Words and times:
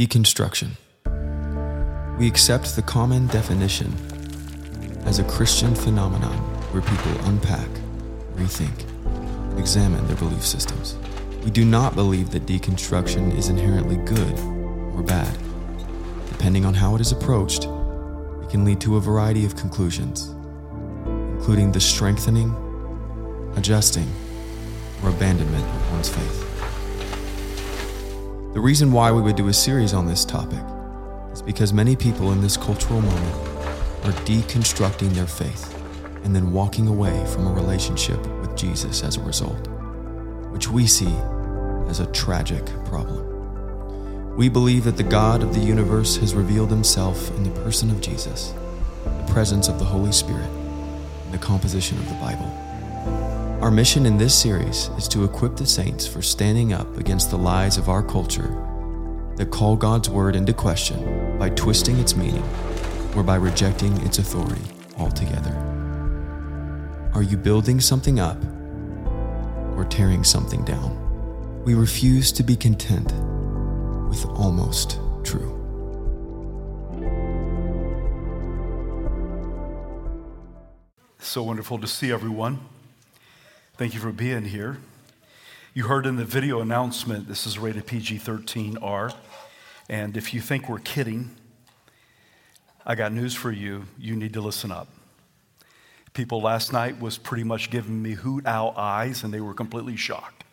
Deconstruction. 0.00 0.70
We 2.18 2.26
accept 2.26 2.74
the 2.74 2.80
common 2.80 3.26
definition 3.26 3.92
as 5.04 5.18
a 5.18 5.24
Christian 5.24 5.74
phenomenon 5.74 6.38
where 6.72 6.80
people 6.80 7.12
unpack, 7.28 7.68
rethink, 8.34 8.88
and 9.50 9.58
examine 9.58 10.06
their 10.06 10.16
belief 10.16 10.42
systems. 10.42 10.96
We 11.44 11.50
do 11.50 11.66
not 11.66 11.94
believe 11.94 12.30
that 12.30 12.46
deconstruction 12.46 13.36
is 13.36 13.50
inherently 13.50 13.96
good 13.96 14.38
or 14.94 15.02
bad. 15.02 15.36
Depending 16.30 16.64
on 16.64 16.72
how 16.72 16.94
it 16.94 17.02
is 17.02 17.12
approached, 17.12 17.64
it 17.64 18.48
can 18.48 18.64
lead 18.64 18.80
to 18.80 18.96
a 18.96 19.00
variety 19.00 19.44
of 19.44 19.54
conclusions, 19.54 20.34
including 21.36 21.72
the 21.72 21.80
strengthening, 21.80 22.56
adjusting, 23.54 24.10
or 25.02 25.10
abandonment 25.10 25.66
of 25.66 25.92
one's 25.92 26.08
faith. 26.08 26.49
The 28.52 28.60
reason 28.60 28.90
why 28.90 29.12
we 29.12 29.22
would 29.22 29.36
do 29.36 29.46
a 29.46 29.52
series 29.52 29.94
on 29.94 30.08
this 30.08 30.24
topic 30.24 30.58
is 31.32 31.40
because 31.40 31.72
many 31.72 31.94
people 31.94 32.32
in 32.32 32.40
this 32.40 32.56
cultural 32.56 33.00
moment 33.00 33.36
are 34.04 34.12
deconstructing 34.24 35.10
their 35.10 35.28
faith 35.28 35.72
and 36.24 36.34
then 36.34 36.50
walking 36.50 36.88
away 36.88 37.24
from 37.26 37.46
a 37.46 37.52
relationship 37.52 38.18
with 38.40 38.56
Jesus 38.56 39.04
as 39.04 39.16
a 39.16 39.22
result, 39.22 39.68
which 40.50 40.68
we 40.68 40.84
see 40.84 41.14
as 41.86 42.00
a 42.00 42.06
tragic 42.06 42.66
problem. 42.86 44.36
We 44.36 44.48
believe 44.48 44.82
that 44.82 44.96
the 44.96 45.04
God 45.04 45.44
of 45.44 45.54
the 45.54 45.60
universe 45.60 46.16
has 46.16 46.34
revealed 46.34 46.70
himself 46.70 47.30
in 47.36 47.44
the 47.44 47.50
person 47.62 47.88
of 47.88 48.00
Jesus, 48.00 48.52
the 49.04 49.32
presence 49.32 49.68
of 49.68 49.78
the 49.78 49.84
Holy 49.84 50.10
Spirit, 50.10 50.50
and 51.24 51.32
the 51.32 51.38
composition 51.38 51.98
of 51.98 52.08
the 52.08 52.16
Bible. 52.16 52.69
Our 53.60 53.70
mission 53.70 54.06
in 54.06 54.16
this 54.16 54.34
series 54.34 54.88
is 54.96 55.06
to 55.08 55.22
equip 55.24 55.54
the 55.54 55.66
saints 55.66 56.06
for 56.06 56.22
standing 56.22 56.72
up 56.72 56.96
against 56.96 57.30
the 57.30 57.36
lies 57.36 57.76
of 57.76 57.90
our 57.90 58.02
culture 58.02 58.56
that 59.36 59.50
call 59.50 59.76
God's 59.76 60.08
word 60.08 60.34
into 60.34 60.54
question 60.54 61.38
by 61.38 61.50
twisting 61.50 61.98
its 61.98 62.16
meaning 62.16 62.42
or 63.14 63.22
by 63.22 63.34
rejecting 63.34 63.94
its 63.98 64.16
authority 64.18 64.62
altogether. 64.98 65.54
Are 67.12 67.22
you 67.22 67.36
building 67.36 67.82
something 67.82 68.18
up 68.18 68.42
or 69.76 69.86
tearing 69.90 70.24
something 70.24 70.64
down? 70.64 71.62
We 71.62 71.74
refuse 71.74 72.32
to 72.32 72.42
be 72.42 72.56
content 72.56 73.12
with 74.08 74.24
almost 74.24 74.98
true. 75.22 75.54
So 81.18 81.42
wonderful 81.42 81.78
to 81.78 81.86
see 81.86 82.10
everyone. 82.10 82.58
Thank 83.80 83.94
you 83.94 84.00
for 84.00 84.12
being 84.12 84.44
here. 84.44 84.76
You 85.72 85.84
heard 85.84 86.04
in 86.04 86.16
the 86.16 86.24
video 86.26 86.60
announcement, 86.60 87.26
this 87.26 87.46
is 87.46 87.58
rated 87.58 87.86
PG 87.86 88.18
13R. 88.18 89.14
And 89.88 90.18
if 90.18 90.34
you 90.34 90.42
think 90.42 90.68
we're 90.68 90.80
kidding, 90.80 91.30
I 92.84 92.94
got 92.94 93.10
news 93.10 93.34
for 93.34 93.50
you. 93.50 93.86
You 93.98 94.16
need 94.16 94.34
to 94.34 94.42
listen 94.42 94.70
up. 94.70 94.88
People 96.12 96.42
last 96.42 96.74
night 96.74 97.00
was 97.00 97.16
pretty 97.16 97.42
much 97.42 97.70
giving 97.70 98.02
me 98.02 98.12
hoot 98.12 98.44
owl 98.44 98.74
eyes, 98.76 99.24
and 99.24 99.32
they 99.32 99.40
were 99.40 99.54
completely 99.54 99.96
shocked. 99.96 100.44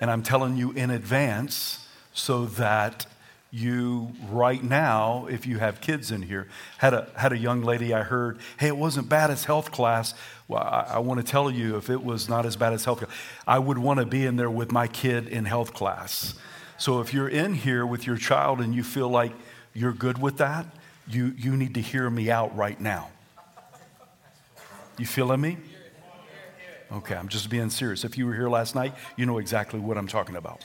And 0.00 0.10
I'm 0.10 0.22
telling 0.22 0.56
you 0.56 0.72
in 0.72 0.88
advance 0.88 1.86
so 2.14 2.46
that 2.46 3.04
you 3.54 4.10
right 4.30 4.62
now, 4.64 5.26
if 5.30 5.46
you 5.46 5.60
have 5.60 5.80
kids 5.80 6.10
in 6.10 6.22
here, 6.22 6.48
had 6.78 6.92
a, 6.92 7.08
had 7.16 7.32
a 7.32 7.38
young 7.38 7.62
lady 7.62 7.94
I 7.94 8.02
heard, 8.02 8.40
hey, 8.58 8.66
it 8.66 8.76
wasn't 8.76 9.08
bad 9.08 9.30
as 9.30 9.44
health 9.44 9.70
class. 9.70 10.12
Well, 10.48 10.60
I, 10.60 10.94
I 10.94 10.98
want 10.98 11.24
to 11.24 11.26
tell 11.26 11.48
you, 11.52 11.76
if 11.76 11.88
it 11.88 12.02
was 12.02 12.28
not 12.28 12.46
as 12.46 12.56
bad 12.56 12.72
as 12.72 12.84
health 12.84 12.98
class, 12.98 13.10
I 13.46 13.60
would 13.60 13.78
want 13.78 14.00
to 14.00 14.06
be 14.06 14.26
in 14.26 14.34
there 14.34 14.50
with 14.50 14.72
my 14.72 14.88
kid 14.88 15.28
in 15.28 15.44
health 15.44 15.72
class. 15.72 16.34
So 16.78 17.00
if 17.00 17.14
you're 17.14 17.28
in 17.28 17.54
here 17.54 17.86
with 17.86 18.08
your 18.08 18.16
child 18.16 18.60
and 18.60 18.74
you 18.74 18.82
feel 18.82 19.08
like 19.08 19.32
you're 19.72 19.92
good 19.92 20.20
with 20.20 20.38
that, 20.38 20.66
you, 21.06 21.32
you 21.38 21.56
need 21.56 21.74
to 21.74 21.80
hear 21.80 22.10
me 22.10 22.32
out 22.32 22.56
right 22.56 22.80
now. 22.80 23.10
You 24.98 25.06
feeling 25.06 25.40
me? 25.40 25.58
Okay, 26.90 27.14
I'm 27.14 27.28
just 27.28 27.48
being 27.50 27.70
serious. 27.70 28.04
If 28.04 28.18
you 28.18 28.26
were 28.26 28.34
here 28.34 28.48
last 28.48 28.74
night, 28.74 28.94
you 29.16 29.26
know 29.26 29.38
exactly 29.38 29.78
what 29.78 29.96
I'm 29.96 30.08
talking 30.08 30.34
about. 30.34 30.64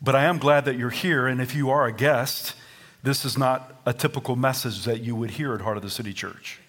But 0.00 0.14
I 0.14 0.24
am 0.24 0.38
glad 0.38 0.64
that 0.66 0.76
you're 0.76 0.90
here, 0.90 1.26
and 1.26 1.40
if 1.40 1.54
you 1.54 1.70
are 1.70 1.86
a 1.86 1.92
guest, 1.92 2.54
this 3.02 3.24
is 3.24 3.36
not 3.36 3.80
a 3.84 3.92
typical 3.92 4.36
message 4.36 4.84
that 4.84 5.00
you 5.00 5.16
would 5.16 5.30
hear 5.30 5.54
at 5.54 5.60
Heart 5.60 5.76
of 5.78 5.82
the 5.82 5.90
City 5.90 6.12
Church. 6.12 6.60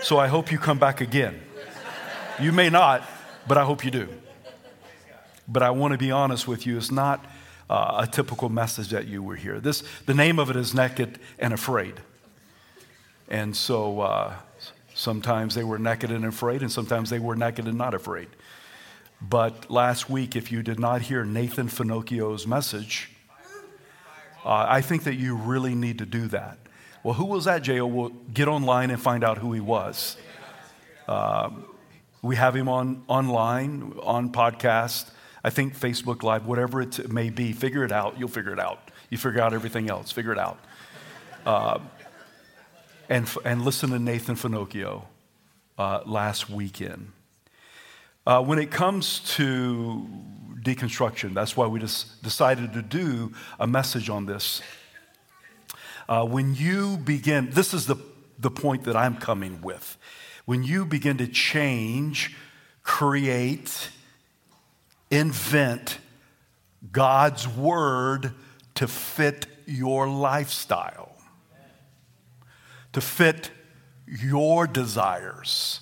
So 0.00 0.18
I 0.18 0.28
hope 0.28 0.50
you 0.50 0.58
come 0.58 0.78
back 0.78 1.00
again. 1.00 1.40
You 2.40 2.52
may 2.52 2.70
not, 2.70 3.02
but 3.46 3.58
I 3.58 3.64
hope 3.64 3.84
you 3.84 3.90
do. 3.90 4.08
But 5.46 5.62
I 5.62 5.70
want 5.70 5.92
to 5.92 5.98
be 5.98 6.10
honest 6.10 6.46
with 6.46 6.66
you, 6.66 6.76
it's 6.76 6.90
not 6.90 7.24
uh, 7.68 8.04
a 8.04 8.06
typical 8.06 8.48
message 8.48 8.88
that 8.90 9.06
you 9.06 9.22
would 9.22 9.38
hear. 9.38 9.60
This, 9.60 9.82
the 10.06 10.14
name 10.14 10.38
of 10.38 10.50
it 10.50 10.56
is 10.56 10.74
Naked 10.74 11.18
and 11.38 11.52
Afraid. 11.52 11.94
And 13.28 13.54
so 13.56 14.00
uh, 14.00 14.34
sometimes 14.94 15.54
they 15.54 15.64
were 15.64 15.78
naked 15.78 16.10
and 16.10 16.24
afraid, 16.24 16.62
and 16.62 16.72
sometimes 16.72 17.10
they 17.10 17.18
were 17.18 17.36
naked 17.36 17.66
and 17.66 17.76
not 17.76 17.94
afraid. 17.94 18.28
But 19.20 19.70
last 19.70 20.08
week, 20.08 20.36
if 20.36 20.52
you 20.52 20.62
did 20.62 20.78
not 20.78 21.02
hear 21.02 21.24
Nathan 21.24 21.68
Finochio's 21.68 22.46
message, 22.46 23.10
uh, 24.44 24.66
I 24.68 24.80
think 24.80 25.04
that 25.04 25.14
you 25.14 25.34
really 25.34 25.74
need 25.74 25.98
to 25.98 26.06
do 26.06 26.28
that. 26.28 26.58
Well, 27.02 27.14
who 27.14 27.24
was 27.24 27.44
that, 27.44 27.62
J.O.? 27.62 27.86
We'll 27.86 28.08
get 28.32 28.48
online 28.48 28.90
and 28.90 29.00
find 29.00 29.24
out 29.24 29.38
who 29.38 29.52
he 29.52 29.60
was. 29.60 30.16
Uh, 31.06 31.50
we 32.22 32.36
have 32.36 32.54
him 32.54 32.68
on 32.68 33.02
online, 33.08 33.94
on 34.02 34.30
podcast, 34.30 35.10
I 35.42 35.50
think 35.50 35.78
Facebook 35.78 36.22
Live, 36.22 36.46
whatever 36.46 36.80
it 36.80 37.10
may 37.10 37.30
be. 37.30 37.52
Figure 37.52 37.84
it 37.84 37.92
out. 37.92 38.18
You'll 38.18 38.28
figure 38.28 38.52
it 38.52 38.58
out. 38.58 38.90
You 39.10 39.18
figure 39.18 39.40
out 39.40 39.54
everything 39.54 39.88
else. 39.88 40.12
Figure 40.12 40.32
it 40.32 40.38
out. 40.38 40.58
Uh, 41.46 41.78
and, 43.08 43.28
and 43.44 43.64
listen 43.64 43.90
to 43.90 43.98
Nathan 43.98 44.34
Finochio 44.34 45.04
uh, 45.78 46.00
last 46.04 46.50
weekend. 46.50 47.12
Uh, 48.28 48.42
when 48.42 48.58
it 48.58 48.70
comes 48.70 49.20
to 49.20 50.06
deconstruction, 50.60 51.32
that's 51.32 51.56
why 51.56 51.66
we 51.66 51.80
just 51.80 52.22
decided 52.22 52.74
to 52.74 52.82
do 52.82 53.32
a 53.58 53.66
message 53.66 54.10
on 54.10 54.26
this. 54.26 54.60
Uh, 56.10 56.26
when 56.26 56.54
you 56.54 56.98
begin, 56.98 57.48
this 57.52 57.72
is 57.72 57.86
the, 57.86 57.96
the 58.38 58.50
point 58.50 58.84
that 58.84 58.94
I'm 58.94 59.16
coming 59.16 59.62
with. 59.62 59.96
When 60.44 60.62
you 60.62 60.84
begin 60.84 61.16
to 61.16 61.26
change, 61.26 62.36
create, 62.82 63.88
invent 65.10 65.96
God's 66.92 67.48
word 67.48 68.34
to 68.74 68.86
fit 68.86 69.46
your 69.64 70.06
lifestyle, 70.06 71.16
to 72.92 73.00
fit 73.00 73.50
your 74.06 74.66
desires 74.66 75.80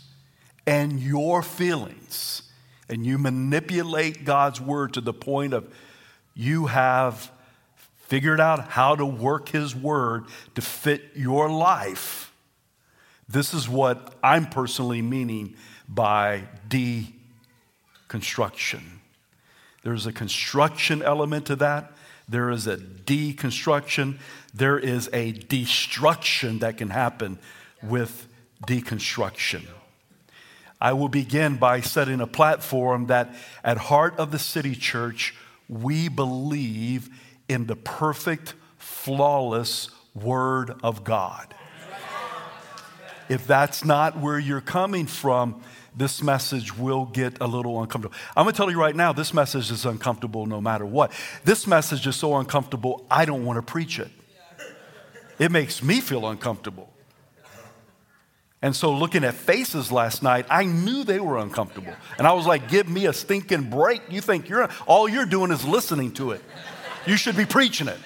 and 0.66 1.00
your 1.00 1.42
feelings, 1.42 2.42
and 2.88 3.06
you 3.06 3.18
manipulate 3.18 4.24
God's 4.24 4.60
word 4.60 4.94
to 4.94 5.00
the 5.00 5.12
point 5.12 5.52
of 5.52 5.72
you 6.34 6.66
have 6.66 7.30
figured 8.06 8.40
out 8.40 8.68
how 8.68 8.94
to 8.94 9.06
work 9.06 9.48
his 9.48 9.74
word 9.74 10.24
to 10.54 10.62
fit 10.62 11.02
your 11.14 11.50
life. 11.50 12.32
This 13.28 13.52
is 13.52 13.68
what 13.68 14.14
I'm 14.22 14.46
personally 14.46 15.02
meaning 15.02 15.56
by 15.88 16.44
deconstruction. 16.68 18.82
There's 19.82 20.06
a 20.06 20.12
construction 20.12 21.02
element 21.02 21.46
to 21.46 21.56
that. 21.56 21.92
There 22.28 22.50
is 22.50 22.66
a 22.66 22.76
deconstruction. 22.76 24.18
There 24.54 24.78
is 24.78 25.10
a 25.12 25.32
destruction 25.32 26.60
that 26.60 26.76
can 26.76 26.90
happen 26.90 27.38
with 27.82 28.28
deconstruction. 28.66 29.64
I 30.80 30.92
will 30.92 31.08
begin 31.08 31.56
by 31.56 31.80
setting 31.80 32.20
a 32.20 32.26
platform 32.26 33.06
that 33.06 33.34
at 33.64 33.78
Heart 33.78 34.18
of 34.18 34.30
the 34.30 34.38
City 34.38 34.74
Church, 34.74 35.34
we 35.68 36.08
believe 36.08 37.08
in 37.48 37.66
the 37.66 37.76
perfect, 37.76 38.54
flawless 38.78 39.90
Word 40.14 40.74
of 40.82 41.04
God. 41.04 41.54
If 43.28 43.46
that's 43.46 43.84
not 43.84 44.18
where 44.18 44.38
you're 44.38 44.60
coming 44.60 45.06
from, 45.06 45.60
this 45.96 46.22
message 46.22 46.76
will 46.76 47.06
get 47.06 47.40
a 47.40 47.46
little 47.46 47.80
uncomfortable. 47.82 48.14
I'm 48.36 48.44
gonna 48.44 48.56
tell 48.56 48.70
you 48.70 48.78
right 48.78 48.94
now, 48.94 49.12
this 49.12 49.32
message 49.32 49.70
is 49.70 49.86
uncomfortable 49.86 50.46
no 50.46 50.60
matter 50.60 50.84
what. 50.84 51.10
This 51.44 51.66
message 51.66 52.06
is 52.06 52.16
so 52.16 52.36
uncomfortable, 52.36 53.06
I 53.10 53.24
don't 53.24 53.44
wanna 53.44 53.62
preach 53.62 53.98
it. 53.98 54.10
It 55.38 55.50
makes 55.50 55.82
me 55.82 56.00
feel 56.00 56.28
uncomfortable. 56.28 56.92
And 58.62 58.74
so, 58.74 58.92
looking 58.92 59.22
at 59.22 59.34
faces 59.34 59.92
last 59.92 60.22
night, 60.22 60.46
I 60.48 60.64
knew 60.64 61.04
they 61.04 61.20
were 61.20 61.38
uncomfortable. 61.38 61.92
And 62.18 62.26
I 62.26 62.32
was 62.32 62.46
like, 62.46 62.68
give 62.68 62.88
me 62.88 63.06
a 63.06 63.12
stinking 63.12 63.70
break. 63.70 64.00
You 64.10 64.20
think 64.20 64.48
you're 64.48 64.68
all 64.86 65.08
you're 65.08 65.26
doing 65.26 65.50
is 65.50 65.64
listening 65.64 66.12
to 66.12 66.30
it. 66.30 66.42
You 67.06 67.16
should 67.16 67.36
be 67.36 67.44
preaching 67.44 67.88
it. 67.88 67.98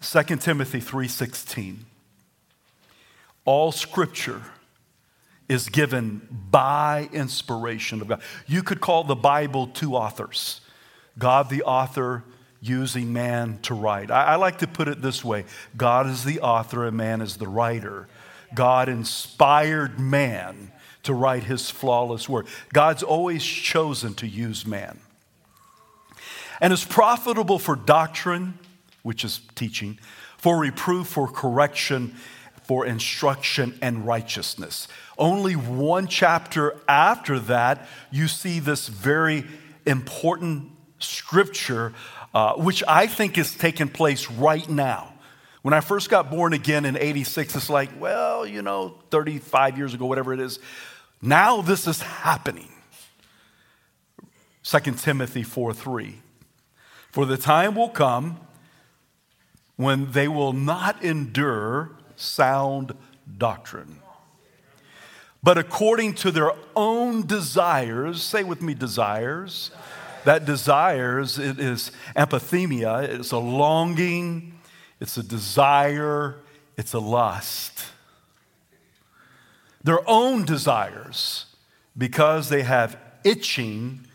2 0.00 0.36
Timothy 0.36 0.80
3:16. 0.80 1.78
All 3.44 3.72
scripture 3.72 4.42
is 5.48 5.68
given 5.68 6.26
by 6.50 7.08
inspiration 7.12 8.02
of 8.02 8.08
God. 8.08 8.20
You 8.46 8.62
could 8.62 8.80
call 8.80 9.04
the 9.04 9.16
Bible 9.16 9.68
two 9.68 9.96
authors 9.96 10.60
God, 11.18 11.48
the 11.48 11.62
author, 11.62 12.24
using 12.60 13.12
man 13.12 13.58
to 13.62 13.74
write. 13.74 14.10
I, 14.10 14.24
I, 14.24 14.34
like 14.36 14.58
to 14.58 14.66
put 14.66 14.88
it 14.88 15.00
this 15.00 15.24
way 15.24 15.44
God 15.76 16.06
is 16.06 16.24
the 16.24 16.40
author 16.40 16.86
and 16.86 16.96
man 16.96 17.20
is 17.20 17.36
the 17.36 17.48
writer. 17.48 18.08
God 18.54 18.88
inspired 18.88 20.00
man 20.00 20.72
to 21.04 21.14
write 21.14 21.44
his 21.44 21.70
flawless 21.70 22.28
word. 22.28 22.46
God's 22.72 23.02
always 23.02 23.44
chosen 23.44 24.14
to 24.14 24.26
use 24.26 24.66
man. 24.66 24.98
And 26.60 26.72
it's 26.72 26.84
profitable 26.84 27.58
for 27.58 27.76
doctrine, 27.76 28.58
which 29.02 29.24
is 29.24 29.40
teaching, 29.54 29.98
for 30.38 30.58
reproof, 30.58 31.06
for 31.06 31.28
correction, 31.28 32.14
for 32.64 32.84
instruction 32.84 33.78
and 33.80 34.06
righteousness. 34.06 34.88
Only 35.16 35.54
one 35.54 36.06
chapter 36.06 36.76
after 36.88 37.38
that, 37.40 37.88
you 38.10 38.28
see 38.28 38.60
this 38.60 38.88
very 38.88 39.44
important 39.86 40.70
scripture 40.98 41.94
uh, 42.34 42.54
which 42.54 42.82
I 42.86 43.06
think 43.06 43.38
is 43.38 43.54
taking 43.54 43.88
place 43.88 44.30
right 44.30 44.68
now. 44.68 45.14
When 45.62 45.74
I 45.74 45.80
first 45.80 46.08
got 46.08 46.30
born 46.30 46.52
again 46.52 46.84
in 46.84 46.96
86, 46.96 47.56
it's 47.56 47.70
like, 47.70 47.90
well, 47.98 48.46
you 48.46 48.62
know, 48.62 48.94
35 49.10 49.76
years 49.76 49.94
ago, 49.94 50.06
whatever 50.06 50.32
it 50.32 50.40
is. 50.40 50.58
Now 51.20 51.62
this 51.62 51.86
is 51.86 52.00
happening. 52.00 52.68
2 54.62 54.92
Timothy 54.92 55.42
4 55.42 55.72
3. 55.72 56.18
For 57.10 57.26
the 57.26 57.36
time 57.36 57.74
will 57.74 57.88
come 57.88 58.38
when 59.76 60.12
they 60.12 60.28
will 60.28 60.52
not 60.52 61.02
endure 61.02 61.92
sound 62.16 62.94
doctrine, 63.36 64.00
but 65.42 65.56
according 65.56 66.14
to 66.14 66.30
their 66.30 66.52
own 66.76 67.26
desires, 67.26 68.22
say 68.22 68.44
with 68.44 68.60
me, 68.60 68.74
desires 68.74 69.70
that 70.24 70.44
desires 70.44 71.38
it 71.38 71.58
is 71.58 71.90
empathemia, 72.16 73.02
it's 73.02 73.32
a 73.32 73.38
longing, 73.38 74.58
it's 75.00 75.16
a 75.16 75.22
desire, 75.22 76.36
it's 76.76 76.92
a 76.92 76.98
lust. 76.98 77.86
Their 79.84 80.00
own 80.08 80.44
desires, 80.44 81.46
because 81.96 82.48
they 82.48 82.62
have 82.62 82.98
itching, 83.24 84.06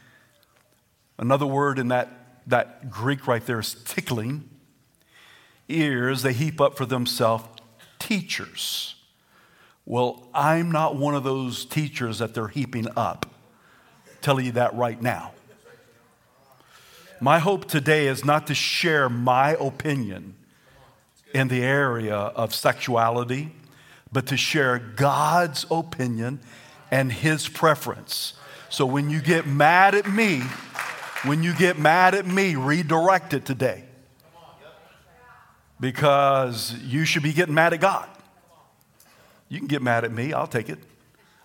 another 1.17 1.45
word 1.45 1.79
in 1.79 1.87
that, 1.89 2.41
that 2.47 2.89
Greek 2.89 3.27
right 3.27 3.45
there 3.45 3.59
is 3.59 3.75
tickling, 3.85 4.49
ears, 5.69 6.21
they 6.21 6.33
heap 6.33 6.59
up 6.59 6.77
for 6.77 6.85
themselves 6.85 7.45
teachers. 7.99 8.95
Well, 9.85 10.29
I'm 10.33 10.71
not 10.71 10.95
one 10.95 11.15
of 11.15 11.23
those 11.23 11.65
teachers 11.65 12.19
that 12.19 12.33
they're 12.33 12.47
heaping 12.47 12.87
up. 12.95 13.25
Tell 14.21 14.39
you 14.39 14.53
that 14.53 14.73
right 14.75 15.01
now. 15.01 15.32
My 17.23 17.39
hope 17.39 17.69
today 17.69 18.07
is 18.07 18.25
not 18.25 18.47
to 18.47 18.53
share 18.53 19.07
my 19.07 19.51
opinion 19.57 20.35
in 21.33 21.47
the 21.47 21.63
area 21.63 22.13
of 22.13 22.53
sexuality, 22.53 23.55
but 24.11 24.27
to 24.27 24.35
share 24.35 24.77
God's 24.77 25.65
opinion 25.71 26.41
and 26.91 27.13
His 27.13 27.47
preference. 27.47 28.33
So 28.67 28.85
when 28.85 29.09
you 29.09 29.21
get 29.21 29.47
mad 29.47 29.95
at 29.95 30.05
me, 30.05 30.41
when 31.23 31.43
you 31.43 31.53
get 31.53 31.79
mad 31.79 32.13
at 32.13 32.25
me, 32.25 32.55
redirect 32.55 33.33
it 33.33 33.45
today. 33.45 33.85
Because 35.79 36.73
you 36.83 37.05
should 37.05 37.23
be 37.23 37.31
getting 37.31 37.55
mad 37.55 37.71
at 37.71 37.79
God. 37.79 38.09
You 39.47 39.59
can 39.59 39.69
get 39.69 39.81
mad 39.81 40.03
at 40.03 40.11
me, 40.11 40.33
I'll 40.33 40.45
take 40.45 40.67
it. 40.67 40.79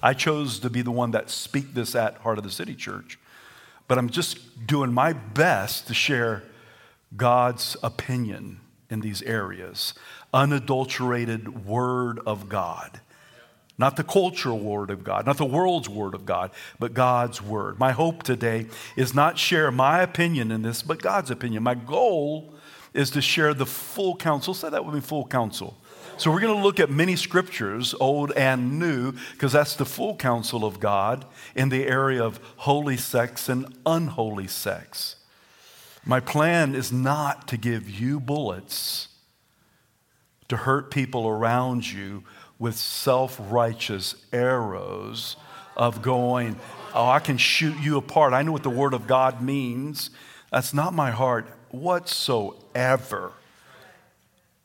I 0.03 0.15
chose 0.15 0.59
to 0.59 0.71
be 0.71 0.83
the 0.83 0.91
one 0.91 1.13
that 1.13 1.31
speak 1.31 1.73
this 1.75 1.95
at 1.95 2.17
Heart 2.17 2.39
of 2.39 2.43
the 2.43 2.51
City 2.51 2.75
Church 2.75 3.17
but 3.88 3.99
I'm 3.99 4.11
just 4.11 4.67
doing 4.67 4.93
my 4.93 5.12
best 5.12 5.87
to 5.88 5.94
share 5.94 6.44
God's 7.17 7.76
opinion 7.82 8.61
in 8.90 9.00
these 9.00 9.23
areas. 9.23 9.94
Unadulterated 10.32 11.67
Word 11.67 12.20
of 12.26 12.49
God. 12.49 13.00
Not 13.79 13.96
the 13.96 14.05
cultural 14.05 14.58
Word 14.58 14.90
of 14.90 15.05
God, 15.05 15.25
not 15.25 15.38
the 15.38 15.44
world's 15.44 15.88
Word 15.88 16.14
of 16.14 16.26
God, 16.26 16.50
but 16.79 16.94
God's 16.94 17.40
Word. 17.40 17.79
My 17.79 17.93
hope 17.93 18.23
today 18.23 18.67
is 18.96 19.14
not 19.14 19.38
share 19.38 19.70
my 19.70 20.02
opinion 20.02 20.50
in 20.50 20.62
this, 20.62 20.82
but 20.82 21.00
God's 21.00 21.31
opinion. 21.31 21.62
My 21.62 21.75
goal 21.75 22.52
is 22.93 23.11
to 23.11 23.23
share 23.23 23.55
the 23.55 23.67
full 23.67 24.17
counsel. 24.17 24.52
Say 24.52 24.69
that 24.69 24.85
with 24.85 24.94
me 24.94 25.00
full 25.00 25.26
counsel 25.26 25.76
so 26.19 26.32
we're 26.32 26.41
going 26.41 26.56
to 26.56 26.62
look 26.62 26.81
at 26.81 26.91
many 26.91 27.15
scriptures, 27.15 27.94
old 28.00 28.32
and 28.32 28.79
new, 28.81 29.12
because 29.32 29.53
that's 29.53 29.76
the 29.76 29.87
full 29.87 30.17
counsel 30.17 30.65
of 30.65 30.81
God 30.81 31.25
in 31.55 31.69
the 31.69 31.87
area 31.87 32.23
of 32.23 32.41
holy 32.56 32.97
sex 32.97 33.49
and 33.49 33.73
unholy 33.87 34.49
sex. 34.49 35.17
My 36.05 36.19
plan 36.19 36.75
is 36.75 36.91
not 36.91 37.47
to 37.49 37.56
give 37.56 37.88
you 37.88 38.19
bullets 38.19 39.09
to 40.49 40.56
hurt 40.56 40.91
people 40.91 41.29
around 41.29 41.91
you 41.91 42.25
with 42.59 42.75
self 42.75 43.38
righteous 43.41 44.17
arrows 44.32 45.37
of 45.76 46.03
going, 46.03 46.56
oh, 46.94 47.06
I 47.06 47.21
can 47.21 47.37
shoot 47.38 47.79
you 47.79 47.97
apart. 47.97 48.32
I 48.32 48.43
know 48.43 48.50
what 48.50 48.64
the 48.64 48.71
Word 48.71 48.93
of 48.93 49.06
God 49.06 49.41
means. 49.41 50.11
That's 50.50 50.75
not 50.75 50.93
my 50.93 51.12
heart 51.12 51.47
whatsoever. 51.71 53.32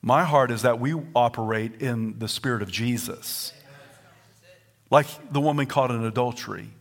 My 0.05 0.25
heart 0.25 0.51
is 0.51 0.63
that 0.63 0.81
we 0.81 0.93
operate 1.15 1.81
in 1.81 2.19
the 2.19 2.27
spirit 2.27 2.61
of 2.61 2.69
Jesus. 2.69 3.53
Like 4.91 5.07
the 5.31 5.39
woman 5.39 5.65
caught 5.65 5.91
in 5.91 6.03
adultery. 6.03 6.71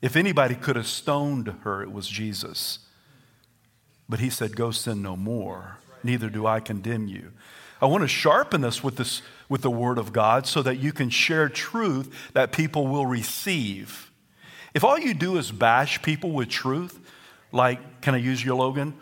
If 0.00 0.16
anybody 0.16 0.54
could 0.54 0.76
have 0.76 0.86
stoned 0.86 1.54
her, 1.62 1.82
it 1.82 1.92
was 1.92 2.08
Jesus. 2.08 2.78
But 4.08 4.18
he 4.18 4.30
said, 4.30 4.56
Go 4.56 4.70
sin 4.70 5.02
no 5.02 5.14
more, 5.14 5.76
neither 6.02 6.30
do 6.30 6.46
I 6.46 6.58
condemn 6.58 7.06
you. 7.06 7.32
I 7.82 7.86
want 7.86 8.00
to 8.00 8.08
sharpen 8.08 8.62
this 8.62 8.82
with, 8.82 8.96
this 8.96 9.20
with 9.50 9.60
the 9.60 9.70
Word 9.70 9.98
of 9.98 10.10
God 10.10 10.46
so 10.46 10.62
that 10.62 10.78
you 10.78 10.92
can 10.92 11.10
share 11.10 11.50
truth 11.50 12.30
that 12.32 12.50
people 12.50 12.86
will 12.86 13.06
receive. 13.06 14.10
If 14.72 14.84
all 14.84 14.98
you 14.98 15.12
do 15.12 15.36
is 15.36 15.52
bash 15.52 16.00
people 16.00 16.30
with 16.30 16.48
truth, 16.48 16.98
like, 17.52 18.00
can 18.00 18.14
I 18.14 18.18
use 18.18 18.42
your 18.42 18.54
Logan? 18.54 18.94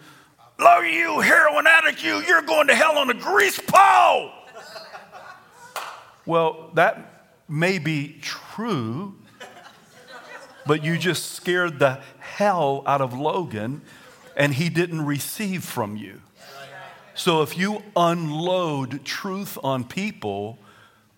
Look 0.58 0.84
you, 0.84 1.20
heroin 1.20 1.66
addict, 1.66 2.02
you, 2.02 2.20
you're 2.22 2.42
going 2.42 2.66
to 2.66 2.74
hell 2.74 2.98
on 2.98 3.10
a 3.10 3.14
grease 3.14 3.60
pole. 3.64 4.32
well, 6.26 6.70
that 6.74 7.32
may 7.48 7.78
be 7.78 8.18
true, 8.20 9.14
but 10.66 10.84
you 10.84 10.98
just 10.98 11.32
scared 11.32 11.78
the 11.78 12.00
hell 12.18 12.82
out 12.86 13.00
of 13.00 13.12
Logan 13.14 13.82
and 14.36 14.54
he 14.54 14.68
didn't 14.68 15.04
receive 15.04 15.64
from 15.64 15.96
you. 15.96 16.20
So 17.14 17.42
if 17.42 17.58
you 17.58 17.82
unload 17.96 19.04
truth 19.04 19.58
on 19.64 19.84
people 19.84 20.58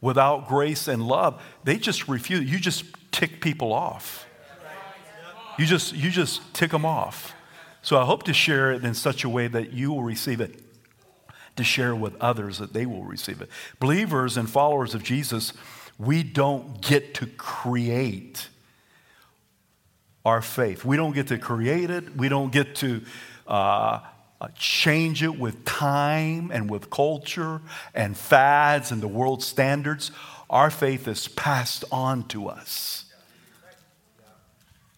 without 0.01 0.49
grace 0.49 0.89
and 0.89 1.07
love, 1.07 1.43
they 1.65 1.77
just 1.77 2.09
refuse. 2.09 2.51
You 2.51 2.59
just 2.59 2.85
tick 3.13 3.41
people 3.41 3.73
off. 3.73 4.27
You 5.59 5.67
just, 5.67 5.95
you 5.95 6.11
just 6.11 6.41
tick 6.55 6.71
them 6.71 6.87
off. 6.87 7.35
So 7.83 7.99
I 7.99 8.05
hope 8.05 8.25
to 8.25 8.35
share 8.35 8.73
it 8.73 8.85
in 8.85 8.95
such 8.95 9.25
a 9.25 9.29
way 9.29 9.49
that 9.49 9.73
you 9.73 9.91
will 9.91 10.03
receive 10.03 10.41
it, 10.41 10.63
to 11.57 11.65
share 11.65 11.95
with 11.95 12.15
others 12.21 12.59
that 12.59 12.73
they 12.73 12.87
will 12.87 13.05
receive 13.05 13.41
it. 13.41 13.49
Believers 13.79 14.37
and 14.37 14.49
followers 14.49 14.95
of 14.95 15.03
Jesus, 15.03 15.53
we 15.99 16.23
don't 16.23 16.81
get 16.83 17.15
to 17.15 17.27
create 17.27 18.49
our 20.25 20.43
faith. 20.43 20.85
We 20.85 20.97
don't 20.97 21.13
get 21.13 21.29
to 21.29 21.39
create 21.39 21.91
it. 21.91 22.17
We 22.17 22.29
don't 22.29 22.53
get 22.53 22.77
to 22.77 23.03
uh, 23.47 24.01
uh 24.41 24.49
change 24.55 25.23
it 25.23 25.39
with 25.39 25.65
time 25.65 26.51
and 26.53 26.71
with 26.71 26.91
culture 26.91 27.61
and 27.95 28.17
fads 28.17 28.93
and 28.93 29.03
the 29.03 29.09
world 29.09 29.43
standards. 29.43 30.11
Our 30.51 30.71
faith 30.71 31.09
is 31.09 31.29
passed 31.29 31.85
on 31.91 32.29
to 32.29 32.49
us. 32.49 33.07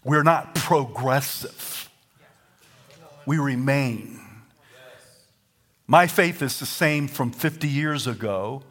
We're 0.04 0.24
not 0.24 0.56
progressive 0.56 1.81
we 3.26 3.38
remain. 3.38 4.20
My 5.86 6.06
faith 6.06 6.42
is 6.42 6.58
the 6.58 6.66
same 6.66 7.08
from 7.08 7.32
50 7.32 7.68
years 7.68 8.06
ago, 8.06 8.62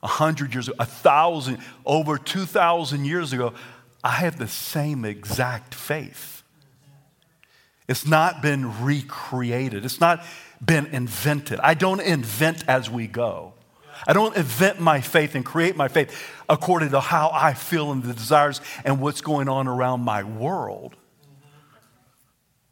100 0.00 0.52
years 0.54 0.68
ago, 0.68 0.76
1,000, 0.78 1.58
over 1.86 2.18
2,000 2.18 3.04
years 3.04 3.32
ago. 3.32 3.54
I 4.02 4.12
have 4.12 4.38
the 4.38 4.48
same 4.48 5.04
exact 5.04 5.74
faith. 5.74 6.42
It's 7.88 8.06
not 8.06 8.40
been 8.40 8.82
recreated, 8.82 9.84
it's 9.84 10.00
not 10.00 10.24
been 10.64 10.86
invented. 10.86 11.58
I 11.60 11.74
don't 11.74 12.00
invent 12.00 12.64
as 12.68 12.90
we 12.90 13.06
go. 13.06 13.54
I 14.06 14.12
don't 14.12 14.36
invent 14.36 14.80
my 14.80 15.00
faith 15.00 15.34
and 15.34 15.44
create 15.44 15.76
my 15.76 15.88
faith 15.88 16.14
according 16.48 16.90
to 16.90 17.00
how 17.00 17.30
I 17.32 17.54
feel 17.54 17.92
and 17.92 18.02
the 18.02 18.14
desires 18.14 18.60
and 18.84 19.00
what's 19.00 19.20
going 19.20 19.48
on 19.48 19.68
around 19.68 20.00
my 20.00 20.22
world. 20.22 20.96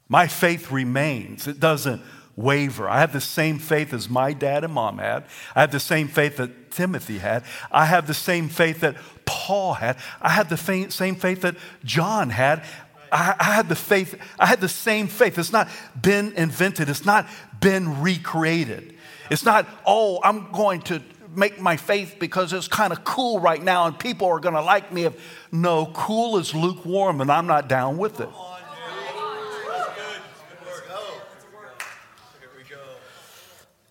My 0.09 0.27
faith 0.27 0.71
remains, 0.71 1.47
it 1.47 1.61
doesn't 1.61 2.03
waver. 2.35 2.89
I 2.89 3.01
have 3.01 3.13
the 3.13 3.21
same 3.21 3.59
faith 3.59 3.93
as 3.93 4.09
my 4.09 4.33
dad 4.33 4.65
and 4.65 4.73
mom 4.73 4.99
had. 4.99 5.25
I 5.57 5.63
have 5.63 5.73
the 5.73 5.81
same 5.81 6.09
faith 6.09 6.37
that 6.37 6.71
Timothy 6.71 7.19
had. 7.19 7.43
I 7.71 7.87
have 7.87 8.07
the 8.07 8.15
same 8.15 8.49
faith 8.49 8.81
that 8.81 8.97
Paul 9.25 9.75
had. 9.75 9.97
I 10.23 10.31
had 10.31 10.49
the 10.49 10.57
same 10.57 11.17
faith 11.17 11.43
that 11.43 11.57
John 11.85 12.31
had. 12.31 12.63
I, 13.11 13.35
I 13.39 13.45
had 13.45 13.69
the 13.69 13.75
faith, 13.75 14.15
I 14.39 14.47
had 14.47 14.61
the 14.61 14.69
same 14.69 15.09
faith. 15.09 15.39
It's 15.39 15.53
not 15.53 15.69
been 16.01 16.33
invented, 16.35 16.89
it's 16.89 17.05
not 17.05 17.27
been 17.61 18.01
recreated. 18.01 18.95
It's 19.31 19.45
not, 19.45 19.67
oh, 19.85 20.21
I'm 20.23 20.51
going 20.53 20.81
to 20.83 21.03
make 21.35 21.61
my 21.61 21.77
faith 21.77 22.17
because 22.19 22.53
it's 22.53 22.69
kind 22.69 22.93
of 22.93 23.05
cool 23.05 23.41
right 23.41 23.63
now 23.63 23.87
and 23.87 23.99
people 23.99 24.29
are 24.29 24.41
going 24.41 24.55
to 24.55 24.63
like 24.63 24.93
me. 24.93 25.05
If, 25.05 25.49
no, 25.53 25.87
cool 25.93 26.39
is 26.39 26.55
lukewarm 26.55 27.21
and 27.21 27.31
I'm 27.31 27.47
not 27.47 27.69
down 27.69 27.99
with 27.99 28.21
it. 28.21 28.29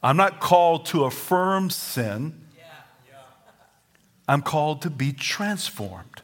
I'm 0.07 0.15
not 0.15 0.39
called 0.39 0.85
to 0.85 1.03
affirm 1.03 1.69
sin. 1.69 2.45
I'm 4.25 4.41
called 4.41 4.83
to 4.83 4.89
be 4.89 5.11
transformed. 5.11 6.21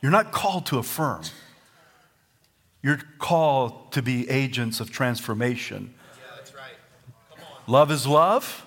You're 0.00 0.12
not 0.12 0.30
called 0.30 0.66
to 0.66 0.78
affirm. 0.78 1.22
You're 2.84 3.00
called 3.18 3.90
to 3.94 4.00
be 4.00 4.30
agents 4.30 4.78
of 4.78 4.92
transformation. 4.92 5.92
Yeah, 5.96 6.36
that's 6.36 6.54
right. 6.54 6.74
Love 7.66 7.90
is 7.90 8.06
love? 8.06 8.64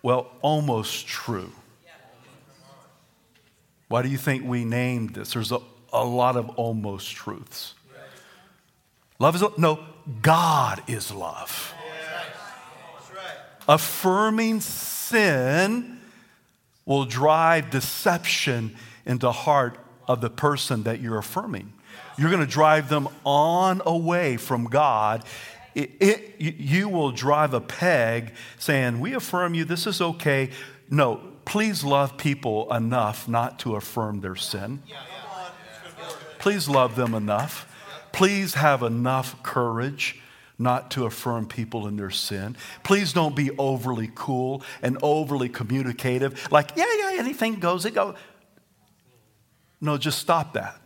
Well, 0.00 0.30
almost 0.42 1.08
true. 1.08 1.50
Why 3.88 4.02
do 4.02 4.10
you 4.10 4.18
think 4.18 4.44
we 4.44 4.64
named 4.64 5.14
this? 5.16 5.32
There's 5.32 5.50
a, 5.50 5.58
a 5.92 6.04
lot 6.04 6.36
of 6.36 6.50
almost 6.50 7.10
truths. 7.16 7.74
Love 9.18 9.34
is 9.34 9.42
no, 9.56 9.80
God 10.22 10.82
is 10.86 11.12
love. 11.12 11.74
Affirming 13.68 14.60
sin 14.60 16.00
will 16.86 17.04
drive 17.04 17.70
deception 17.70 18.76
into 19.04 19.26
the 19.26 19.32
heart 19.32 19.78
of 20.06 20.20
the 20.20 20.30
person 20.30 20.84
that 20.84 21.00
you're 21.00 21.18
affirming. 21.18 21.72
You're 22.16 22.30
going 22.30 22.44
to 22.44 22.50
drive 22.50 22.88
them 22.88 23.08
on 23.24 23.82
away 23.84 24.36
from 24.38 24.64
God. 24.64 25.24
It, 25.74 25.90
it, 26.00 26.34
you 26.38 26.88
will 26.88 27.12
drive 27.12 27.54
a 27.54 27.60
peg 27.60 28.32
saying, 28.58 29.00
We 29.00 29.14
affirm 29.14 29.54
you, 29.54 29.64
this 29.64 29.86
is 29.86 30.00
okay. 30.00 30.50
No, 30.90 31.20
please 31.44 31.84
love 31.84 32.16
people 32.16 32.72
enough 32.74 33.28
not 33.28 33.58
to 33.60 33.76
affirm 33.76 34.20
their 34.20 34.36
sin. 34.36 34.82
Please 36.38 36.68
love 36.68 36.96
them 36.96 37.14
enough. 37.14 37.67
Please 38.12 38.54
have 38.54 38.82
enough 38.82 39.42
courage 39.42 40.20
not 40.58 40.90
to 40.90 41.06
affirm 41.06 41.46
people 41.46 41.86
in 41.86 41.96
their 41.96 42.10
sin. 42.10 42.56
Please 42.82 43.12
don't 43.12 43.36
be 43.36 43.50
overly 43.58 44.10
cool 44.14 44.62
and 44.82 44.98
overly 45.02 45.48
communicative. 45.48 46.50
Like, 46.50 46.72
yeah, 46.76 46.86
yeah, 46.98 47.12
anything 47.18 47.56
goes, 47.56 47.84
it 47.84 47.94
goes. 47.94 48.16
No, 49.80 49.96
just 49.96 50.18
stop 50.18 50.54
that. 50.54 50.80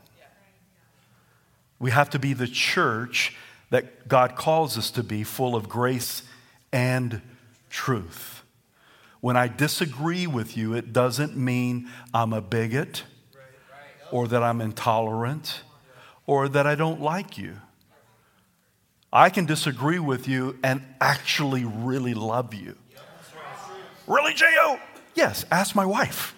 We 1.79 1.91
have 1.91 2.11
to 2.11 2.19
be 2.19 2.35
the 2.35 2.47
church 2.47 3.35
that 3.71 4.07
God 4.07 4.37
calls 4.37 4.77
us 4.77 4.91
to 4.93 5.03
be, 5.03 5.25
full 5.25 5.57
of 5.57 5.69
grace 5.69 6.23
and 6.73 7.23
truth. 7.71 8.43
When 9.21 9.37
I 9.37 9.49
disagree 9.49 10.27
with 10.27 10.57
you, 10.57 10.75
it 10.75 10.93
doesn't 10.93 11.37
mean 11.37 11.89
I'm 12.13 12.33
a 12.33 12.43
bigot 12.43 13.05
or 14.11 14.29
that 14.29 14.43
I'm 14.43 14.61
intolerant 14.61 15.63
or 16.33 16.49
that 16.49 16.67
I 16.67 16.75
don't 16.75 17.03
like 17.03 17.37
you. 17.37 17.59
I 19.13 19.29
can 19.29 19.45
disagree 19.45 19.99
with 19.99 20.27
you 20.27 20.59
and 20.65 20.83
actually 20.99 21.67
really 21.67 22.15
love 22.15 22.55
you. 22.55 22.75
Really, 24.07 24.33
J.O.? 24.33 24.81
Yes, 25.15 25.45
ask 25.51 25.77
my 25.77 25.85
wife. 25.85 26.35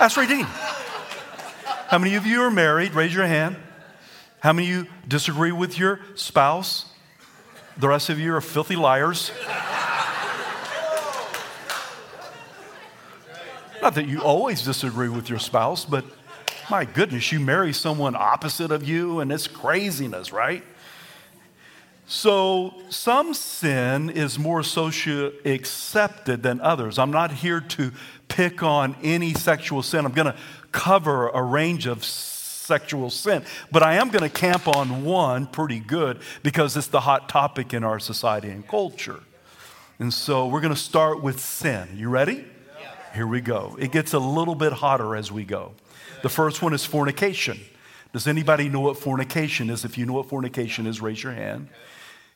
Ask 0.00 0.16
Radine. 0.16 0.44
How 1.88 1.98
many 1.98 2.14
of 2.14 2.24
you 2.24 2.42
are 2.42 2.52
married? 2.52 2.94
Raise 2.94 3.12
your 3.12 3.26
hand. 3.26 3.56
How 4.38 4.52
many 4.52 4.70
of 4.70 4.76
you 4.76 4.86
disagree 5.08 5.50
with 5.50 5.76
your 5.76 5.98
spouse? 6.14 6.86
The 7.78 7.88
rest 7.88 8.10
of 8.10 8.20
you 8.20 8.32
are 8.32 8.40
filthy 8.40 8.76
liars. 8.76 9.32
Not 13.82 13.96
that 13.96 14.06
you 14.06 14.20
always 14.22 14.62
disagree 14.62 15.08
with 15.08 15.28
your 15.28 15.40
spouse, 15.40 15.84
but 15.84 16.04
my 16.70 16.84
goodness, 16.84 17.32
you 17.32 17.40
marry 17.40 17.72
someone 17.72 18.14
opposite 18.14 18.70
of 18.70 18.86
you, 18.86 19.20
and 19.20 19.32
it's 19.32 19.46
craziness, 19.46 20.32
right? 20.32 20.62
So, 22.06 22.74
some 22.88 23.34
sin 23.34 24.08
is 24.08 24.38
more 24.38 24.62
socially 24.62 25.32
accepted 25.44 26.42
than 26.42 26.60
others. 26.60 26.98
I'm 26.98 27.10
not 27.10 27.32
here 27.32 27.60
to 27.60 27.92
pick 28.28 28.62
on 28.62 28.96
any 29.02 29.34
sexual 29.34 29.82
sin. 29.82 30.06
I'm 30.06 30.12
going 30.12 30.32
to 30.32 30.36
cover 30.72 31.28
a 31.28 31.42
range 31.42 31.86
of 31.86 32.04
sexual 32.04 33.10
sin, 33.10 33.44
but 33.70 33.82
I 33.82 33.94
am 33.94 34.08
going 34.08 34.22
to 34.22 34.30
camp 34.30 34.68
on 34.68 35.04
one 35.04 35.46
pretty 35.46 35.80
good 35.80 36.20
because 36.42 36.76
it's 36.76 36.86
the 36.86 37.00
hot 37.00 37.28
topic 37.28 37.74
in 37.74 37.84
our 37.84 37.98
society 37.98 38.48
and 38.48 38.66
culture. 38.66 39.20
And 39.98 40.12
so, 40.12 40.46
we're 40.46 40.62
going 40.62 40.74
to 40.74 40.80
start 40.80 41.22
with 41.22 41.40
sin. 41.40 41.88
You 41.94 42.08
ready? 42.08 42.44
Here 43.14 43.26
we 43.26 43.40
go. 43.40 43.76
It 43.78 43.92
gets 43.92 44.14
a 44.14 44.18
little 44.18 44.54
bit 44.54 44.72
hotter 44.72 45.14
as 45.14 45.30
we 45.30 45.44
go. 45.44 45.72
The 46.22 46.28
first 46.28 46.62
one 46.62 46.74
is 46.74 46.84
fornication. 46.84 47.58
Does 48.12 48.26
anybody 48.26 48.68
know 48.68 48.80
what 48.80 48.96
fornication 48.96 49.70
is? 49.70 49.84
If 49.84 49.98
you 49.98 50.06
know 50.06 50.14
what 50.14 50.28
fornication 50.28 50.86
is, 50.86 51.00
raise 51.00 51.22
your 51.22 51.32
hand. 51.32 51.68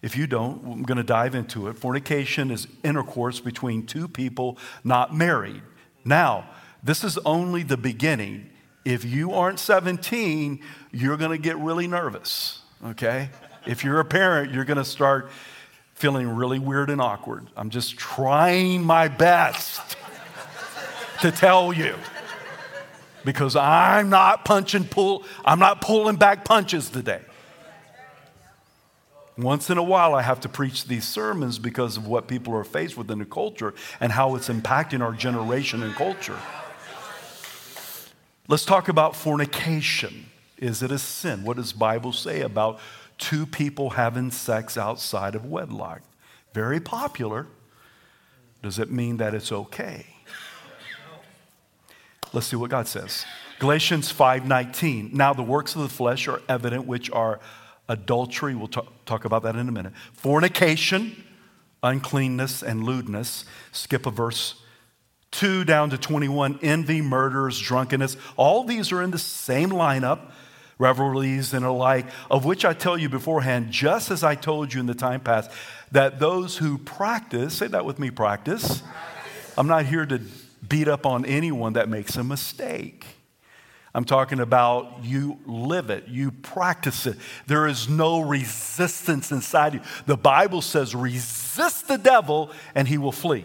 If 0.03 0.17
you 0.17 0.27
don't, 0.27 0.65
I'm 0.65 0.83
going 0.83 0.99
to 0.99 1.05
dive 1.05 1.35
into 1.35 1.69
it. 1.69 1.79
Fornication 1.79 2.51
is 2.51 2.67
intercourse 2.83 3.41
between 3.41 3.87
two 3.87 4.09
people 4.09 4.59
not 4.85 5.15
married. 5.15 5.62
Now, 6.05 6.51
this 6.83 7.05
is 7.05 7.19
only 7.19 7.62
the 7.62 7.77
beginning. 7.77 8.51
If 8.85 9.05
you 9.05 9.33
aren't 9.33 9.61
17, 9.61 10.61
you're 10.91 11.17
going 11.17 11.31
to 11.31 11.39
get 11.39 11.57
really 11.59 11.87
nervous, 11.87 12.62
okay? 12.85 13.31
If 13.65 13.85
you're 13.85 14.01
a 14.01 14.05
parent, 14.05 14.53
you're 14.53 14.65
going 14.65 14.79
to 14.79 14.85
start 14.85 15.31
feeling 15.95 16.29
really 16.29 16.59
weird 16.59 16.91
and 16.91 17.01
awkward. 17.01 17.49
I'm 17.57 17.71
just 17.71 17.97
trying 17.97 18.83
my 18.83 19.07
best 19.07 19.97
to 21.21 21.31
tell 21.31 21.73
you 21.73 21.95
because 23.25 23.57
I'm 23.57 24.11
not 24.11 24.45
punching 24.45 24.85
pull 24.85 25.25
I'm 25.45 25.59
not 25.59 25.81
pulling 25.81 26.17
back 26.17 26.45
punches 26.45 26.91
today. 26.91 27.21
Once 29.38 29.71
in 29.71 29.79
a 29.79 29.83
while, 29.83 30.14
I 30.14 30.23
have 30.23 30.41
to 30.41 30.49
preach 30.49 30.85
these 30.85 31.09
sermons 31.09 31.59
because 31.59 31.97
of 31.97 32.07
what 32.07 32.29
people 32.29 32.55
are 32.55 32.64
faced 32.64 32.99
with 32.99 33.11
in 33.11 33.19
the 33.19 33.25
culture 33.25 33.73
and 33.99 34.12
how 34.12 34.35
it's 34.35 34.49
impacting 34.49 35.00
our 35.00 35.12
generation 35.12 35.83
and 35.83 35.95
culture. 35.95 36.37
Let's 38.47 38.67
talk 38.67 38.88
about 38.88 39.17
fornication. 39.17 40.26
Is 40.59 40.83
it 40.83 40.93
a 40.93 40.99
sin? 40.99 41.45
What 41.45 41.57
does 41.57 41.73
Bible 41.73 42.12
say 42.12 42.43
about 42.43 42.79
two 43.17 43.47
people 43.47 43.91
having 43.91 44.31
sex 44.31 44.76
outside 44.76 45.35
of 45.35 45.47
wedlock? 45.47 46.02
Very 46.52 46.81
popular. 46.81 47.47
Does 48.62 48.79
it 48.79 48.91
mean 48.91 49.17
that 49.17 49.35
it's 49.35 49.50
okay? 49.50 50.12
Let's 52.33 52.47
see 52.47 52.57
what 52.57 52.71
God 52.71 52.87
says. 52.89 53.25
Galatians 53.59 54.11
5:19. 54.11 55.12
Now 55.12 55.33
the 55.35 55.43
works 55.43 55.75
of 55.77 55.83
the 55.83 55.89
flesh 55.89 56.29
are 56.29 56.41
evident 56.49 56.87
which 56.87 57.11
are 57.11 57.41
adultery, 57.89 58.55
we'll 58.55 58.69
talk, 58.69 59.05
talk 59.05 59.25
about 59.25 59.43
that 59.43 59.55
in 59.55 59.69
a 59.69 59.73
minute. 59.73 59.93
Fornication, 60.12 61.23
uncleanness 61.83 62.62
and 62.62 62.85
lewdness. 62.85 63.45
Skip 63.71 64.07
a 64.07 64.11
verse 64.11 64.55
2 65.33 65.65
down 65.65 65.91
to 65.91 65.99
21. 65.99 66.59
Envy, 66.62 67.03
murders, 67.03 67.61
drunkenness. 67.61 68.17
All 68.37 68.65
these 68.65 68.93
are 68.93 69.03
in 69.03 69.11
the 69.11 69.19
same 69.19 69.71
lineup 69.71 70.31
revelries 70.79 71.55
and 71.55 71.65
alike, 71.65 72.07
of 72.31 72.45
which 72.45 72.65
I 72.65 72.73
tell 72.73 72.99
you 72.99 73.09
beforehand, 73.09 73.71
just 73.71 74.11
as 74.11 74.25
I 74.25 74.35
told 74.35 74.75
you 74.75 74.81
in 74.81 74.87
the 74.87 74.95
time 74.95 75.21
past, 75.21 75.51
that 75.93 76.19
those 76.19 76.57
who 76.57 76.77
practice, 76.77 77.55
say 77.55 77.69
that 77.69 77.85
with 77.85 77.99
me, 77.99 78.11
practice. 78.11 78.83
I'm 79.57 79.69
not 79.69 79.87
here 79.87 80.05
to 80.07 80.21
beat 80.66 80.88
up 80.88 81.07
on 81.07 81.25
anyone 81.25 81.75
that 81.75 81.88
makes 81.88 82.16
a 82.16 82.25
mistake. 82.25 83.07
I'm 83.95 84.04
talking 84.04 84.40
about 84.40 85.04
you 85.04 85.38
live 85.45 85.90
it, 85.90 86.09
you 86.09 86.31
practice 86.31 87.07
it. 87.07 87.19
There 87.47 87.66
is 87.66 87.88
no 87.88 88.21
resistance 88.21 89.31
inside 89.31 89.75
you. 89.75 89.81
The 90.07 90.16
Bible 90.16 90.62
says, 90.62 90.95
resist 90.95 91.88
the 91.88 91.99
devil 91.99 92.50
and 92.75 92.88
he 92.88 92.97
will 92.97 93.12
flee. 93.12 93.45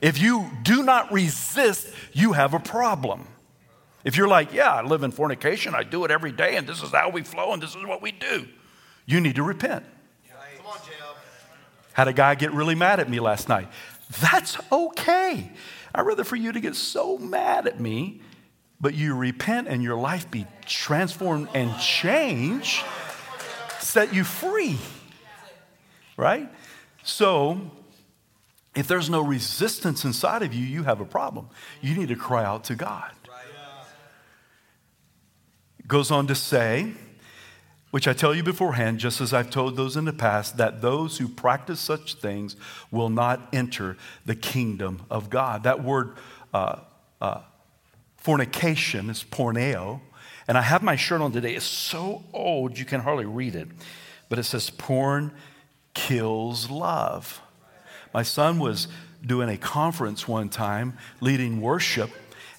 If 0.00 0.20
you 0.20 0.50
do 0.62 0.82
not 0.82 1.12
resist, 1.12 1.88
you 2.12 2.32
have 2.32 2.54
a 2.54 2.60
problem. 2.60 3.26
If 4.04 4.16
you're 4.16 4.28
like, 4.28 4.52
yeah, 4.52 4.72
I 4.72 4.82
live 4.82 5.02
in 5.02 5.10
fornication, 5.10 5.74
I 5.74 5.82
do 5.82 6.04
it 6.04 6.10
every 6.10 6.32
day, 6.32 6.56
and 6.56 6.66
this 6.66 6.82
is 6.82 6.90
how 6.90 7.08
we 7.08 7.22
flow, 7.22 7.52
and 7.52 7.62
this 7.62 7.74
is 7.74 7.86
what 7.86 8.02
we 8.02 8.12
do, 8.12 8.46
you 9.06 9.18
need 9.18 9.36
to 9.36 9.42
repent. 9.42 9.84
Come 10.58 10.66
on, 10.66 10.78
Had 11.94 12.08
a 12.08 12.12
guy 12.12 12.34
get 12.34 12.52
really 12.52 12.74
mad 12.74 13.00
at 13.00 13.08
me 13.08 13.18
last 13.18 13.48
night. 13.48 13.68
That's 14.20 14.58
okay. 14.70 15.50
I'd 15.94 16.02
rather 16.02 16.24
for 16.24 16.36
you 16.36 16.52
to 16.52 16.60
get 16.60 16.74
so 16.74 17.18
mad 17.18 17.66
at 17.66 17.78
me 17.78 18.20
but 18.84 18.94
you 18.94 19.14
repent 19.14 19.66
and 19.66 19.82
your 19.82 19.96
life 19.96 20.30
be 20.30 20.46
transformed 20.66 21.48
and 21.54 21.74
changed, 21.80 22.84
set 23.78 24.12
you 24.12 24.24
free. 24.24 24.76
Right? 26.18 26.52
So, 27.02 27.70
if 28.74 28.86
there's 28.86 29.08
no 29.08 29.22
resistance 29.22 30.04
inside 30.04 30.42
of 30.42 30.52
you, 30.52 30.66
you 30.66 30.82
have 30.82 31.00
a 31.00 31.06
problem. 31.06 31.48
You 31.80 31.94
need 31.94 32.08
to 32.08 32.14
cry 32.14 32.44
out 32.44 32.64
to 32.64 32.74
God. 32.74 33.10
It 35.78 35.88
goes 35.88 36.10
on 36.10 36.26
to 36.26 36.34
say, 36.34 36.92
which 37.94 38.08
I 38.08 38.12
tell 38.12 38.34
you 38.34 38.42
beforehand, 38.42 38.98
just 38.98 39.20
as 39.20 39.32
I've 39.32 39.50
told 39.50 39.76
those 39.76 39.96
in 39.96 40.04
the 40.04 40.12
past, 40.12 40.56
that 40.56 40.82
those 40.82 41.18
who 41.18 41.28
practice 41.28 41.78
such 41.78 42.14
things 42.14 42.56
will 42.90 43.08
not 43.08 43.48
enter 43.52 43.96
the 44.26 44.34
kingdom 44.34 45.02
of 45.08 45.30
God. 45.30 45.62
That 45.62 45.84
word 45.84 46.16
uh, 46.52 46.80
uh, 47.20 47.42
fornication 48.16 49.10
is 49.10 49.22
porneo. 49.22 50.00
And 50.48 50.58
I 50.58 50.62
have 50.62 50.82
my 50.82 50.96
shirt 50.96 51.20
on 51.20 51.30
today. 51.30 51.54
It's 51.54 51.64
so 51.64 52.24
old 52.32 52.76
you 52.80 52.84
can 52.84 53.00
hardly 53.00 53.26
read 53.26 53.54
it. 53.54 53.68
But 54.28 54.40
it 54.40 54.42
says, 54.42 54.70
porn 54.70 55.30
kills 55.94 56.68
love. 56.68 57.40
My 58.12 58.24
son 58.24 58.58
was 58.58 58.88
doing 59.24 59.48
a 59.48 59.56
conference 59.56 60.26
one 60.26 60.48
time, 60.48 60.98
leading 61.20 61.60
worship, 61.60 62.10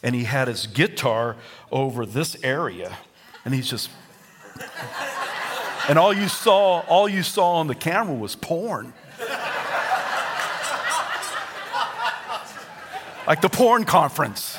and 0.02 0.16
he 0.16 0.24
had 0.24 0.48
his 0.48 0.66
guitar 0.66 1.36
over 1.74 2.06
this 2.06 2.38
area, 2.42 2.98
and 3.44 3.54
he's 3.54 3.70
just. 3.70 3.90
And 5.88 6.00
all 6.00 6.14
you 6.14 6.28
saw, 6.28 6.80
all 6.82 7.08
you 7.08 7.24
saw 7.24 7.54
on 7.56 7.68
the 7.68 7.76
camera 7.76 8.16
was 8.16 8.36
porn. 8.36 8.94
like 13.28 13.42
the 13.42 13.50
porn 13.50 13.86
conference. 13.86 14.58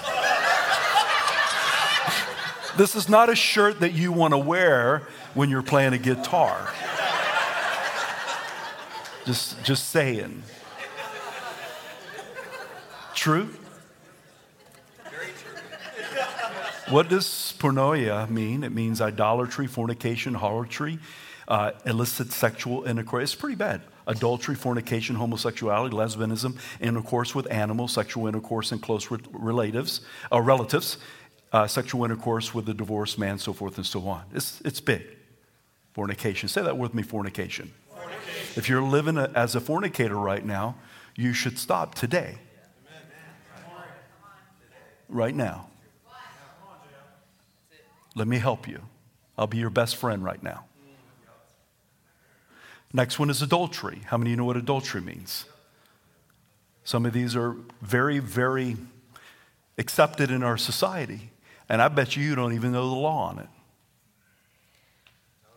this 2.77 2.95
is 2.95 3.09
not 3.09 3.29
a 3.29 3.35
shirt 3.35 3.81
that 3.81 3.93
you 3.93 4.13
want 4.13 4.33
to 4.35 4.39
wear 4.39 5.03
when 5.35 5.51
you're 5.51 5.63
playing 5.63 5.93
a 5.93 5.99
guitar. 5.99 6.73
Just, 9.25 9.63
just 9.65 9.89
saying. 9.89 10.43
True? 13.15 13.49
Very 15.11 15.27
true. 15.43 15.61
What 16.89 17.09
does 17.09 17.55
pornoia 17.59 18.29
mean? 18.31 18.63
It 18.63 18.73
means 18.73 19.01
idolatry, 19.01 19.67
fornication, 19.67 20.35
harlotry, 20.35 20.99
uh, 21.49 21.73
illicit 21.85 22.33
sexual 22.33 22.85
intercourse. 22.85 23.23
It's 23.25 23.35
pretty 23.35 23.57
bad. 23.57 23.83
Adultery, 24.07 24.55
fornication, 24.55 25.17
homosexuality, 25.17 25.95
lesbianism, 25.95 26.59
intercourse 26.81 27.35
with 27.35 27.51
animals, 27.51 27.93
sexual 27.93 28.29
intercourse 28.29 28.71
and 28.71 28.81
close 28.81 29.11
re- 29.11 29.19
relatives, 29.33 30.01
uh, 30.33 30.41
relatives, 30.41 30.99
uh, 31.53 31.67
sexual 31.67 32.05
intercourse 32.05 32.55
with 32.55 32.69
a 32.69 32.75
divorced 32.75 33.19
man, 33.19 33.39
so 33.39 33.53
forth 33.53 33.77
and 33.79 33.87
so 33.87 34.07
on. 34.07 34.23
It's, 34.33 34.61
it's 34.65 34.81
big. 34.81 35.05
Fornication. 35.93 36.49
Say 36.49 36.63
that 36.63 36.79
with 36.79 36.95
me 36.95 37.03
fornication. 37.03 37.73
fornication. 37.89 38.53
If 38.55 38.69
you're 38.69 38.83
living 38.83 39.17
a, 39.17 39.31
as 39.35 39.57
a 39.57 39.61
fornicator 39.61 40.17
right 40.17 40.45
now, 40.45 40.77
you 41.17 41.33
should 41.33 41.59
stop 41.59 41.95
today 41.95 42.39
right 45.09 45.35
now. 45.35 45.69
Let 48.17 48.27
me 48.27 48.39
help 48.39 48.67
you. 48.67 48.81
I'll 49.39 49.47
be 49.47 49.59
your 49.59 49.71
best 49.71 49.97
friend 49.97 50.25
right 50.25 50.43
now. 50.43 50.65
Next 52.93 53.19
one 53.19 53.29
is 53.29 53.43
adultery. 53.43 54.01
How 54.07 54.17
many 54.17 54.31
of 54.31 54.33
you 54.33 54.37
know 54.39 54.45
what 54.47 54.57
adultery 54.57 55.03
means? 55.03 55.45
Some 56.83 57.05
of 57.05 57.13
these 57.13 57.37
are 57.37 57.57
very, 57.83 58.19
very 58.19 58.77
accepted 59.77 60.31
in 60.31 60.43
our 60.43 60.57
society, 60.57 61.31
and 61.69 61.83
I 61.83 61.89
bet 61.89 62.17
you 62.17 62.23
you 62.23 62.35
don't 62.35 62.55
even 62.55 62.73
know 62.73 62.89
the 62.89 62.97
law 62.97 63.29
on 63.29 63.39
it. 63.39 63.49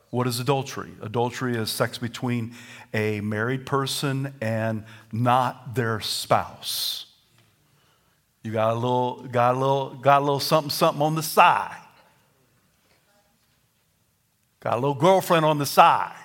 What 0.10 0.28
is 0.28 0.39
adultery? 0.39 0.89
Adultery 1.01 1.56
is 1.56 1.70
sex 1.70 1.98
between 1.98 2.56
a 2.94 3.22
married 3.22 3.66
person 3.66 4.34
and 4.42 4.84
not 5.13 5.75
their 5.75 6.01
spouse. 6.01 7.06
You 8.44 8.51
got 8.51 8.74
a 8.74 8.75
little, 8.75 9.28
got 9.32 9.56
a 9.56 9.60
little, 9.60 9.89
got 9.94 10.22
a 10.22 10.25
little 10.25 10.39
something, 10.42 10.72
something 10.72 11.01
on 11.01 11.16
the 11.16 11.24
side. 11.24 11.78
Got 14.59 14.74
a 14.74 14.75
little 14.75 14.95
girlfriend 14.95 15.45
on 15.45 15.57
the 15.57 15.65
side. 15.65 16.15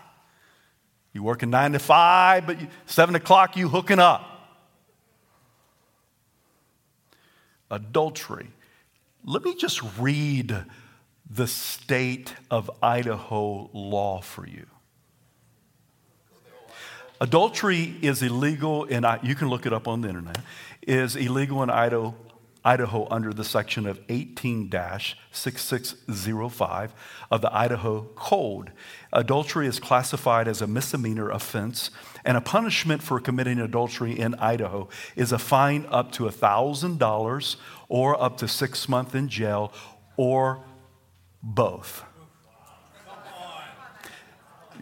You 1.13 1.23
working 1.23 1.51
nine 1.51 1.73
to 1.73 1.79
five, 1.79 2.47
but 2.47 2.61
you, 2.61 2.69
seven 2.87 3.15
o'clock 3.15 3.57
you 3.57 3.69
hooking 3.69 3.99
up. 3.99 4.31
Adultery. 7.71 8.49
Let 9.25 9.43
me 9.45 9.55
just 9.55 9.81
read 9.99 10.65
the 11.31 11.47
state 11.47 12.35
of 12.51 12.71
Idaho 12.83 13.71
law 13.73 14.21
for 14.21 14.47
you. 14.47 14.67
Adultery 17.21 17.97
is 18.03 18.23
illegal, 18.23 18.85
and 18.91 19.07
you 19.23 19.35
can 19.35 19.49
look 19.49 19.67
it 19.67 19.73
up 19.73 19.89
on 19.89 20.01
the 20.01 20.09
internet 20.09 20.39
is 20.87 21.17
illegal 21.17 21.63
in 21.63 21.71
Idaho, 21.71 22.15
Idaho 22.65 23.07
under 23.11 23.33
the 23.33 23.45
section 23.45 23.87
of 23.87 24.01
18 24.09 24.71
6605 25.33 26.95
of 27.31 27.43
the 27.43 27.55
Idaho 27.55 28.03
Code. 28.15 28.73
Adultery 29.13 29.67
is 29.67 29.79
classified 29.79 30.49
as 30.49 30.63
a 30.63 30.67
misdemeanor 30.67 31.31
offense, 31.31 31.91
and 32.25 32.37
a 32.37 32.41
punishment 32.41 33.03
for 33.03 33.21
committing 33.21 33.61
adultery 33.61 34.19
in 34.19 34.35
Idaho 34.37 34.89
is 35.15 35.33
a 35.33 35.39
fine 35.39 35.87
up 35.91 36.13
to 36.13 36.25
$1,000 36.25 37.57
or 37.89 38.23
up 38.23 38.39
to 38.39 38.49
six 38.49 38.89
months 38.89 39.15
in 39.15 39.29
jail 39.29 39.73
or 40.17 40.65
both. 41.43 42.05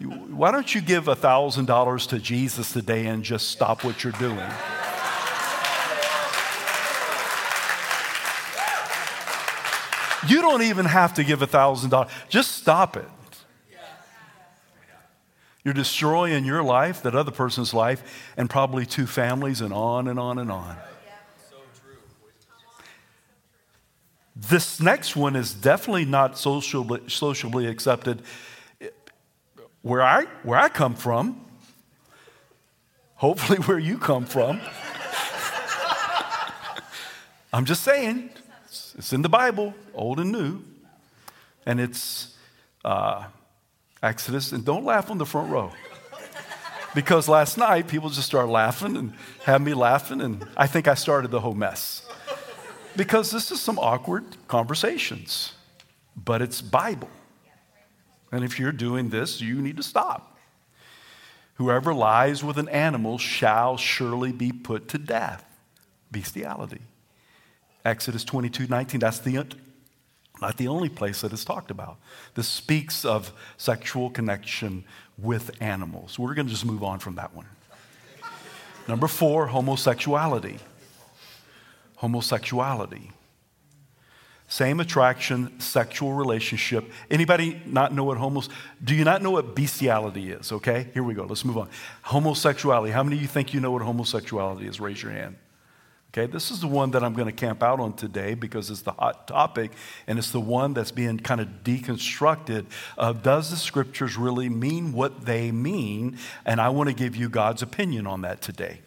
Why 0.01 0.51
don't 0.51 0.75
you 0.75 0.81
give 0.81 1.05
$1,000 1.05 2.09
to 2.09 2.19
Jesus 2.19 2.73
today 2.73 3.07
and 3.07 3.23
just 3.23 3.49
stop 3.49 3.85
what 3.85 4.03
you're 4.03 4.13
doing? 4.15 4.51
You 10.29 10.41
don't 10.43 10.63
even 10.63 10.87
have 10.87 11.15
to 11.15 11.25
give 11.25 11.43
a 11.43 11.47
$1,000. 11.47 12.09
Just 12.29 12.53
stop 12.53 12.97
it. 12.97 13.05
You're 15.65 15.75
destroying 15.75 16.45
your 16.45 16.63
life, 16.63 17.03
that 17.03 17.15
other 17.15 17.31
person's 17.31 17.73
life, 17.73 18.03
and 18.37 18.51
probably 18.51 18.85
two 18.85 19.07
families, 19.07 19.61
and 19.61 19.73
on 19.73 20.09
and 20.09 20.19
on 20.19 20.39
and 20.39 20.51
on. 20.51 20.77
This 24.35 24.81
next 24.81 25.15
one 25.15 25.37
is 25.37 25.55
definitely 25.55 26.05
not 26.05 26.37
socially 26.37 27.67
accepted 27.67 28.23
where 29.83 30.03
I, 30.03 30.25
where 30.43 30.59
I 30.59 30.69
come 30.69 30.95
from. 30.95 31.45
Hopefully, 33.17 33.59
where 33.67 33.79
you 33.79 33.99
come 33.99 34.25
from. 34.25 34.61
I'm 37.53 37.67
just 37.67 37.83
saying. 37.83 38.31
It's, 38.97 39.13
in 39.13 39.23
the 39.23 39.29
Bible, 39.29 39.75
Old 39.95 40.21
and 40.21 40.33
New, 40.33 40.61
and 41.67 41.81
it's 41.81 42.37
uh, 42.85 43.25
Exodus. 44.03 44.53
And 44.53 44.65
don't 44.65 44.85
laugh 44.85 45.11
on 45.11 45.19
the 45.19 45.27
front 45.27 45.51
row. 45.51 45.73
Because 46.95 47.29
last 47.29 47.57
night 47.57 47.89
people 47.89 48.11
just 48.11 48.27
started 48.27 48.51
laughing 48.51 48.97
and 48.97 49.15
had 49.45 49.63
me 49.63 49.73
laughing, 49.73 50.21
and 50.21 50.47
I 50.57 50.67
think 50.67 50.89
I 50.89 50.95
started 50.95 51.31
the 51.31 51.41
whole 51.41 51.55
mess. 51.55 52.07
Because 52.97 53.31
this 53.31 53.51
is 53.51 53.61
some 53.61 53.79
awkward 53.79 54.25
conversations, 54.47 55.55
but 56.15 56.43
it's 56.43 56.61
Bible. 56.61 57.09
And 58.31 58.45
if 58.45 58.59
you're 58.59 58.73
doing 58.73 59.09
this, 59.09 59.41
you 59.41 59.63
need 59.63 59.79
to 59.79 59.83
stop. 59.83 60.37
Whoever 61.55 61.95
lies 61.95 62.45
with 62.45 62.59
an 62.59 62.69
animal 62.69 63.17
shall 63.19 63.77
surely 63.77 64.33
be 64.33 64.53
put 64.53 64.89
to 64.89 64.99
death. 64.99 65.45
Bestiality. 66.11 66.81
Exodus 67.85 68.25
22 68.25 68.67
19, 68.69 69.01
that's 69.01 69.19
the, 69.19 69.47
not 70.41 70.57
the 70.57 70.69
only 70.69 70.89
place 70.89 71.21
that 71.23 71.33
is 71.33 71.45
talked 71.45 71.71
about. 71.71 71.99
This 72.35 72.49
speaks 72.49 73.05
of 73.05 73.33
sexual 73.57 74.11
connection 74.11 74.85
with 75.19 75.51
animals. 75.61 76.19
We're 76.19 76.35
going 76.35 76.47
to 76.47 76.53
just 76.53 76.65
move 76.65 76.83
on 76.83 76.99
from 76.99 77.17
that 77.17 77.35
one. 77.35 77.47
Number 78.89 79.09
four, 79.09 79.47
homosexuality. 79.47 80.59
Homosexuality. 81.97 83.11
Same 84.49 84.81
attraction, 84.81 85.59
sexual 85.61 86.13
relationship. 86.13 86.91
Anybody 87.11 87.63
not 87.65 87.95
know 87.95 88.05
what 88.05 88.19
homos? 88.19 88.51
Do 88.85 88.95
you 88.95 89.03
not 89.05 89.23
know 89.23 89.31
what 89.31 89.55
bestiality 89.55 90.31
is? 90.31 90.53
Okay, 90.53 90.89
here 90.93 91.03
we 91.03 91.15
go. 91.15 91.25
Let's 91.25 91.45
move 91.45 91.57
on. 91.57 91.71
Homosexuality. 92.03 92.93
How 92.93 93.03
many 93.03 93.17
of 93.17 93.23
you 93.23 93.29
think 93.29 93.55
you 93.55 93.61
know 93.61 93.71
what 93.71 93.81
homosexuality 93.81 94.67
is? 94.67 94.79
Raise 94.79 95.03
your 95.03 95.13
hand. 95.13 95.37
Okay, 96.15 96.31
this 96.31 96.51
is 96.51 96.61
the 96.61 96.67
one 96.67 96.91
that 96.91 97.03
I'm 97.03 97.15
going 97.15 97.29
to 97.29 97.33
camp 97.33 97.63
out 97.63 97.81
on 97.81 97.95
today 97.95 98.35
because 98.35 98.69
it's 98.69 98.83
the 98.83 98.93
hot 98.93 99.27
topic 99.27 99.73
and 100.07 100.19
it's 100.19 100.31
the 100.31 100.43
one 100.43 100.75
that's 100.75 100.91
being 100.91 101.19
kind 101.19 101.41
of 101.41 101.49
deconstructed. 101.65 102.67
Of 102.99 103.23
does 103.23 103.49
the 103.49 103.57
scriptures 103.57 104.19
really 104.19 104.51
mean 104.51 104.93
what 104.93 105.25
they 105.25 105.51
mean? 105.51 106.19
And 106.45 106.61
I 106.61 106.69
want 106.69 106.91
to 106.91 106.95
give 106.95 107.17
you 107.17 107.31
God's 107.31 107.63
opinion 107.63 108.07
on 108.07 108.21
that 108.23 108.43
today. 108.43 108.83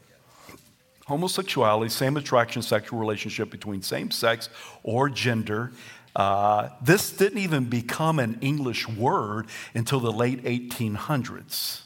homosexuality, 1.08 1.90
same 1.90 2.16
attraction, 2.16 2.62
sexual 2.62 3.00
relationship 3.00 3.50
between 3.50 3.82
same 3.82 4.12
sex 4.12 4.48
or 4.84 5.10
gender. 5.10 5.72
Uh, 6.16 6.70
this 6.80 7.12
didn't 7.12 7.40
even 7.40 7.66
become 7.66 8.20
an 8.20 8.38
English 8.42 8.88
word 8.88 9.48
until 9.74 10.00
the 10.00 10.12
late 10.12 10.44
1800s. 10.44 11.82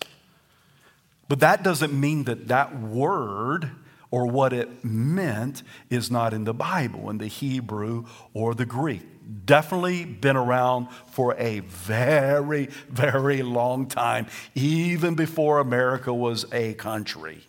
But 1.29 1.39
that 1.39 1.63
doesn't 1.63 1.97
mean 1.97 2.25
that 2.25 2.49
that 2.49 2.77
word 2.77 3.71
or 4.11 4.25
what 4.27 4.53
it 4.53 4.83
meant 4.83 5.63
is 5.89 6.09
not 6.09 6.33
in 6.33 6.43
the 6.43 6.53
Bible, 6.53 7.09
in 7.09 7.17
the 7.19 7.27
Hebrew 7.27 8.05
or 8.33 8.55
the 8.55 8.65
Greek. 8.65 9.01
Definitely 9.45 10.05
been 10.05 10.35
around 10.35 10.87
for 11.11 11.35
a 11.37 11.59
very, 11.59 12.65
very 12.89 13.43
long 13.43 13.85
time, 13.87 14.25
even 14.55 15.13
before 15.13 15.59
America 15.59 16.11
was 16.11 16.45
a 16.51 16.73
country. 16.73 17.45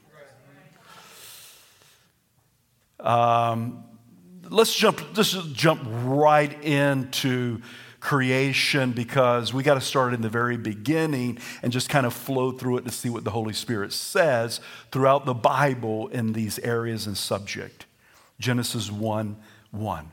Um, 2.98 3.84
let's 4.50 4.74
jump, 4.74 5.16
let's 5.16 5.32
jump 5.32 5.80
right 6.04 6.62
into 6.62 7.62
creation 8.00 8.92
because 8.92 9.52
we 9.52 9.62
got 9.62 9.74
to 9.74 9.80
start 9.80 10.14
in 10.14 10.22
the 10.22 10.28
very 10.28 10.56
beginning 10.56 11.38
and 11.62 11.70
just 11.70 11.88
kind 11.88 12.06
of 12.06 12.14
flow 12.14 12.50
through 12.50 12.78
it 12.78 12.84
to 12.86 12.90
see 12.90 13.10
what 13.10 13.24
the 13.24 13.30
Holy 13.30 13.52
Spirit 13.52 13.92
says 13.92 14.60
throughout 14.90 15.26
the 15.26 15.34
Bible 15.34 16.08
in 16.08 16.32
these 16.32 16.58
areas 16.60 17.06
and 17.06 17.16
subject. 17.16 17.86
Genesis 18.38 18.90
1 18.90 19.36
1. 19.70 20.10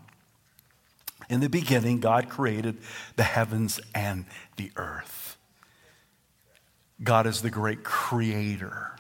In 1.30 1.39
the 1.39 1.50
beginning, 1.50 2.00
God 2.00 2.30
created 2.30 2.78
the 3.15 3.23
heavens 3.23 3.80
and 3.95 4.26
the 4.56 4.71
earth. 4.76 5.38
God 7.04 7.28
is 7.28 7.41
the 7.41 7.50
great 7.50 7.84
creator. 7.84 8.95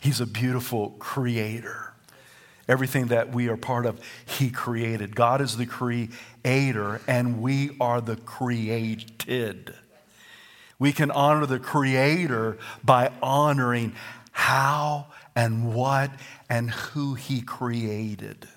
He's 0.00 0.20
a 0.20 0.26
beautiful 0.26 0.90
creator. 0.98 1.92
Everything 2.68 3.06
that 3.06 3.32
we 3.32 3.48
are 3.48 3.56
part 3.56 3.86
of, 3.86 4.00
He 4.26 4.50
created. 4.50 5.16
God 5.16 5.40
is 5.40 5.56
the 5.56 5.66
creator, 5.66 6.12
and 6.44 7.40
we 7.40 7.76
are 7.80 8.00
the 8.00 8.16
created. 8.16 9.74
We 10.78 10.92
can 10.92 11.10
honor 11.10 11.46
the 11.46 11.58
creator 11.58 12.58
by 12.84 13.10
honoring 13.22 13.94
how 14.30 15.06
and 15.34 15.74
what 15.74 16.10
and 16.48 16.70
who 16.70 17.14
He 17.14 17.40
created. 17.40 18.48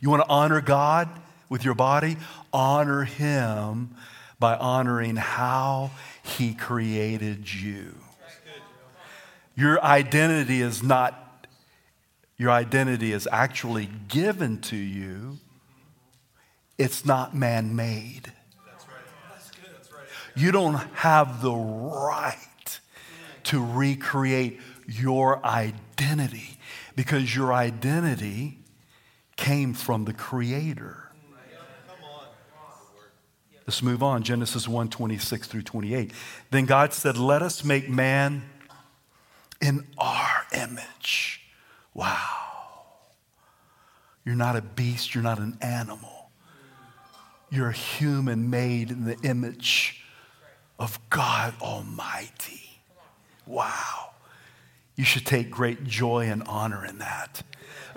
You 0.00 0.10
want 0.10 0.22
to 0.22 0.28
honor 0.28 0.60
God 0.60 1.08
with 1.48 1.64
your 1.64 1.74
body? 1.74 2.16
Honor 2.52 3.04
Him 3.04 3.94
by 4.38 4.56
honoring 4.56 5.16
how 5.16 5.90
He 6.22 6.54
created 6.54 7.52
you. 7.52 7.94
Your 9.54 9.82
identity 9.84 10.62
is 10.62 10.82
not 10.82 11.26
your 12.40 12.50
identity 12.50 13.12
is 13.12 13.28
actually 13.30 13.90
given 14.08 14.62
to 14.62 14.76
you, 14.76 15.36
it's 16.80 17.04
not 17.04 17.34
man 17.34 17.76
made. 17.76 18.32
You 20.34 20.52
don't 20.52 20.74
have 20.94 21.42
the 21.42 21.52
right 21.52 22.36
to 23.44 23.64
recreate 23.64 24.60
your 24.86 25.44
identity 25.44 26.58
because 26.96 27.34
your 27.34 27.52
identity 27.52 28.58
came 29.36 29.74
from 29.74 30.04
the 30.04 30.12
Creator. 30.12 30.96
Let's 33.66 33.82
move 33.82 34.02
on. 34.02 34.22
Genesis 34.22 34.66
1 34.66 34.88
26 34.88 35.46
through 35.46 35.62
28. 35.62 36.12
Then 36.50 36.66
God 36.66 36.92
said, 36.92 37.16
Let 37.16 37.42
us 37.42 37.62
make 37.62 37.88
man 37.88 38.42
in 39.60 39.86
our 39.98 40.46
image 40.52 41.40
Wow. 41.94 42.16
You're 44.24 44.36
not 44.36 44.56
a 44.56 44.62
beast, 44.62 45.14
you're 45.14 45.24
not 45.24 45.38
an 45.38 45.58
animal. 45.60 46.19
You're 47.50 47.72
human 47.72 48.48
made 48.48 48.90
in 48.90 49.04
the 49.04 49.18
image 49.22 50.04
of 50.78 50.98
God 51.10 51.54
Almighty. 51.60 52.80
Wow. 53.44 54.10
You 54.94 55.04
should 55.04 55.26
take 55.26 55.50
great 55.50 55.84
joy 55.84 56.26
and 56.26 56.42
honor 56.44 56.84
in 56.84 56.98
that. 56.98 57.42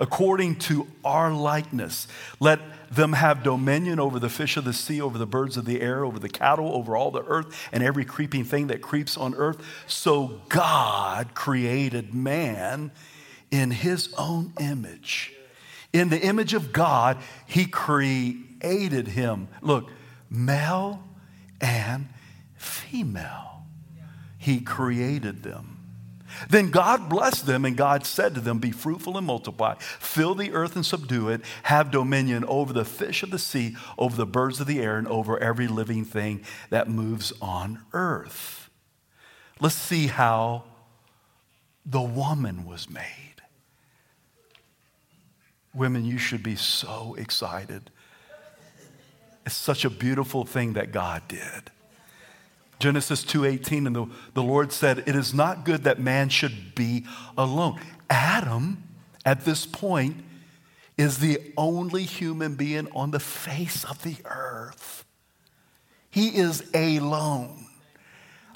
According 0.00 0.56
to 0.56 0.88
our 1.04 1.32
likeness, 1.32 2.08
let 2.40 2.60
them 2.90 3.12
have 3.12 3.42
dominion 3.42 4.00
over 4.00 4.18
the 4.18 4.28
fish 4.28 4.56
of 4.56 4.64
the 4.64 4.72
sea, 4.72 5.00
over 5.00 5.18
the 5.18 5.26
birds 5.26 5.56
of 5.56 5.64
the 5.64 5.80
air, 5.80 6.04
over 6.04 6.18
the 6.18 6.28
cattle, 6.28 6.74
over 6.74 6.96
all 6.96 7.10
the 7.10 7.24
earth, 7.24 7.68
and 7.72 7.82
every 7.82 8.04
creeping 8.04 8.44
thing 8.44 8.66
that 8.68 8.82
creeps 8.82 9.16
on 9.16 9.34
earth. 9.34 9.64
So 9.86 10.40
God 10.48 11.34
created 11.34 12.12
man 12.12 12.90
in 13.50 13.70
his 13.70 14.12
own 14.18 14.52
image. 14.58 15.32
In 15.92 16.08
the 16.08 16.20
image 16.20 16.54
of 16.54 16.72
God, 16.72 17.18
he 17.46 17.66
created 17.66 18.53
him. 19.08 19.48
Look, 19.62 19.90
male 20.30 21.02
and 21.60 22.08
female. 22.56 23.66
He 24.38 24.60
created 24.60 25.42
them. 25.42 25.74
Then 26.48 26.70
God 26.70 27.08
blessed 27.08 27.46
them, 27.46 27.64
and 27.64 27.76
God 27.76 28.04
said 28.04 28.34
to 28.34 28.40
them, 28.40 28.58
Be 28.58 28.72
fruitful 28.72 29.16
and 29.16 29.26
multiply, 29.26 29.76
fill 29.78 30.34
the 30.34 30.52
earth 30.52 30.74
and 30.74 30.84
subdue 30.84 31.28
it, 31.28 31.42
have 31.64 31.90
dominion 31.90 32.44
over 32.46 32.72
the 32.72 32.84
fish 32.84 33.22
of 33.22 33.30
the 33.30 33.38
sea, 33.38 33.76
over 33.96 34.16
the 34.16 34.26
birds 34.26 34.60
of 34.60 34.66
the 34.66 34.80
air, 34.80 34.98
and 34.98 35.06
over 35.08 35.38
every 35.38 35.68
living 35.68 36.04
thing 36.04 36.44
that 36.70 36.88
moves 36.88 37.32
on 37.40 37.80
earth. 37.92 38.68
Let's 39.60 39.76
see 39.76 40.08
how 40.08 40.64
the 41.86 42.02
woman 42.02 42.66
was 42.66 42.90
made. 42.90 43.42
Women, 45.74 46.04
you 46.04 46.18
should 46.18 46.42
be 46.42 46.56
so 46.56 47.14
excited. 47.18 47.90
It's 49.46 49.56
such 49.56 49.84
a 49.84 49.90
beautiful 49.90 50.44
thing 50.44 50.72
that 50.74 50.92
God 50.92 51.22
did. 51.28 51.70
Genesis 52.78 53.24
2:18 53.24 53.86
and 53.86 53.96
the, 53.96 54.06
the 54.34 54.42
Lord 54.42 54.72
said, 54.72 55.04
"It 55.06 55.14
is 55.16 55.32
not 55.32 55.64
good 55.64 55.84
that 55.84 55.98
man 55.98 56.28
should 56.28 56.74
be 56.74 57.06
alone." 57.36 57.80
Adam 58.10 58.82
at 59.24 59.44
this 59.44 59.66
point 59.66 60.24
is 60.96 61.18
the 61.18 61.40
only 61.56 62.04
human 62.04 62.54
being 62.54 62.88
on 62.92 63.10
the 63.10 63.20
face 63.20 63.84
of 63.84 64.02
the 64.02 64.16
earth. 64.24 65.04
He 66.10 66.28
is 66.28 66.62
alone. 66.72 67.66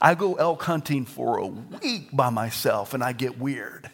I 0.01 0.15
go 0.15 0.35
elk 0.35 0.63
hunting 0.63 1.05
for 1.05 1.39
a 1.39 1.47
week 1.47 2.11
by 2.13 2.31
myself 2.31 2.95
and 2.95 3.03
I 3.03 3.13
get 3.13 3.39
weird. 3.39 3.91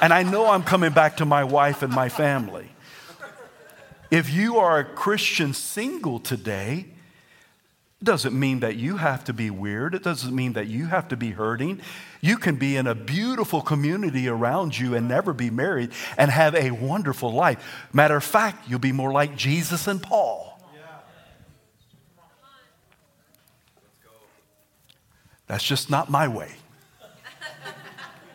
And 0.00 0.12
I 0.12 0.22
know 0.22 0.50
I'm 0.50 0.62
coming 0.62 0.92
back 0.92 1.18
to 1.18 1.24
my 1.26 1.44
wife 1.44 1.82
and 1.82 1.92
my 1.92 2.08
family. 2.08 2.71
If 4.12 4.28
you 4.28 4.58
are 4.58 4.78
a 4.78 4.84
Christian 4.84 5.54
single 5.54 6.20
today, 6.20 6.84
it 7.98 8.04
doesn't 8.04 8.38
mean 8.38 8.60
that 8.60 8.76
you 8.76 8.98
have 8.98 9.24
to 9.24 9.32
be 9.32 9.48
weird. 9.48 9.94
It 9.94 10.02
doesn't 10.02 10.36
mean 10.36 10.52
that 10.52 10.66
you 10.66 10.84
have 10.84 11.08
to 11.08 11.16
be 11.16 11.30
hurting. 11.30 11.80
You 12.20 12.36
can 12.36 12.56
be 12.56 12.76
in 12.76 12.86
a 12.86 12.94
beautiful 12.94 13.62
community 13.62 14.28
around 14.28 14.78
you 14.78 14.94
and 14.94 15.08
never 15.08 15.32
be 15.32 15.48
married 15.48 15.92
and 16.18 16.30
have 16.30 16.54
a 16.54 16.72
wonderful 16.72 17.32
life. 17.32 17.88
Matter 17.90 18.16
of 18.16 18.22
fact, 18.22 18.68
you'll 18.68 18.80
be 18.80 18.92
more 18.92 19.12
like 19.12 19.34
Jesus 19.34 19.86
and 19.86 20.02
Paul. 20.02 20.60
That's 25.46 25.64
just 25.64 25.88
not 25.88 26.10
my 26.10 26.28
way. 26.28 26.52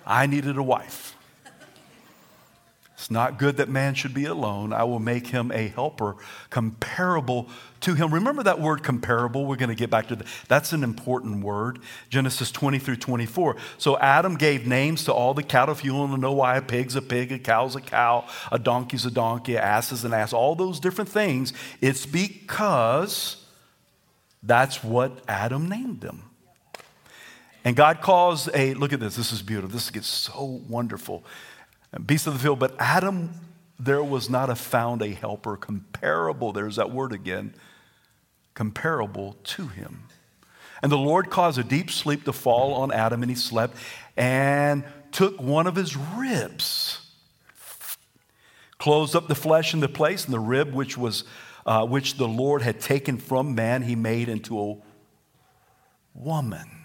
I 0.07 0.25
needed 0.25 0.57
a 0.57 0.63
wife. 0.63 1.06
It's 3.07 3.11
not 3.13 3.39
good 3.39 3.55
that 3.55 3.69
man 3.69 3.93
should 3.93 4.13
be 4.13 4.25
alone. 4.25 4.73
I 4.73 4.83
will 4.83 4.99
make 4.99 5.27
him 5.27 5.49
a 5.53 5.69
helper 5.69 6.17
comparable 6.49 7.47
to 7.79 7.93
him. 7.93 8.13
Remember 8.13 8.43
that 8.43 8.59
word 8.59 8.83
comparable? 8.83 9.45
We're 9.45 9.55
going 9.55 9.69
to 9.69 9.75
get 9.75 9.89
back 9.89 10.09
to 10.09 10.17
that. 10.17 10.27
That's 10.49 10.73
an 10.73 10.83
important 10.83 11.41
word. 11.41 11.79
Genesis 12.09 12.51
20 12.51 12.79
through 12.79 12.97
24. 12.97 13.55
So 13.77 13.97
Adam 13.99 14.35
gave 14.35 14.67
names 14.67 15.05
to 15.05 15.13
all 15.13 15.33
the 15.33 15.41
cattle. 15.41 15.73
If 15.73 15.85
you 15.85 15.95
want 15.95 16.15
to 16.15 16.17
know 16.17 16.33
why 16.33 16.57
a 16.57 16.61
pig's 16.61 16.97
a 16.97 17.01
pig, 17.01 17.31
a 17.31 17.39
cow's 17.39 17.77
a 17.77 17.79
cow, 17.79 18.27
a 18.51 18.59
donkey's 18.59 19.05
a 19.05 19.11
donkey, 19.11 19.55
a 19.55 19.61
ass 19.61 19.93
is 19.93 20.03
an 20.03 20.13
ass, 20.13 20.33
all 20.33 20.55
those 20.55 20.77
different 20.81 21.09
things, 21.09 21.53
it's 21.79 22.05
because 22.05 23.41
that's 24.43 24.83
what 24.83 25.21
Adam 25.29 25.69
named 25.69 26.01
them. 26.01 26.23
And 27.63 27.73
God 27.73 28.01
calls 28.01 28.49
a, 28.53 28.73
look 28.73 28.91
at 28.91 28.99
this, 28.99 29.15
this 29.15 29.31
is 29.31 29.41
beautiful. 29.41 29.69
This 29.69 29.91
gets 29.91 30.07
so 30.07 30.61
wonderful 30.67 31.23
beasts 31.99 32.27
of 32.27 32.33
the 32.33 32.39
field. 32.39 32.59
But 32.59 32.75
Adam, 32.79 33.31
there 33.79 34.03
was 34.03 34.29
not 34.29 34.49
a 34.49 34.55
found 34.55 35.01
a 35.01 35.09
helper 35.09 35.55
comparable, 35.57 36.51
there's 36.51 36.77
that 36.77 36.91
word 36.91 37.13
again, 37.13 37.53
comparable 38.53 39.35
to 39.43 39.67
him. 39.67 40.03
And 40.81 40.91
the 40.91 40.97
Lord 40.97 41.29
caused 41.29 41.57
a 41.57 41.63
deep 41.63 41.89
sleep 41.89 42.23
to 42.25 42.33
fall 42.33 42.73
on 42.75 42.91
Adam, 42.91 43.23
and 43.23 43.31
he 43.31 43.35
slept 43.35 43.77
and 44.15 44.83
took 45.11 45.41
one 45.41 45.65
of 45.65 45.75
his 45.75 45.95
ribs, 45.95 46.99
closed 48.77 49.15
up 49.15 49.27
the 49.27 49.35
flesh 49.35 49.73
in 49.73 49.79
the 49.79 49.89
place, 49.89 50.25
and 50.25 50.33
the 50.33 50.39
rib 50.39 50.73
which 50.73 50.97
was 50.97 51.23
uh, 51.65 51.85
which 51.85 52.15
the 52.15 52.27
Lord 52.27 52.61
had 52.61 52.79
taken 52.79 53.17
from 53.17 53.53
man, 53.53 53.81
he 53.81 53.95
made 53.95 54.29
into 54.29 54.59
a 54.59 54.77
woman 56.13 56.76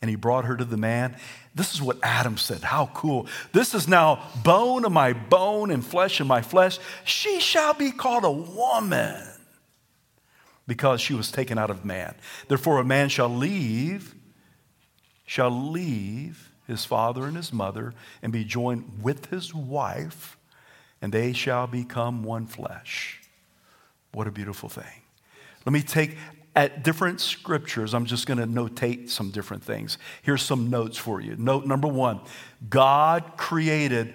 and 0.00 0.08
he 0.08 0.16
brought 0.16 0.46
her 0.46 0.56
to 0.56 0.64
the 0.64 0.76
man. 0.76 1.16
This 1.54 1.74
is 1.74 1.82
what 1.82 1.98
Adam 2.02 2.36
said. 2.36 2.62
How 2.62 2.90
cool. 2.94 3.26
This 3.52 3.74
is 3.74 3.86
now 3.86 4.22
bone 4.42 4.84
of 4.84 4.92
my 4.92 5.12
bone 5.12 5.70
and 5.70 5.84
flesh 5.84 6.20
of 6.20 6.26
my 6.26 6.42
flesh. 6.42 6.78
She 7.04 7.40
shall 7.40 7.74
be 7.74 7.90
called 7.90 8.24
a 8.24 8.30
woman 8.30 9.22
because 10.66 11.00
she 11.00 11.14
was 11.14 11.30
taken 11.30 11.58
out 11.58 11.70
of 11.70 11.84
man. 11.84 12.14
Therefore, 12.48 12.78
a 12.78 12.84
man 12.84 13.08
shall 13.08 13.28
leave, 13.28 14.14
shall 15.26 15.50
leave 15.50 16.52
his 16.66 16.84
father 16.84 17.26
and 17.26 17.36
his 17.36 17.52
mother 17.52 17.92
and 18.22 18.32
be 18.32 18.44
joined 18.44 19.02
with 19.02 19.26
his 19.26 19.52
wife, 19.52 20.38
and 21.02 21.12
they 21.12 21.32
shall 21.32 21.66
become 21.66 22.22
one 22.22 22.46
flesh. 22.46 23.20
What 24.12 24.28
a 24.28 24.30
beautiful 24.30 24.68
thing. 24.68 25.02
Let 25.66 25.72
me 25.72 25.82
take 25.82 26.16
at 26.56 26.82
different 26.82 27.20
scriptures, 27.20 27.94
I'm 27.94 28.06
just 28.06 28.26
going 28.26 28.38
to 28.38 28.46
notate 28.46 29.08
some 29.08 29.30
different 29.30 29.62
things. 29.62 29.98
Here's 30.22 30.42
some 30.42 30.70
notes 30.70 30.98
for 30.98 31.20
you. 31.20 31.36
Note 31.36 31.66
number 31.66 31.88
one 31.88 32.20
God 32.68 33.36
created 33.36 34.14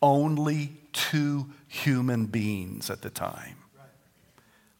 only 0.00 0.72
two 0.92 1.46
human 1.68 2.26
beings 2.26 2.90
at 2.90 3.02
the 3.02 3.10
time 3.10 3.56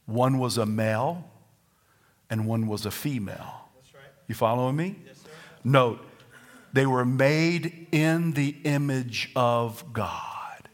one 0.07 0.38
was 0.38 0.59
a 0.59 0.67
male 0.67 1.25
and 2.31 2.47
one 2.47 2.67
was 2.67 2.87
a 2.87 2.90
female. 2.90 3.69
You 4.29 4.35
following 4.35 4.77
me? 4.77 4.97
Note, 5.62 6.05
they 6.73 6.87
were 6.87 7.05
made 7.05 7.87
in 7.93 8.33
the 8.33 8.57
image 8.64 9.31
of 9.37 9.93
God. 9.93 10.69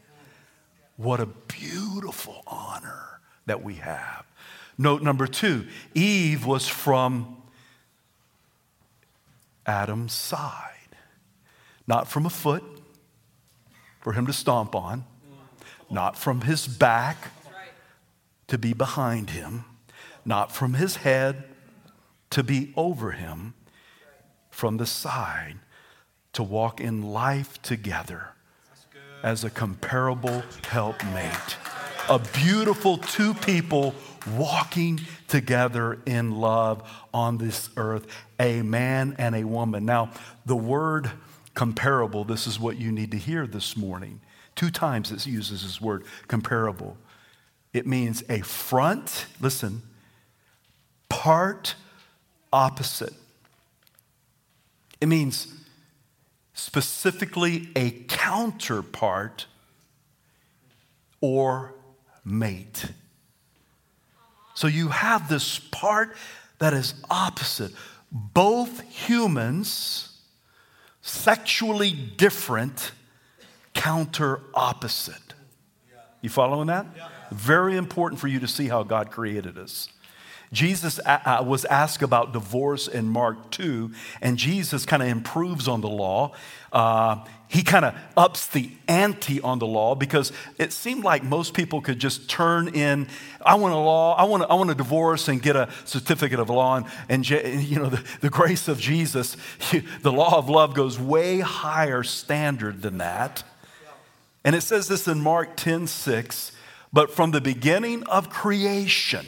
What 0.97 1.21
a 1.21 1.27
beautiful 1.27 2.43
honor 2.47 3.21
that 3.47 3.63
we 3.63 3.75
have. 3.75 4.25
Note 4.81 5.03
number 5.03 5.27
two 5.27 5.67
Eve 5.93 6.47
was 6.47 6.67
from 6.67 7.37
Adam's 9.67 10.15
side, 10.15 10.97
not 11.87 12.09
from 12.09 12.25
a 12.25 12.31
foot 12.31 12.65
for 14.01 14.15
him 14.15 14.27
to 14.27 14.33
stomp 14.33 14.75
on, 14.75 15.05
not 15.91 16.17
from 16.17 16.41
his 16.41 16.67
back 16.67 17.31
to 18.47 18.57
be 18.57 18.73
behind 18.73 19.29
him, 19.31 19.67
not 20.25 20.51
from 20.51 20.73
his 20.73 20.97
head 20.97 21.45
to 22.31 22.43
be 22.43 22.73
over 22.75 23.11
him, 23.11 23.53
from 24.49 24.79
the 24.79 24.87
side 24.87 25.59
to 26.33 26.43
walk 26.43 26.81
in 26.81 27.03
life 27.03 27.61
together 27.61 28.31
as 29.23 29.45
a 29.45 29.51
comparable 29.51 30.43
helpmate. 30.69 31.59
A 32.09 32.19
beautiful 32.19 32.97
two 32.97 33.35
people 33.35 33.95
walking 34.27 35.01
together 35.29 35.99
in 36.07 36.33
love 36.33 36.83
on 37.13 37.39
this 37.39 37.71
earth, 37.77 38.07
a 38.39 38.63
man 38.63 39.15
and 39.19 39.35
a 39.35 39.45
woman. 39.45 39.85
Now, 39.85 40.11
the 40.47 40.57
word 40.57 41.11
comparable, 41.55 42.25
this 42.25 42.47
is 42.47 42.59
what 42.59 42.79
you 42.79 42.93
need 42.93 43.11
to 43.11 43.19
hear 43.19 43.47
this 43.47 43.77
morning. 43.77 44.21
Two 44.55 44.71
times 44.71 45.11
it 45.11 45.27
uses 45.27 45.63
this 45.63 45.81
word 45.81 46.05
comparable. 46.29 46.97
It 47.73 47.87
means 47.87 48.23
a 48.29 48.41
front, 48.41 49.27
listen, 49.41 49.83
part 51.09 51.75
opposite. 52.53 53.15
It 55.01 55.07
means 55.07 55.55
specifically 56.53 57.69
a 57.75 57.91
counterpart 57.91 59.47
or 61.21 61.75
mate. 62.25 62.87
So 64.61 64.67
you 64.67 64.89
have 64.89 65.27
this 65.27 65.59
part 65.59 66.15
that 66.59 66.75
is 66.75 66.93
opposite. 67.09 67.73
Both 68.13 68.83
humans, 68.83 70.19
sexually 71.01 71.93
different, 71.93 72.93
counter 73.73 74.43
opposite. 74.53 75.33
You 76.21 76.29
following 76.29 76.67
that? 76.67 76.85
Very 77.33 77.79
important 77.79 78.21
for 78.21 78.29
you 78.29 78.39
to 78.41 78.47
see 78.47 78.69
how 78.69 78.83
God 78.83 79.11
created 79.11 79.57
us. 79.57 79.89
Jesus 80.53 80.99
was 81.07 81.65
asked 81.67 82.03
about 82.03 82.33
divorce 82.33 82.89
in 82.89 83.09
Mark 83.09 83.51
2, 83.53 83.93
and 84.21 84.37
Jesus 84.37 84.85
kind 84.85 85.03
of 85.03 85.09
improves 85.09 85.69
on 85.69 85.81
the 85.81 85.89
law. 85.89 86.33
Uh, 86.73 87.25
he 87.47 87.63
kind 87.63 87.85
of 87.85 87.95
ups 88.17 88.47
the 88.47 88.71
ante 88.87 89.41
on 89.41 89.59
the 89.59 89.67
law 89.67 89.97
because 89.97 90.33
it 90.57 90.73
seemed 90.73 91.03
like 91.03 91.25
most 91.25 91.53
people 91.53 91.81
could 91.81 91.99
just 91.99 92.29
turn 92.29 92.69
in, 92.69 93.09
I 93.45 93.57
want 93.57 93.75
a 93.75 93.77
law, 93.77 94.15
I 94.15 94.25
want, 94.25 94.45
a, 94.45 94.49
I 94.49 94.55
want 94.55 94.71
a 94.71 94.75
divorce 94.75 95.27
and 95.27 95.43
get 95.43 95.57
a 95.57 95.69
certificate 95.85 96.39
of 96.39 96.49
law. 96.49 96.77
And, 96.77 96.87
and 97.09 97.29
you 97.29 97.79
know, 97.81 97.89
the, 97.89 98.05
the 98.21 98.31
grace 98.31 98.69
of 98.69 98.79
Jesus, 98.79 99.37
the 100.03 100.13
law 100.13 100.39
of 100.39 100.49
love 100.49 100.75
goes 100.75 100.99
way 100.99 101.41
higher 101.41 102.05
standard 102.05 102.83
than 102.83 102.99
that. 102.99 103.43
And 104.45 104.55
it 104.55 104.63
says 104.63 104.89
this 104.89 105.07
in 105.07 105.21
Mark 105.21 105.57
10 105.57 105.87
6, 105.89 106.53
but 106.93 107.11
from 107.11 107.33
the 107.33 107.41
beginning 107.41 108.05
of 108.05 108.31
creation, 108.31 109.27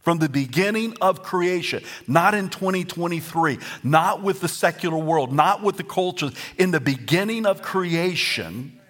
from 0.00 0.18
the 0.18 0.28
beginning 0.28 0.94
of 1.00 1.22
creation, 1.22 1.82
not 2.06 2.34
in 2.34 2.48
2023, 2.48 3.58
not 3.82 4.22
with 4.22 4.40
the 4.40 4.48
secular 4.48 4.96
world, 4.96 5.32
not 5.32 5.62
with 5.62 5.76
the 5.76 5.84
cultures. 5.84 6.32
In 6.56 6.70
the 6.70 6.80
beginning 6.80 7.46
of 7.46 7.62
creation, 7.62 8.80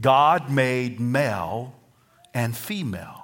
God 0.00 0.50
made 0.50 1.00
male 1.00 1.74
and 2.32 2.56
female. 2.56 3.16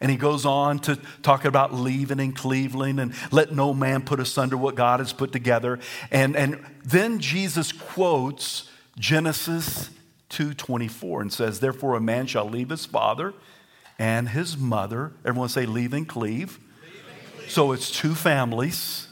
And 0.00 0.10
he 0.10 0.16
goes 0.16 0.46
on 0.46 0.78
to 0.80 0.96
talk 1.22 1.44
about 1.44 1.74
leaving 1.74 2.20
and 2.20 2.34
cleaving 2.34 2.98
and 2.98 3.12
let 3.30 3.52
no 3.52 3.74
man 3.74 4.02
put 4.02 4.20
asunder 4.20 4.56
what 4.56 4.74
God 4.74 5.00
has 5.00 5.12
put 5.12 5.32
together. 5.32 5.78
And, 6.10 6.36
and 6.36 6.64
then 6.84 7.18
Jesus 7.18 7.72
quotes 7.72 8.70
Genesis 8.98 9.90
2:24 10.30 11.22
and 11.22 11.32
says, 11.32 11.60
Therefore 11.60 11.96
a 11.96 12.00
man 12.00 12.26
shall 12.26 12.48
leave 12.48 12.70
his 12.70 12.86
father 12.86 13.34
and 14.00 14.30
his 14.30 14.56
mother. 14.56 15.12
Everyone 15.26 15.50
say, 15.50 15.66
leave 15.66 15.92
and 15.92 16.08
cleave. 16.08 16.58
So 17.48 17.72
it's 17.72 17.90
two 17.90 18.14
families. 18.14 19.06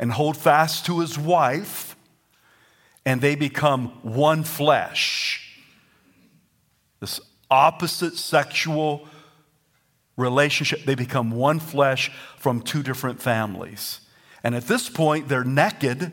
And 0.00 0.10
hold 0.10 0.36
fast 0.36 0.84
to 0.86 0.98
his 0.98 1.16
wife, 1.16 1.94
and 3.06 3.20
they 3.20 3.36
become 3.36 3.88
one 4.02 4.42
flesh. 4.42 5.60
This 6.98 7.20
opposite 7.48 8.16
sexual 8.16 9.06
relationship, 10.16 10.84
they 10.84 10.96
become 10.96 11.30
one 11.30 11.60
flesh 11.60 12.10
from 12.38 12.62
two 12.62 12.82
different 12.82 13.22
families. 13.22 14.00
And 14.42 14.56
at 14.56 14.64
this 14.64 14.88
point, 14.88 15.28
they're 15.28 15.44
naked. 15.44 16.10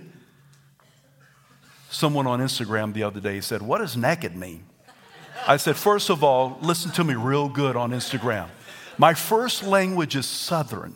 Someone 1.89 2.27
on 2.27 2.41
Instagram 2.41 2.93
the 2.93 3.03
other 3.03 3.19
day 3.19 3.41
said, 3.41 3.63
What 3.63 3.79
does 3.79 3.97
naked 3.97 4.35
mean? 4.35 4.65
I 5.49 5.57
said, 5.57 5.77
first 5.77 6.11
of 6.11 6.23
all, 6.23 6.59
listen 6.61 6.91
to 6.91 7.03
me 7.03 7.15
real 7.15 7.49
good 7.49 7.75
on 7.75 7.89
Instagram. 7.89 8.49
My 8.99 9.15
first 9.15 9.63
language 9.63 10.15
is 10.15 10.27
Southern. 10.27 10.93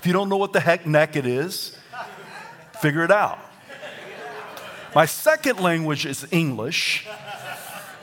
If 0.00 0.04
you 0.04 0.12
don't 0.12 0.28
know 0.28 0.38
what 0.38 0.52
the 0.52 0.58
heck 0.58 0.88
naked 0.88 1.24
is, 1.24 1.78
figure 2.80 3.04
it 3.04 3.12
out. 3.12 3.38
My 4.92 5.06
second 5.06 5.60
language 5.60 6.04
is 6.04 6.26
English, 6.32 7.06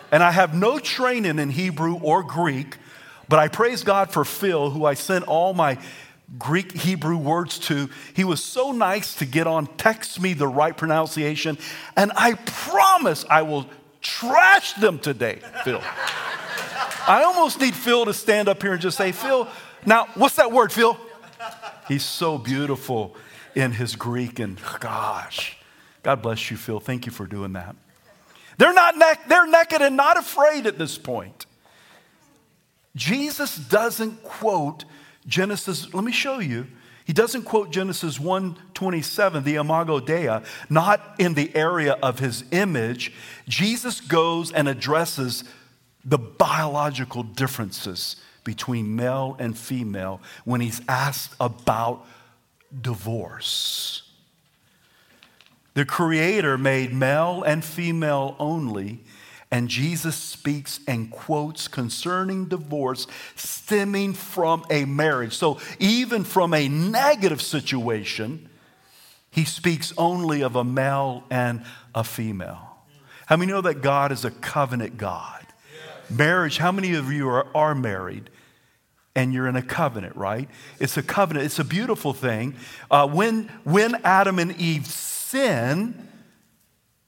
and 0.09 0.23
I 0.23 0.31
have 0.31 0.55
no 0.55 0.79
training 0.79 1.37
in 1.37 1.49
Hebrew 1.49 1.95
or 1.95 2.23
Greek, 2.23 2.77
but 3.27 3.39
I 3.39 3.49
praise 3.49 3.83
God 3.83 4.09
for 4.09 4.23
Phil, 4.23 4.69
who 4.69 4.85
I 4.85 4.93
sent 4.93 5.25
all 5.25 5.53
my 5.53 5.77
Greek 6.37 6.71
Hebrew 6.71 7.17
words 7.17 7.59
to. 7.59 7.89
He 8.13 8.23
was 8.23 8.43
so 8.43 8.71
nice 8.71 9.15
to 9.15 9.25
get 9.25 9.47
on, 9.47 9.67
text 9.77 10.19
me 10.19 10.33
the 10.33 10.47
right 10.47 10.75
pronunciation, 10.75 11.57
and 11.95 12.11
I 12.15 12.33
promise 12.33 13.25
I 13.29 13.43
will 13.43 13.67
trash 14.01 14.73
them 14.73 14.99
today, 14.99 15.39
Phil. 15.63 15.81
I 17.07 17.23
almost 17.23 17.59
need 17.59 17.75
Phil 17.75 18.05
to 18.05 18.13
stand 18.13 18.49
up 18.49 18.61
here 18.61 18.73
and 18.73 18.81
just 18.81 18.97
say, 18.97 19.11
Phil, 19.11 19.47
now 19.85 20.07
what's 20.15 20.35
that 20.35 20.51
word, 20.51 20.71
Phil? 20.71 20.97
He's 21.87 22.03
so 22.03 22.37
beautiful 22.37 23.15
in 23.53 23.71
his 23.71 23.95
Greek, 23.95 24.39
and 24.39 24.59
gosh, 24.79 25.57
God 26.03 26.21
bless 26.21 26.49
you, 26.49 26.57
Phil. 26.57 26.79
Thank 26.79 27.05
you 27.05 27.11
for 27.11 27.27
doing 27.27 27.53
that. 27.53 27.75
They're 28.57 28.73
not 28.73 28.97
neck, 28.97 29.27
they're 29.27 29.47
naked 29.47 29.81
and 29.81 29.95
not 29.95 30.17
afraid 30.17 30.65
at 30.65 30.77
this 30.77 30.97
point. 30.97 31.45
Jesus 32.95 33.57
doesn't 33.57 34.23
quote 34.23 34.85
Genesis, 35.27 35.93
let 35.93 36.03
me 36.03 36.11
show 36.11 36.39
you. 36.39 36.67
He 37.05 37.13
doesn't 37.13 37.43
quote 37.43 37.71
Genesis 37.71 38.17
1:27, 38.17 39.43
the 39.43 39.55
imago 39.55 39.99
Dei, 39.99 40.41
not 40.69 41.15
in 41.19 41.35
the 41.35 41.55
area 41.55 41.93
of 42.01 42.19
his 42.19 42.43
image. 42.51 43.13
Jesus 43.47 44.01
goes 44.01 44.51
and 44.51 44.67
addresses 44.67 45.43
the 46.03 46.17
biological 46.17 47.23
differences 47.23 48.15
between 48.43 48.95
male 48.95 49.35
and 49.39 49.57
female 49.57 50.21
when 50.45 50.61
he's 50.61 50.81
asked 50.87 51.35
about 51.39 52.05
divorce. 52.81 54.03
The 55.75 55.85
Creator 55.85 56.57
made 56.57 56.93
male 56.93 57.43
and 57.43 57.63
female 57.63 58.35
only, 58.39 59.03
And 59.51 59.69
Jesus 59.69 60.15
speaks 60.15 60.79
and 60.87 61.11
quotes 61.11 61.67
concerning 61.67 62.45
divorce 62.45 63.07
stemming 63.35 64.13
from 64.13 64.65
a 64.69 64.85
marriage. 64.85 65.33
So, 65.33 65.59
even 65.79 66.23
from 66.23 66.53
a 66.53 66.67
negative 66.67 67.41
situation, 67.41 68.49
he 69.31 69.45
speaks 69.45 69.93
only 69.97 70.41
of 70.41 70.55
a 70.55 70.63
male 70.63 71.23
and 71.29 71.63
a 71.93 72.03
female. 72.03 72.75
How 73.27 73.37
many 73.37 73.51
know 73.51 73.61
that 73.61 73.81
God 73.81 74.11
is 74.11 74.25
a 74.25 74.31
covenant 74.31 74.97
God? 74.97 75.45
Marriage, 76.09 76.57
how 76.57 76.71
many 76.71 76.93
of 76.93 77.11
you 77.11 77.27
are, 77.29 77.47
are 77.55 77.75
married? 77.75 78.29
and 79.15 79.33
you're 79.33 79.47
in 79.47 79.55
a 79.55 79.61
covenant, 79.61 80.15
right? 80.15 80.49
It's 80.79 80.97
a 80.97 81.01
covenant. 81.01 81.45
It's 81.45 81.59
a 81.59 81.63
beautiful 81.63 82.11
thing. 82.13 82.55
Uh, 82.91 83.07
when, 83.07 83.49
when 83.63 83.95
Adam 84.03 84.39
and 84.39 84.51
Eve 84.59 84.85
sin, 84.85 86.09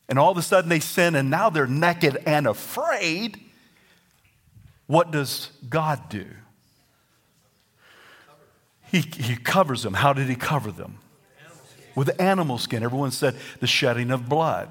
and 0.10 0.18
all 0.18 0.32
of 0.32 0.38
a 0.38 0.42
sudden 0.42 0.70
they 0.70 0.80
sin 0.80 1.16
and 1.16 1.30
now 1.30 1.50
they're 1.50 1.68
naked 1.68 2.22
and 2.26 2.48
afraid, 2.48 3.40
what 4.86 5.12
does 5.12 5.52
God 5.70 6.10
do? 6.10 6.26
He, 8.92 9.02
he 9.02 9.36
covers 9.36 9.84
them. 9.84 9.94
How 9.94 10.14
did 10.14 10.28
he 10.30 10.36
cover 10.36 10.72
them? 10.72 11.00
With 11.94 12.22
animal 12.22 12.58
skin. 12.58 12.84
Everyone 12.84 13.12
said 13.12 13.36
the 13.60 13.68
shedding 13.68 14.12
of 14.12 14.30
blood. 14.30 14.70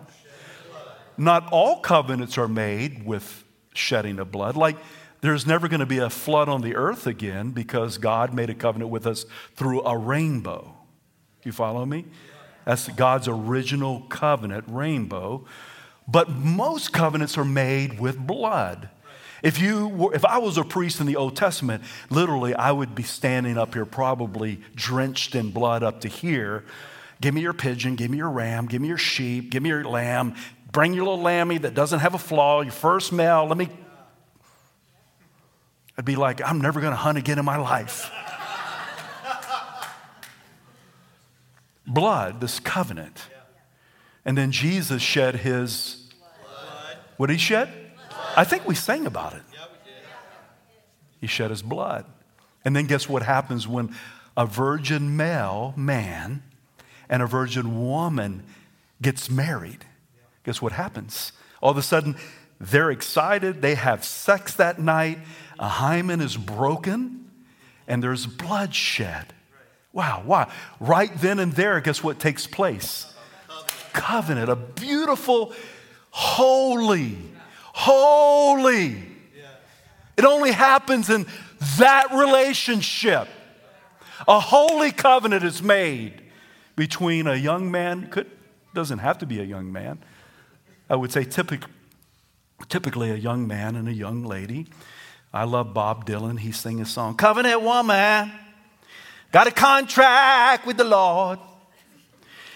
Not 1.18 1.48
all 1.52 1.80
covenants 1.80 2.38
are 2.38 2.48
made 2.48 3.04
with 3.04 3.44
shedding 3.74 4.18
of 4.18 4.30
blood. 4.30 4.56
Like 4.56 4.76
there's 5.20 5.46
never 5.46 5.68
going 5.68 5.80
to 5.80 5.86
be 5.86 5.98
a 5.98 6.08
flood 6.08 6.48
on 6.48 6.62
the 6.62 6.76
earth 6.76 7.06
again 7.06 7.50
because 7.50 7.98
God 7.98 8.32
made 8.32 8.48
a 8.48 8.54
covenant 8.54 8.90
with 8.90 9.06
us 9.06 9.26
through 9.54 9.82
a 9.82 9.96
rainbow. 9.96 10.72
You 11.42 11.52
follow 11.52 11.84
me? 11.84 12.06
That's 12.66 12.88
God's 12.88 13.28
original 13.28 14.00
covenant, 14.08 14.64
rainbow. 14.66 15.46
But 16.06 16.28
most 16.28 16.92
covenants 16.92 17.38
are 17.38 17.44
made 17.44 17.98
with 17.98 18.18
blood. 18.18 18.90
If, 19.42 19.60
you 19.60 19.86
were, 19.86 20.14
if 20.14 20.24
I 20.24 20.38
was 20.38 20.58
a 20.58 20.64
priest 20.64 21.00
in 21.00 21.06
the 21.06 21.16
Old 21.16 21.36
Testament, 21.36 21.84
literally, 22.10 22.54
I 22.54 22.72
would 22.72 22.94
be 22.94 23.04
standing 23.04 23.56
up 23.56 23.74
here, 23.74 23.86
probably 23.86 24.60
drenched 24.74 25.36
in 25.36 25.50
blood 25.50 25.84
up 25.84 26.00
to 26.00 26.08
here. 26.08 26.64
Give 27.20 27.32
me 27.32 27.40
your 27.40 27.52
pigeon, 27.52 27.94
give 27.94 28.10
me 28.10 28.18
your 28.18 28.30
ram, 28.30 28.66
give 28.66 28.82
me 28.82 28.88
your 28.88 28.98
sheep, 28.98 29.50
give 29.50 29.62
me 29.62 29.68
your 29.68 29.84
lamb. 29.84 30.34
Bring 30.72 30.92
your 30.92 31.04
little 31.04 31.22
lammy 31.22 31.58
that 31.58 31.74
doesn't 31.74 32.00
have 32.00 32.14
a 32.14 32.18
flaw, 32.18 32.62
your 32.62 32.72
first 32.72 33.12
male. 33.12 33.46
Let 33.46 33.56
me. 33.56 33.68
I'd 35.96 36.04
be 36.04 36.16
like, 36.16 36.42
I'm 36.42 36.60
never 36.60 36.80
going 36.80 36.92
to 36.92 36.96
hunt 36.96 37.16
again 37.16 37.38
in 37.38 37.44
my 37.44 37.56
life. 37.56 38.10
Blood, 41.86 42.40
this 42.40 42.60
covenant. 42.60 43.28
And 44.24 44.36
then 44.36 44.50
Jesus 44.50 45.02
shed 45.02 45.36
his 45.36 46.08
blood. 46.42 46.98
What 47.16 47.26
did 47.28 47.34
he 47.34 47.38
shed? 47.38 47.68
Blood. 47.68 48.20
I 48.36 48.44
think 48.44 48.66
we 48.66 48.74
sang 48.74 49.06
about 49.06 49.34
it. 49.34 49.42
He 51.20 51.26
shed 51.26 51.50
his 51.50 51.62
blood. 51.62 52.04
And 52.64 52.74
then 52.74 52.86
guess 52.86 53.08
what 53.08 53.22
happens 53.22 53.66
when 53.66 53.94
a 54.36 54.46
virgin 54.46 55.16
male 55.16 55.72
man 55.76 56.42
and 57.08 57.22
a 57.22 57.26
virgin 57.26 57.80
woman 57.88 58.42
gets 59.00 59.30
married? 59.30 59.84
Guess 60.44 60.60
what 60.60 60.72
happens? 60.72 61.32
All 61.62 61.70
of 61.70 61.76
a 61.76 61.82
sudden, 61.82 62.16
they're 62.60 62.90
excited. 62.90 63.62
They 63.62 63.76
have 63.76 64.04
sex 64.04 64.54
that 64.54 64.78
night. 64.78 65.18
A 65.58 65.68
hymen 65.68 66.20
is 66.20 66.36
broken, 66.36 67.30
and 67.86 68.02
there's 68.02 68.26
bloodshed. 68.26 69.32
Wow, 69.96 70.22
wow. 70.26 70.50
Right 70.78 71.10
then 71.22 71.38
and 71.38 71.54
there, 71.54 71.80
guess 71.80 72.02
what 72.02 72.20
takes 72.20 72.46
place? 72.46 73.10
Covenant, 73.94 74.50
a 74.50 74.54
beautiful, 74.54 75.54
holy, 76.10 77.16
holy. 77.72 79.02
It 80.18 80.24
only 80.26 80.52
happens 80.52 81.08
in 81.08 81.24
that 81.78 82.12
relationship. 82.12 83.26
A 84.28 84.38
holy 84.38 84.92
covenant 84.92 85.42
is 85.42 85.62
made 85.62 86.20
between 86.76 87.26
a 87.26 87.34
young 87.34 87.70
man, 87.70 88.08
could, 88.10 88.30
doesn't 88.74 88.98
have 88.98 89.16
to 89.20 89.26
be 89.26 89.40
a 89.40 89.44
young 89.44 89.72
man. 89.72 89.98
I 90.90 90.96
would 90.96 91.10
say 91.10 91.24
typic, 91.24 91.62
typically 92.68 93.12
a 93.12 93.16
young 93.16 93.46
man 93.46 93.76
and 93.76 93.88
a 93.88 93.94
young 93.94 94.24
lady. 94.24 94.66
I 95.32 95.44
love 95.44 95.72
Bob 95.72 96.04
Dylan. 96.04 96.38
He 96.38 96.52
sings 96.52 96.82
a 96.82 96.84
song, 96.84 97.16
Covenant 97.16 97.62
Woman. 97.62 98.30
Got 99.32 99.46
a 99.46 99.50
contract 99.50 100.66
with 100.66 100.76
the 100.76 100.84
Lord. 100.84 101.38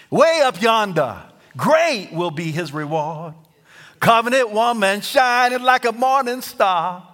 Way 0.09 0.41
up 0.43 0.61
yonder, 0.61 1.21
great 1.55 2.11
will 2.11 2.31
be 2.31 2.51
his 2.51 2.73
reward. 2.73 3.33
Covenant 3.99 4.51
woman 4.51 5.01
shining 5.01 5.61
like 5.61 5.85
a 5.85 5.91
morning 5.91 6.41
star. 6.41 7.07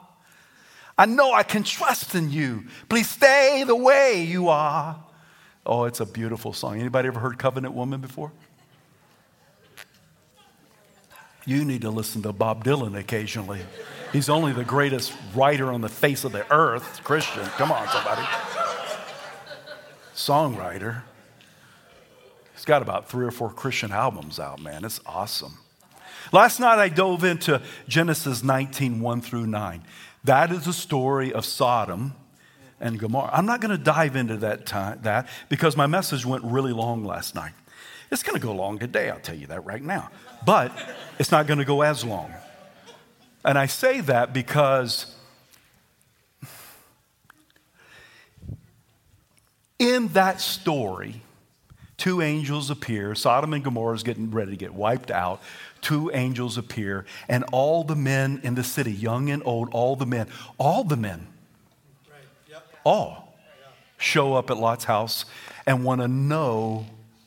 I 0.98 1.06
know 1.06 1.34
I 1.34 1.44
can 1.44 1.64
trust 1.64 2.16
in 2.16 2.32
you. 2.32 2.64
Please 2.90 3.10
stay 3.10 3.64
the 3.68 3.76
way 3.76 4.24
you 4.24 4.48
are. 4.48 5.00
Oh, 5.66 5.84
it's 5.84 6.00
a 6.00 6.06
beautiful 6.06 6.54
song. 6.54 6.80
Anybody 6.80 7.10
ever 7.10 7.20
heard 7.20 7.38
Covenant 7.38 7.74
Woman 7.74 8.00
before? 8.00 8.32
You 11.46 11.66
need 11.66 11.82
to 11.82 11.92
listen 11.92 12.24
to 12.24 12.34
Bob 12.34 12.64
Dylan 12.64 12.98
occasionally. 12.98 13.60
He's 14.12 14.30
only 14.30 14.54
the 14.54 14.64
greatest 14.64 15.14
writer 15.36 15.72
on 15.72 15.82
the 15.82 15.90
face 15.90 16.24
of 16.24 16.32
the 16.32 16.52
earth, 16.52 17.02
Christian. 17.04 17.44
Come 17.58 17.72
on, 17.72 17.88
somebody 17.90 18.26
songwriter. 20.18 21.04
He's 22.54 22.66
got 22.66 22.82
about 22.82 23.08
three 23.08 23.26
or 23.26 23.32
four 23.32 23.52
Christian 23.52 23.92
albums 23.92 24.40
out, 24.40 24.60
man. 24.60 24.84
It's 24.84 25.00
awesome. 25.06 25.60
Last 26.32 26.60
night 26.60 26.80
I 26.80 26.90
dove 26.90 27.24
into 27.24 27.62
Genesis 27.88 28.44
19, 28.44 29.00
1 29.00 29.22
through 29.22 29.46
9. 29.46 29.84
That 30.24 30.52
is 30.52 30.66
the 30.66 30.74
story 30.74 31.32
of 31.32 31.46
Sodom 31.46 32.16
and 32.80 33.00
Gomorrah. 33.00 33.30
I'm 33.32 33.46
not 33.46 33.62
going 33.62 33.78
to 33.78 33.82
dive 33.82 34.16
into 34.16 34.38
that, 34.38 34.66
time, 34.66 35.00
that 35.04 35.30
because 35.50 35.78
my 35.78 35.86
message 35.86 36.26
went 36.26 36.44
really 36.44 36.74
long 36.74 37.06
last 37.06 37.36
night. 37.36 37.54
It's 38.12 38.24
going 38.24 38.40
to 38.40 38.46
go 38.46 38.54
long 38.54 38.80
today, 38.80 39.12
I'll 39.12 39.20
tell 39.20 39.36
you 39.36 39.48
that 39.48 39.66
right 39.66 39.84
now. 39.84 40.10
But 40.44 40.72
it's 41.20 41.32
not 41.32 41.46
going 41.46 41.60
to 41.60 41.66
go 41.66 41.84
as 41.84 42.04
long. 42.04 42.34
And 43.46 43.58
I 43.58 43.68
say 43.68 44.02
that 44.02 44.34
because 44.34 45.16
In 49.80 50.08
that 50.10 50.42
story, 50.42 51.22
two 51.98 52.22
angels 52.22 52.70
appear. 52.70 53.14
Sodom 53.16 53.54
and 53.54 53.64
Gomorrah 53.64 53.96
is 53.96 54.04
getting 54.04 54.32
ready 54.32 54.52
to 54.52 54.58
get 54.58 54.74
wiped 54.74 55.12
out. 55.12 55.42
Two 55.82 56.12
angels 56.14 56.58
appear, 56.58 57.06
and 57.30 57.44
all 57.52 57.84
the 57.84 57.96
men 57.96 58.40
in 58.44 58.56
the 58.56 58.64
city, 58.64 58.92
young 58.92 59.30
and 59.30 59.44
old, 59.46 59.70
all 59.72 59.96
the 59.96 60.06
men, 60.06 60.28
all 60.58 60.84
the 60.84 60.98
men, 60.98 61.28
all 62.84 63.28
show 63.98 64.36
up 64.36 64.50
at 64.50 64.58
Lot's 64.58 64.86
house 64.86 65.26
and 65.66 65.84
want 65.84 66.02
to 66.02 66.08
know 66.08 66.86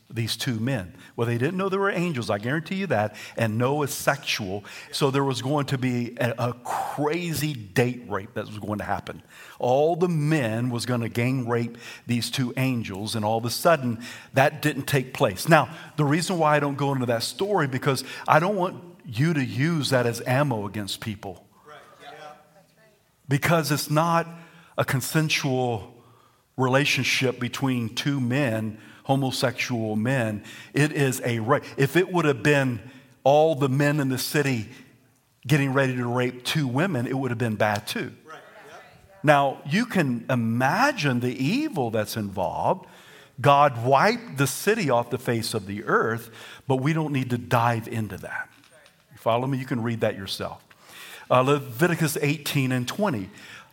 these 0.08 0.36
two 0.36 0.58
men. 0.58 0.94
Well, 1.20 1.26
they 1.26 1.36
didn't 1.36 1.58
know 1.58 1.68
there 1.68 1.78
were 1.78 1.90
angels, 1.90 2.30
I 2.30 2.38
guarantee 2.38 2.76
you 2.76 2.86
that, 2.86 3.14
and 3.36 3.60
is 3.60 3.92
sexual. 3.92 4.64
So 4.90 5.10
there 5.10 5.22
was 5.22 5.42
going 5.42 5.66
to 5.66 5.76
be 5.76 6.16
a, 6.18 6.32
a, 6.38 6.52
crazy 6.64 7.52
date 7.52 8.04
rape 8.08 8.32
that 8.32 8.46
was 8.46 8.58
going 8.58 8.78
to 8.78 8.86
happen. 8.86 9.22
All 9.58 9.96
the 9.96 10.08
men 10.08 10.70
was 10.70 10.86
going 10.86 11.02
to 11.02 11.10
gang 11.10 11.46
rape 11.46 11.76
these 12.06 12.30
two 12.30 12.54
angels, 12.56 13.16
and 13.16 13.22
all 13.22 13.36
of 13.36 13.44
a 13.44 13.50
sudden 13.50 14.02
that 14.32 14.62
didn't 14.62 14.84
take 14.84 15.12
place. 15.12 15.46
Now, 15.46 15.68
the 15.96 16.06
reason 16.06 16.38
why 16.38 16.56
I 16.56 16.58
don't 16.58 16.78
go 16.78 16.94
into 16.94 17.04
that 17.04 17.22
story 17.22 17.66
because 17.66 18.02
I 18.26 18.40
don't 18.40 18.56
want 18.56 18.82
you 19.04 19.34
to 19.34 19.44
use 19.44 19.90
that 19.90 20.06
as 20.06 20.22
ammo 20.26 20.66
against 20.66 21.02
people. 21.02 21.46
Because 23.28 23.70
it's 23.70 23.90
not 23.90 24.26
a 24.78 24.86
consensual 24.86 26.02
relationship 26.56 27.38
between 27.38 27.94
two 27.94 28.22
men 28.22 28.78
homosexual 29.10 29.96
men. 29.96 30.44
It 30.72 30.92
is 30.92 31.20
a 31.24 31.40
rape. 31.40 31.64
If 31.76 31.96
it 31.96 32.12
would 32.12 32.26
have 32.26 32.44
been 32.44 32.78
all 33.24 33.56
the 33.56 33.68
men 33.68 33.98
in 33.98 34.08
the 34.08 34.18
city 34.18 34.68
getting 35.44 35.72
ready 35.72 35.96
to 35.96 36.06
rape 36.06 36.44
two 36.44 36.68
women, 36.68 37.08
it 37.08 37.18
would 37.18 37.32
have 37.32 37.38
been 37.38 37.56
bad 37.56 37.88
too. 37.88 38.12
Right. 38.24 38.38
Yep. 38.68 38.82
Now, 39.24 39.62
you 39.66 39.84
can 39.84 40.26
imagine 40.30 41.18
the 41.18 41.34
evil 41.34 41.90
that's 41.90 42.16
involved. 42.16 42.86
God 43.40 43.84
wiped 43.84 44.36
the 44.36 44.46
city 44.46 44.90
off 44.90 45.10
the 45.10 45.18
face 45.18 45.54
of 45.54 45.66
the 45.66 45.82
earth, 45.82 46.30
but 46.68 46.76
we 46.76 46.92
don't 46.92 47.12
need 47.12 47.30
to 47.30 47.38
dive 47.38 47.88
into 47.88 48.16
that. 48.18 48.48
You 49.10 49.18
follow 49.18 49.48
me? 49.48 49.58
You 49.58 49.66
can 49.66 49.82
read 49.82 50.02
that 50.02 50.16
yourself. 50.16 50.64
Uh, 51.28 51.40
Leviticus 51.40 52.16
18 52.22 52.70
and 52.70 52.86
20. 52.86 53.28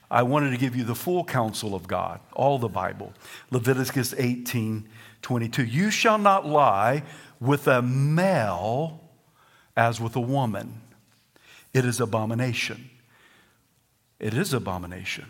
I 0.10 0.24
wanted 0.24 0.50
to 0.50 0.58
give 0.58 0.76
you 0.76 0.84
the 0.84 0.96
full 0.96 1.24
counsel 1.24 1.76
of 1.76 1.88
God, 1.88 2.22
all 2.34 2.58
the 2.58 2.70
Bible. 2.70 3.14
Leviticus 3.52 4.16
18 4.18 4.88
22. 5.22 5.66
You 5.66 5.92
shall 5.92 6.18
not 6.18 6.46
lie 6.46 7.04
with 7.40 7.68
a 7.68 7.82
male 7.82 9.02
as 9.76 10.00
with 10.02 10.16
a 10.16 10.22
woman. 10.22 10.82
It 11.74 11.86
is 11.86 12.00
abomination. 12.00 12.90
It 14.20 14.34
is 14.34 14.54
abomination. 14.54 15.26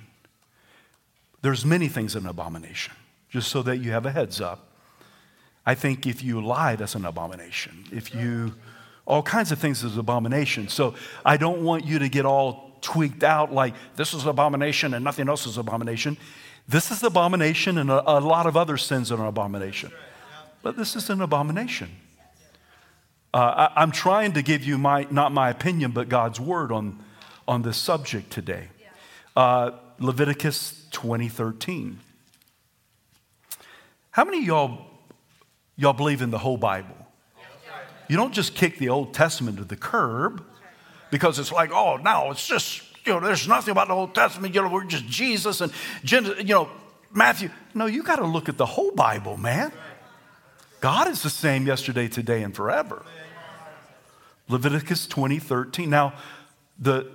There's 1.42 1.66
many 1.66 1.88
things 1.88 2.16
an 2.16 2.26
abomination, 2.26 2.94
just 3.30 3.50
so 3.50 3.62
that 3.64 3.78
you 3.78 3.92
have 3.92 4.06
a 4.06 4.12
heads 4.12 4.42
up. 4.42 4.72
I 5.66 5.76
think 5.76 6.08
if 6.08 6.24
you 6.24 6.42
lie, 6.42 6.76
that's 6.78 6.96
an 6.96 7.06
abomination. 7.06 7.86
If 7.92 8.16
you 8.16 8.54
all 9.08 9.24
kinds 9.24 9.52
of 9.52 9.60
things 9.60 9.84
is 9.84 9.98
abomination. 9.98 10.68
So 10.68 10.94
I 11.26 11.38
don't 11.38 11.64
want 11.64 11.86
you 11.86 11.98
to 12.00 12.10
get 12.10 12.26
all 12.26 12.78
tweaked 12.82 13.24
out 13.24 13.54
like 13.54 13.74
this 13.96 14.14
is 14.14 14.26
abomination 14.26 14.94
and 14.94 15.04
nothing 15.04 15.30
else 15.30 15.48
is 15.48 15.58
abomination. 15.58 16.18
This 16.68 16.92
is 16.92 17.02
abomination 17.04 17.78
and 17.78 17.90
a, 17.90 18.18
a 18.18 18.20
lot 18.20 18.46
of 18.46 18.58
other 18.58 18.78
sins 18.78 19.12
are 19.12 19.20
an 19.22 19.28
abomination. 19.28 19.92
But 20.62 20.76
this 20.76 20.96
is 20.96 21.10
an 21.10 21.22
abomination. 21.22 21.90
Uh, 23.34 23.70
I, 23.76 23.84
am 23.84 23.92
trying 23.92 24.34
to 24.34 24.42
give 24.42 24.64
you 24.64 24.78
my, 24.78 25.08
not 25.10 25.32
my 25.32 25.50
opinion, 25.50 25.92
but 25.92 26.10
God's 26.10 26.40
word 26.40 26.72
on, 26.72 27.00
on 27.48 27.62
this 27.62 27.78
subject 27.78 28.32
today. 28.32 28.68
Uh, 29.36 29.72
Leviticus 30.00 30.86
2013. 30.92 32.00
How 34.12 34.26
many 34.26 34.44
y'all, 34.44 34.88
y'all 35.76 35.94
believe 35.94 36.22
in 36.22 36.32
the 36.32 36.40
whole 36.40 36.58
Bible? 36.58 36.96
You 38.08 38.18
don't 38.18 38.34
just 38.34 38.56
kick 38.56 38.78
the 38.78 38.90
Old 38.90 39.14
Testament 39.14 39.58
to 39.58 39.64
the 39.64 39.76
curb 39.76 40.44
because 41.12 41.40
it's 41.40 41.52
like, 41.52 41.72
oh, 41.72 41.98
now 41.98 42.32
it's 42.32 42.48
just, 42.48 42.82
you 43.08 43.14
know, 43.14 43.20
there's 43.22 43.48
nothing 43.48 43.72
about 43.72 43.88
the 43.88 43.94
Old 43.94 44.14
Testament. 44.14 44.54
You 44.54 44.62
know, 44.62 44.70
we're 44.70 44.84
just 44.84 45.08
Jesus 45.08 45.62
and, 45.62 45.72
you 46.04 46.44
know, 46.44 46.70
Matthew. 47.12 47.50
No, 47.74 47.86
you 47.86 48.04
got 48.04 48.18
to 48.18 48.26
look 48.26 48.50
at 48.50 48.58
the 48.58 48.66
whole 48.66 48.92
Bible, 48.92 49.38
man. 49.38 49.72
God 50.82 51.08
is 51.08 51.24
the 51.24 51.30
same 51.30 51.66
yesterday, 51.66 52.08
today, 52.08 52.44
and 52.44 52.56
forever. 52.56 53.04
Leviticus 54.50 55.08
20, 55.08 55.40
13. 55.40 55.90
Now, 55.90 56.14
the, 56.78 57.10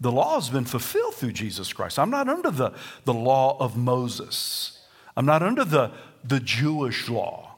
the 0.00 0.12
law 0.12 0.34
has 0.34 0.50
been 0.50 0.64
fulfilled 0.64 1.14
through 1.14 1.32
Jesus 1.32 1.72
Christ. 1.72 1.98
I'm 1.98 2.10
not 2.10 2.28
under 2.28 2.50
the, 2.50 2.72
the 3.04 3.14
law 3.14 3.56
of 3.58 3.76
Moses. 3.76 4.78
I'm 5.16 5.26
not 5.26 5.42
under 5.42 5.64
the, 5.64 5.92
the 6.24 6.40
Jewish 6.40 7.08
law. 7.08 7.56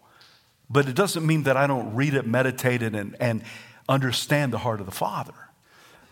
But 0.70 0.88
it 0.88 0.94
doesn't 0.94 1.26
mean 1.26 1.42
that 1.42 1.56
I 1.56 1.66
don't 1.66 1.94
read 1.94 2.14
it, 2.14 2.26
meditate 2.26 2.82
it, 2.82 2.94
and, 2.94 3.16
and 3.20 3.42
understand 3.88 4.52
the 4.52 4.58
heart 4.58 4.80
of 4.80 4.86
the 4.86 4.92
Father. 4.92 5.34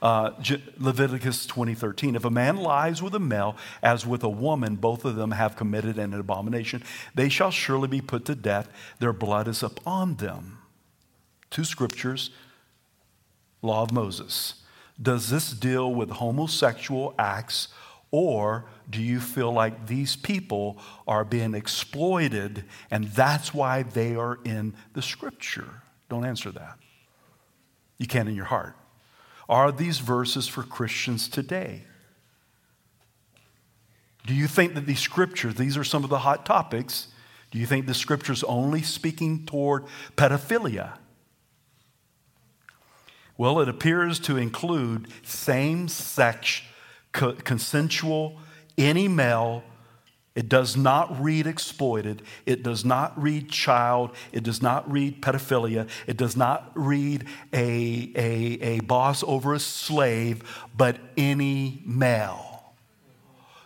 Uh, 0.02 0.30
Leviticus 0.78 1.46
20:13 1.46 2.16
if 2.16 2.24
a 2.24 2.30
man 2.30 2.56
lies 2.56 3.02
with 3.02 3.14
a 3.14 3.20
male 3.20 3.56
as 3.82 4.06
with 4.06 4.22
a 4.22 4.30
woman 4.30 4.76
both 4.76 5.04
of 5.04 5.14
them 5.14 5.32
have 5.32 5.56
committed 5.56 5.98
an 5.98 6.14
abomination. 6.14 6.82
They 7.14 7.28
shall 7.28 7.50
surely 7.50 7.88
be 7.88 8.00
put 8.00 8.24
to 8.24 8.34
death. 8.34 8.68
Their 8.98 9.12
blood 9.12 9.46
is 9.46 9.62
upon 9.62 10.16
them. 10.16 10.58
Two 11.50 11.64
scriptures. 11.64 12.30
Law 13.60 13.82
of 13.82 13.92
Moses. 13.92 14.54
Does 15.00 15.28
this 15.28 15.50
deal 15.50 15.92
with 15.92 16.10
homosexual 16.10 17.14
acts 17.18 17.68
or 18.10 18.64
do 18.88 19.02
you 19.02 19.20
feel 19.20 19.52
like 19.52 19.86
these 19.86 20.16
people 20.16 20.78
are 21.06 21.24
being 21.24 21.54
exploited 21.54 22.64
and 22.90 23.04
that's 23.08 23.52
why 23.52 23.82
they 23.82 24.16
are 24.16 24.38
in 24.44 24.74
the 24.94 25.02
scripture? 25.02 25.82
Don't 26.08 26.24
answer 26.24 26.50
that. 26.52 26.78
You 27.98 28.06
can 28.06 28.26
in 28.28 28.34
your 28.34 28.46
heart 28.46 28.74
are 29.50 29.72
these 29.72 29.98
verses 29.98 30.48
for 30.48 30.62
Christians 30.62 31.28
today? 31.28 31.82
Do 34.26 34.34
you 34.34 34.46
think 34.46 34.74
that 34.74 34.86
these 34.86 35.00
scriptures, 35.00 35.56
these 35.56 35.76
are 35.76 35.84
some 35.84 36.04
of 36.04 36.10
the 36.10 36.20
hot 36.20 36.46
topics, 36.46 37.08
do 37.50 37.58
you 37.58 37.66
think 37.66 37.86
the 37.86 37.94
scripture's 37.94 38.44
only 38.44 38.80
speaking 38.80 39.44
toward 39.44 39.84
pedophilia? 40.16 40.92
Well, 43.36 43.58
it 43.60 43.68
appears 43.68 44.20
to 44.20 44.36
include 44.36 45.08
same 45.24 45.88
sex, 45.88 46.62
consensual, 47.10 48.38
any 48.78 49.08
male 49.08 49.64
it 50.40 50.48
does 50.48 50.74
not 50.74 51.20
read 51.22 51.46
exploited. 51.46 52.22
It 52.46 52.62
does 52.62 52.82
not 52.82 53.12
read 53.22 53.50
child. 53.50 54.12
It 54.32 54.42
does 54.42 54.62
not 54.62 54.90
read 54.90 55.20
pedophilia. 55.20 55.86
It 56.06 56.16
does 56.16 56.34
not 56.34 56.72
read 56.74 57.26
a, 57.52 58.10
a, 58.14 58.58
a 58.62 58.80
boss 58.80 59.22
over 59.22 59.52
a 59.52 59.60
slave, 59.60 60.42
but 60.74 60.96
any 61.18 61.82
male. 61.84 62.72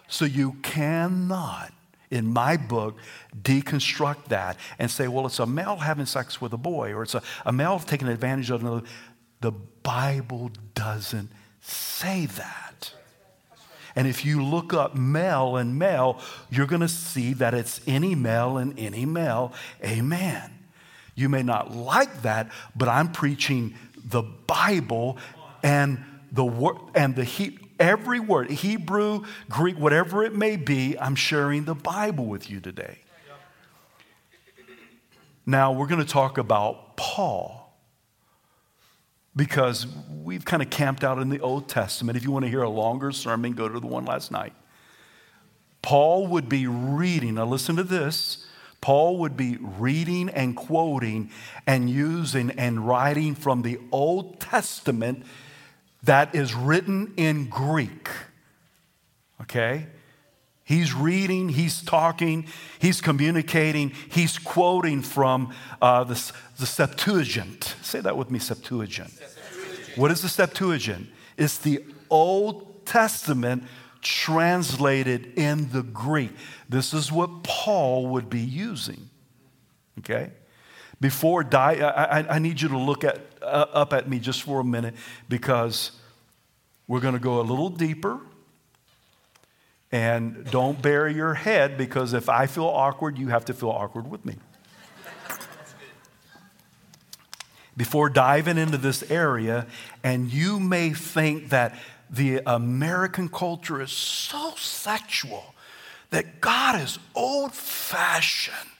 So 0.08 0.24
you 0.24 0.54
cannot, 0.64 1.72
in 2.10 2.32
my 2.32 2.56
book, 2.56 2.96
deconstruct 3.40 4.24
that 4.30 4.56
and 4.76 4.90
say, 4.90 5.06
well, 5.06 5.26
it's 5.26 5.38
a 5.38 5.46
male 5.46 5.76
having 5.76 6.06
sex 6.06 6.40
with 6.40 6.52
a 6.54 6.58
boy, 6.58 6.92
or 6.92 7.04
it's 7.04 7.14
a, 7.14 7.22
a 7.46 7.52
male 7.52 7.78
taking 7.78 8.08
advantage 8.08 8.50
of 8.50 8.62
another. 8.62 8.82
The 9.42 9.52
Bible 9.52 10.50
doesn't 10.74 11.30
say 11.60 12.26
that. 12.26 12.73
And 13.96 14.08
if 14.08 14.24
you 14.24 14.42
look 14.42 14.74
up 14.74 14.96
male 14.96 15.56
and 15.56 15.78
male, 15.78 16.20
you're 16.50 16.66
going 16.66 16.80
to 16.80 16.88
see 16.88 17.32
that 17.34 17.54
it's 17.54 17.80
any 17.86 18.14
male 18.14 18.56
and 18.56 18.78
any 18.78 19.06
male. 19.06 19.52
Amen. 19.84 20.50
You 21.14 21.28
may 21.28 21.42
not 21.42 21.74
like 21.74 22.22
that, 22.22 22.50
but 22.74 22.88
I'm 22.88 23.12
preaching 23.12 23.74
the 24.04 24.22
Bible 24.22 25.16
and 25.62 26.02
the 26.32 26.44
word 26.44 26.76
and 26.94 27.14
the 27.14 27.24
he, 27.24 27.58
every 27.78 28.18
word, 28.18 28.50
Hebrew, 28.50 29.24
Greek, 29.48 29.78
whatever 29.78 30.24
it 30.24 30.34
may 30.34 30.56
be, 30.56 30.98
I'm 30.98 31.14
sharing 31.14 31.64
the 31.64 31.74
Bible 31.74 32.26
with 32.26 32.50
you 32.50 32.60
today. 32.60 32.98
Now 35.46 35.72
we're 35.72 35.86
going 35.86 36.00
to 36.00 36.10
talk 36.10 36.38
about 36.38 36.96
Paul 36.96 37.63
because 39.36 39.86
we've 40.22 40.44
kind 40.44 40.62
of 40.62 40.70
camped 40.70 41.04
out 41.04 41.18
in 41.18 41.28
the 41.28 41.40
Old 41.40 41.68
Testament. 41.68 42.16
If 42.16 42.24
you 42.24 42.30
want 42.30 42.44
to 42.44 42.50
hear 42.50 42.62
a 42.62 42.68
longer 42.68 43.12
sermon, 43.12 43.52
go 43.52 43.68
to 43.68 43.80
the 43.80 43.86
one 43.86 44.04
last 44.04 44.30
night. 44.30 44.52
Paul 45.82 46.28
would 46.28 46.48
be 46.48 46.66
reading, 46.66 47.34
now 47.34 47.44
listen 47.44 47.76
to 47.76 47.82
this. 47.82 48.46
Paul 48.80 49.18
would 49.18 49.36
be 49.36 49.56
reading 49.60 50.28
and 50.28 50.54
quoting 50.54 51.30
and 51.66 51.88
using 51.88 52.50
and 52.52 52.86
writing 52.86 53.34
from 53.34 53.62
the 53.62 53.78
Old 53.90 54.40
Testament 54.40 55.24
that 56.02 56.34
is 56.34 56.54
written 56.54 57.14
in 57.16 57.48
Greek. 57.48 58.08
Okay? 59.40 59.86
He's 60.64 60.94
reading, 60.94 61.50
he's 61.50 61.82
talking, 61.82 62.46
he's 62.78 63.02
communicating, 63.02 63.90
he's 64.08 64.38
quoting 64.38 65.02
from 65.02 65.52
uh, 65.82 66.04
the, 66.04 66.32
the 66.58 66.64
Septuagint. 66.64 67.76
Say 67.82 68.00
that 68.00 68.16
with 68.16 68.30
me 68.30 68.38
Septuagint. 68.38 69.10
Septuagint. 69.10 69.98
What 69.98 70.10
is 70.10 70.22
the 70.22 70.28
Septuagint? 70.28 71.08
It's 71.36 71.58
the 71.58 71.84
Old 72.08 72.86
Testament 72.86 73.64
translated 74.00 75.38
in 75.38 75.70
the 75.70 75.82
Greek. 75.82 76.30
This 76.66 76.94
is 76.94 77.12
what 77.12 77.42
Paul 77.42 78.06
would 78.08 78.30
be 78.30 78.40
using. 78.40 79.10
Okay? 79.98 80.30
Before 80.98 81.44
die, 81.44 81.74
I, 81.74 82.20
I, 82.20 82.34
I 82.36 82.38
need 82.38 82.62
you 82.62 82.68
to 82.68 82.78
look 82.78 83.04
at, 83.04 83.20
uh, 83.42 83.66
up 83.72 83.92
at 83.92 84.08
me 84.08 84.18
just 84.18 84.42
for 84.42 84.60
a 84.60 84.64
minute 84.64 84.94
because 85.28 85.92
we're 86.86 87.00
going 87.00 87.14
to 87.14 87.20
go 87.20 87.40
a 87.40 87.42
little 87.42 87.68
deeper 87.68 88.18
and 89.92 90.44
don't 90.50 90.80
bury 90.80 91.14
your 91.14 91.34
head 91.34 91.78
because 91.78 92.12
if 92.12 92.28
I 92.28 92.46
feel 92.46 92.66
awkward, 92.66 93.18
you 93.18 93.28
have 93.28 93.44
to 93.46 93.54
feel 93.54 93.70
awkward 93.70 94.10
with 94.10 94.24
me. 94.24 94.36
Before 97.76 98.08
diving 98.08 98.56
into 98.56 98.78
this 98.78 99.02
area, 99.10 99.66
and 100.02 100.32
you 100.32 100.60
may 100.60 100.90
think 100.90 101.50
that 101.50 101.76
the 102.08 102.40
American 102.46 103.28
culture 103.28 103.80
is 103.80 103.90
so 103.90 104.54
sexual 104.56 105.54
that 106.10 106.40
God 106.40 106.80
is 106.80 106.98
old 107.14 107.52
fashioned. 107.52 108.70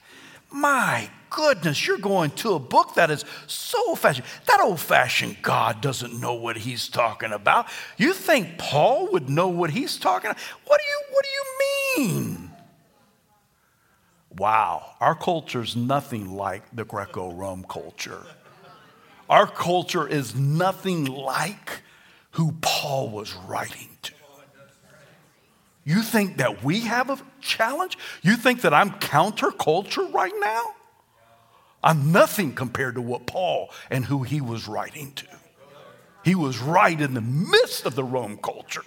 My 0.49 1.09
goodness, 1.35 1.85
you're 1.85 1.97
going 1.97 2.31
to 2.31 2.53
a 2.53 2.59
book 2.59 2.95
that 2.95 3.11
is 3.11 3.25
so 3.45 3.77
old 3.89 3.99
fashioned. 3.99 4.25
That 4.45 4.61
old 4.61 4.79
fashioned 4.79 5.41
God 5.41 5.81
doesn't 5.81 6.19
know 6.19 6.33
what 6.33 6.55
he's 6.55 6.87
talking 6.87 7.33
about. 7.33 7.67
You 7.97 8.13
think 8.13 8.57
Paul 8.57 9.11
would 9.11 9.29
know 9.29 9.49
what 9.49 9.69
he's 9.69 9.97
talking 9.97 10.31
about? 10.31 10.41
What 10.65 10.79
do 10.79 10.87
you, 10.87 11.01
what 11.11 11.25
do 11.25 11.29
you 11.29 12.07
mean? 12.07 12.51
Wow, 14.37 14.95
our 14.99 15.15
culture 15.15 15.61
is 15.61 15.75
nothing 15.75 16.35
like 16.35 16.63
the 16.73 16.85
Greco 16.85 17.31
Rome 17.31 17.65
culture. 17.69 18.23
Our 19.29 19.47
culture 19.47 20.07
is 20.07 20.35
nothing 20.35 21.05
like 21.05 21.81
who 22.31 22.53
Paul 22.61 23.09
was 23.09 23.33
writing 23.33 23.89
to. 24.03 24.13
You 25.83 26.01
think 26.01 26.37
that 26.37 26.63
we 26.63 26.81
have 26.81 27.09
a 27.09 27.17
challenge? 27.41 27.97
You 28.23 28.35
think 28.35 28.61
that 28.61 28.73
I'm 28.73 28.91
counterculture 28.91 30.11
right 30.13 30.33
now? 30.39 30.74
I'm 31.85 32.11
nothing 32.11 32.53
compared 32.53 32.95
to 32.95 33.01
what 33.01 33.27
Paul 33.27 33.69
and 33.89 34.03
who 34.03 34.23
he 34.23 34.41
was 34.41 34.67
writing 34.67 35.13
to. 35.13 35.27
He 36.25 36.33
was 36.33 36.57
right 36.57 36.99
in 36.99 37.13
the 37.13 37.21
midst 37.21 37.85
of 37.85 37.93
the 37.93 38.03
Rome 38.03 38.37
culture. 38.37 38.83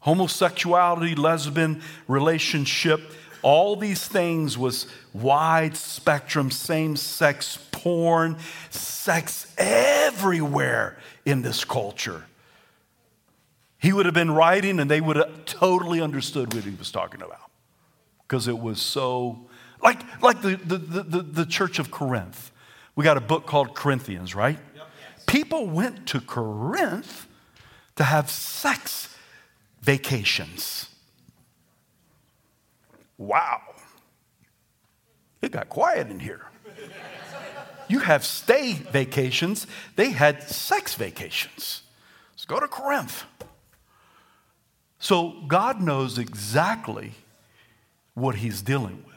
Homosexuality, 0.00 1.14
lesbian 1.14 1.82
relationship, 2.08 3.00
all 3.42 3.76
these 3.76 4.06
things 4.06 4.58
was 4.58 4.86
wide 5.12 5.76
spectrum, 5.76 6.50
same 6.50 6.96
sex 6.96 7.58
porn, 7.70 8.36
sex 8.70 9.54
everywhere 9.56 10.98
in 11.24 11.42
this 11.42 11.64
culture. 11.64 12.24
He 13.78 13.92
would 13.92 14.06
have 14.06 14.14
been 14.14 14.32
writing 14.32 14.80
and 14.80 14.90
they 14.90 15.00
would 15.00 15.16
have 15.16 15.44
totally 15.44 16.00
understood 16.00 16.52
what 16.52 16.64
he 16.64 16.74
was 16.74 16.90
talking 16.90 17.22
about 17.22 17.50
because 18.22 18.48
it 18.48 18.58
was 18.58 18.80
so, 18.82 19.48
like, 19.82 20.22
like 20.22 20.42
the, 20.42 20.56
the, 20.56 20.76
the, 20.76 21.22
the, 21.22 21.46
church 21.46 21.78
of 21.78 21.90
Corinth. 21.90 22.50
We 22.94 23.04
got 23.04 23.16
a 23.16 23.20
book 23.20 23.46
called 23.46 23.74
Corinthians, 23.74 24.34
right? 24.34 24.58
Yep. 24.74 24.86
People 25.26 25.66
went 25.66 26.06
to 26.08 26.20
Corinth 26.20 27.26
to 27.96 28.04
have 28.04 28.30
sex 28.30 29.16
vacations. 29.80 30.88
Wow. 33.16 33.60
It 35.42 35.52
got 35.52 35.68
quiet 35.68 36.10
in 36.10 36.20
here. 36.20 36.46
You 37.88 37.98
have 37.98 38.24
stay 38.24 38.74
vacations, 38.74 39.66
they 39.96 40.10
had 40.10 40.44
sex 40.44 40.94
vacations. 40.94 41.82
Let's 42.32 42.44
go 42.44 42.60
to 42.60 42.68
Corinth. 42.68 43.24
So 45.00 45.42
God 45.48 45.80
knows 45.80 46.16
exactly 46.16 47.12
what 48.14 48.36
He's 48.36 48.62
dealing 48.62 49.02
with. 49.04 49.09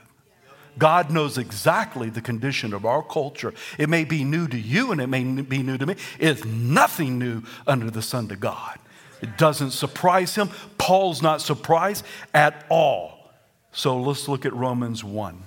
God 0.78 1.12
knows 1.12 1.38
exactly 1.38 2.10
the 2.10 2.22
condition 2.22 2.74
of 2.74 2.86
our 2.86 3.04
culture. 3.04 3.54
It 3.78 3.90
may 3.90 4.04
be 4.04 4.24
new 4.24 4.48
to 4.48 4.58
you 4.58 4.92
and 4.92 5.00
it 5.00 5.08
may 5.08 5.24
be 5.24 5.62
new 5.64 5.78
to 5.78 5.86
me. 5.86 5.96
It's 6.20 6.44
nothing 6.46 7.20
new 7.20 7.44
under 7.68 7.90
the 7.90 8.02
sun 8.02 8.28
to 8.30 8.36
God. 8.36 8.80
It 9.22 9.38
doesn't 9.38 9.72
surprise 9.72 10.36
him. 10.36 10.50
Paul's 10.78 11.22
not 11.22 11.42
surprised 11.42 12.06
at 12.34 12.66
all. 12.70 13.32
So 13.72 14.00
let's 14.00 14.28
look 14.28 14.46
at 14.46 14.54
Romans 14.54 15.04
1. 15.04 15.42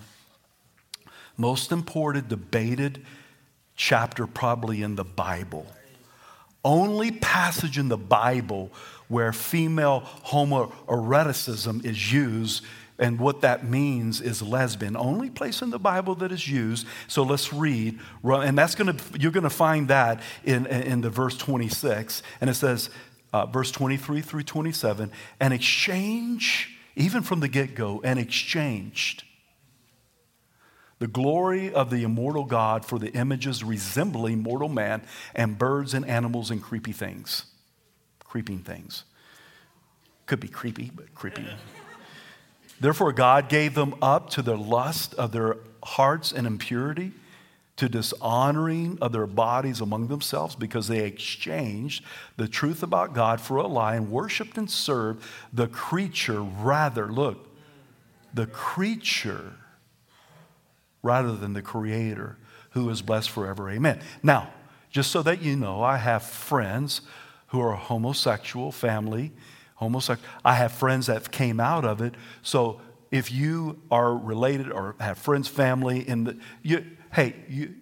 Most 1.37 1.73
important, 1.73 2.29
debated 2.29 3.05
chapter 3.77 4.27
probably 4.27 4.83
in 4.83 4.97
the 4.97 5.05
Bible. 5.05 5.67
Only 6.65 7.13
passage 7.13 7.79
in 7.79 7.89
the 7.89 7.99
Bible 7.99 8.73
where 9.09 9.33
female 9.33 10.03
homoeroticism 10.25 11.85
is 11.85 12.13
used 12.13 12.65
and 12.99 13.19
what 13.19 13.43
that 13.43 13.65
means 13.65 14.21
is 14.21 14.41
lesbian. 14.41 14.97
Only 14.97 15.31
place 15.31 15.63
in 15.63 15.71
the 15.71 15.79
Bible 15.79 16.15
that 16.17 16.33
is 16.33 16.49
used. 16.49 16.87
So 17.09 17.23
let's 17.23 17.53
read. 17.53 17.99
And 18.25 18.57
that's 18.57 18.75
going 18.75 18.97
to, 18.97 19.19
you're 19.19 19.33
going 19.33 19.45
to 19.45 19.51
find 19.51 19.89
that 19.89 20.23
in, 20.45 20.67
in 20.67 21.03
the 21.03 21.11
verse 21.11 21.37
26. 21.37 22.23
And 22.41 22.49
it 22.49 22.55
says, 22.55 22.91
uh, 23.33 23.47
verse 23.47 23.71
23 23.71 24.23
through 24.23 24.45
27, 24.45 25.11
an 25.41 25.53
exchange, 25.53 26.79
even 26.95 27.23
from 27.23 27.41
the 27.41 27.49
get 27.49 27.75
go, 27.75 28.01
an 28.03 28.17
exchanged 28.17 29.25
the 30.99 31.07
glory 31.07 31.73
of 31.73 31.91
the 31.91 32.03
immortal 32.05 32.45
God 32.45 32.85
for 32.85 32.99
the 32.99 33.13
images 33.13 33.63
resembling 33.63 34.43
mortal 34.43 34.69
man 34.69 35.03
and 35.35 35.59
birds 35.59 35.93
and 35.93 36.07
animals 36.07 36.51
and 36.51 36.63
creepy 36.63 36.93
things. 36.93 37.45
Creeping 38.25 38.61
things. 38.61 39.05
Could 40.25 40.41
be 40.41 40.49
creepy, 40.49 40.91
but 40.95 41.15
creepy. 41.15 41.47
Therefore, 42.81 43.13
God 43.13 43.49
gave 43.49 43.75
them 43.75 43.95
up 44.03 44.31
to 44.31 44.43
the 44.43 44.57
lust 44.57 45.15
of 45.15 45.33
their 45.33 45.57
hearts 45.83 46.33
and 46.33 46.47
impurity, 46.47 47.13
to 47.77 47.91
dishonoring 47.91 48.97
of 49.03 49.13
their 49.13 49.27
bodies 49.27 49.83
among 49.83 50.09
themselves, 50.09 50.57
because 50.57 50.89
they 50.89 51.05
exchanged 51.05 52.03
the 52.37 52.49
truth 52.49 52.83
about 52.83 53.13
God 53.13 53.41
for 53.41 53.59
a 53.59 53.67
lie 53.67 53.97
and 53.97 54.11
worshiped 54.11 54.57
and 54.57 54.71
served 54.71 55.23
the 55.53 55.69
creature 55.69 56.41
rather, 56.41 57.13
look, 57.13 57.47
the 58.33 58.47
creature 58.47 59.53
rather 61.03 61.37
than 61.37 61.53
the 61.53 61.63
creator 61.63 62.37
who 62.71 62.89
is 62.91 63.03
blessed 63.03 63.31
forever. 63.31 63.71
Amen. 63.71 64.01
Now, 64.23 64.51
just 64.91 65.11
so 65.11 65.23
that 65.23 65.43
you 65.43 65.55
know, 65.55 65.83
I 65.83 65.99
have 65.99 66.23
friends 66.23 67.03
who 67.49 67.61
are 67.61 67.75
homosexual, 67.75 68.73
family, 68.73 69.33
homosexual. 69.77 70.29
I 70.45 70.55
have 70.55 70.73
friends 70.73 71.07
that 71.07 71.31
came 71.31 71.61
out 71.61 71.85
of 71.85 72.01
it. 72.01 72.15
So 72.43 72.81
if 73.11 73.31
you 73.31 73.81
are 73.91 74.15
related 74.15 74.71
or 74.73 74.97
have 75.01 75.19
friends, 75.19 75.49
family 75.49 76.07
in 76.07 76.25
the, 76.25 76.39
you, 76.63 76.85
hey, 77.13 77.37
you, 77.49 77.75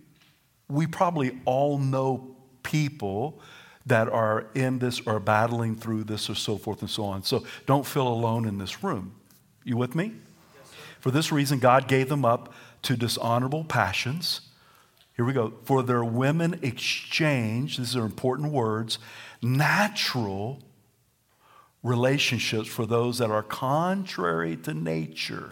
we 0.68 0.86
probably 0.86 1.40
all 1.44 1.78
know 1.78 2.36
people 2.62 3.40
that 3.86 4.08
are 4.08 4.46
in 4.54 4.78
this 4.78 5.00
or 5.06 5.20
battling 5.20 5.76
through 5.76 6.04
this 6.04 6.30
or 6.30 6.34
so 6.34 6.56
forth 6.56 6.80
and 6.80 6.90
so 6.90 7.04
on. 7.04 7.22
So 7.22 7.44
don't 7.66 7.86
feel 7.86 8.08
alone 8.08 8.46
in 8.46 8.58
this 8.58 8.82
room. 8.82 9.14
You 9.62 9.76
with 9.76 9.94
me? 9.94 10.12
For 11.00 11.10
this 11.10 11.30
reason, 11.30 11.58
God 11.58 11.86
gave 11.86 12.08
them 12.08 12.24
up 12.24 12.54
to 12.82 12.96
dishonorable 12.96 13.64
passions. 13.64 14.40
Here 15.16 15.24
we 15.24 15.32
go. 15.32 15.52
For 15.64 15.82
their 15.82 16.04
women 16.04 16.58
exchange, 16.62 17.76
these 17.76 17.94
are 17.94 18.04
important 18.04 18.52
words, 18.52 18.98
natural 19.42 20.62
relationships 21.84 22.66
for 22.66 22.86
those 22.86 23.18
that 23.18 23.30
are 23.30 23.42
contrary 23.42 24.56
to 24.56 24.74
nature. 24.74 25.50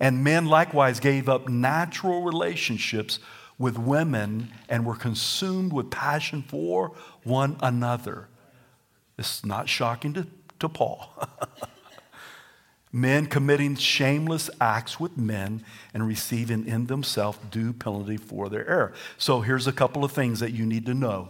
And 0.00 0.24
men 0.24 0.46
likewise 0.46 0.98
gave 0.98 1.28
up 1.28 1.48
natural 1.48 2.22
relationships 2.22 3.20
with 3.58 3.78
women 3.78 4.50
and 4.70 4.86
were 4.86 4.96
consumed 4.96 5.72
with 5.72 5.90
passion 5.90 6.42
for 6.42 6.92
one 7.22 7.58
another. 7.60 8.28
It's 9.18 9.44
not 9.44 9.68
shocking 9.68 10.14
to, 10.14 10.26
to 10.60 10.68
Paul. 10.70 11.14
men 12.92 13.26
committing 13.26 13.76
shameless 13.76 14.48
acts 14.62 14.98
with 14.98 15.18
men 15.18 15.62
and 15.92 16.06
receiving 16.06 16.66
in 16.66 16.86
themselves 16.86 17.38
due 17.50 17.74
penalty 17.74 18.16
for 18.16 18.48
their 18.48 18.66
error. 18.66 18.94
So 19.18 19.42
here's 19.42 19.66
a 19.66 19.72
couple 19.72 20.04
of 20.04 20.12
things 20.12 20.40
that 20.40 20.52
you 20.52 20.64
need 20.64 20.86
to 20.86 20.94
know 20.94 21.28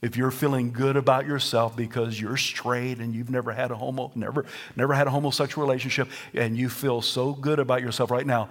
if 0.00 0.16
you're 0.16 0.30
feeling 0.30 0.72
good 0.72 0.96
about 0.96 1.26
yourself 1.26 1.76
because 1.76 2.20
you're 2.20 2.36
straight 2.36 2.98
and 2.98 3.14
you've 3.14 3.30
never 3.30 3.52
had 3.52 3.70
a 3.70 3.74
homo 3.74 4.12
never 4.14 4.44
never 4.76 4.94
had 4.94 5.06
a 5.06 5.10
homosexual 5.10 5.66
relationship 5.66 6.08
and 6.34 6.56
you 6.56 6.68
feel 6.68 7.02
so 7.02 7.32
good 7.32 7.58
about 7.58 7.82
yourself 7.82 8.10
right 8.10 8.26
now 8.26 8.48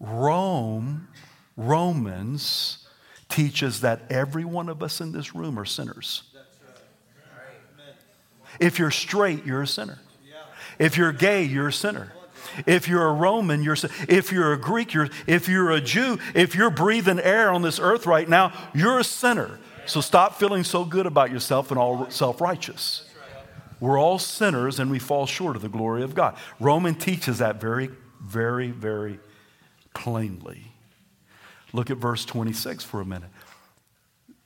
rome 0.00 1.08
romans 1.56 2.86
teaches 3.28 3.80
that 3.80 4.00
every 4.10 4.44
one 4.44 4.68
of 4.68 4.82
us 4.82 5.00
in 5.00 5.12
this 5.12 5.34
room 5.34 5.58
are 5.58 5.64
sinners. 5.64 6.22
If 8.60 8.78
you're 8.78 8.90
straight 8.90 9.44
you're 9.44 9.62
a 9.62 9.66
sinner. 9.66 9.98
If 10.78 10.96
you're 10.96 11.12
gay 11.12 11.44
you're 11.44 11.68
a 11.68 11.72
sinner. 11.72 12.12
If 12.64 12.88
you're 12.88 13.06
a 13.06 13.12
Roman, 13.12 13.62
you're 13.62 13.76
if 14.08 14.32
you're 14.32 14.52
a 14.52 14.58
Greek, 14.58 14.94
you're 14.94 15.08
if 15.26 15.48
you're 15.48 15.72
a 15.72 15.80
Jew, 15.80 16.18
if 16.34 16.54
you're 16.54 16.70
breathing 16.70 17.18
air 17.18 17.52
on 17.52 17.60
this 17.60 17.78
earth 17.78 18.06
right 18.06 18.26
now, 18.26 18.52
you're 18.72 19.00
a 19.00 19.04
sinner. 19.04 19.58
So 19.86 20.00
stop 20.00 20.34
feeling 20.34 20.64
so 20.64 20.84
good 20.84 21.06
about 21.06 21.30
yourself 21.30 21.70
and 21.70 21.78
all 21.78 22.10
self 22.10 22.40
righteous. 22.40 23.08
We're 23.78 23.98
all 23.98 24.18
sinners 24.18 24.80
and 24.80 24.90
we 24.90 24.98
fall 24.98 25.26
short 25.26 25.54
of 25.54 25.62
the 25.62 25.68
glory 25.68 26.02
of 26.02 26.14
God. 26.14 26.36
Roman 26.58 26.94
teaches 26.94 27.38
that 27.38 27.60
very, 27.60 27.90
very, 28.22 28.70
very 28.70 29.20
plainly. 29.94 30.72
Look 31.72 31.90
at 31.90 31.98
verse 31.98 32.24
26 32.24 32.84
for 32.84 33.00
a 33.00 33.04
minute. 33.04 33.28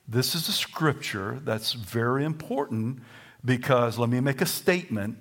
This 0.08 0.34
is 0.34 0.48
a 0.48 0.52
scripture 0.52 1.40
that's 1.44 1.72
very 1.72 2.24
important 2.24 3.00
because 3.44 3.98
let 3.98 4.08
me 4.08 4.18
make 4.18 4.40
a 4.40 4.46
statement. 4.46 5.16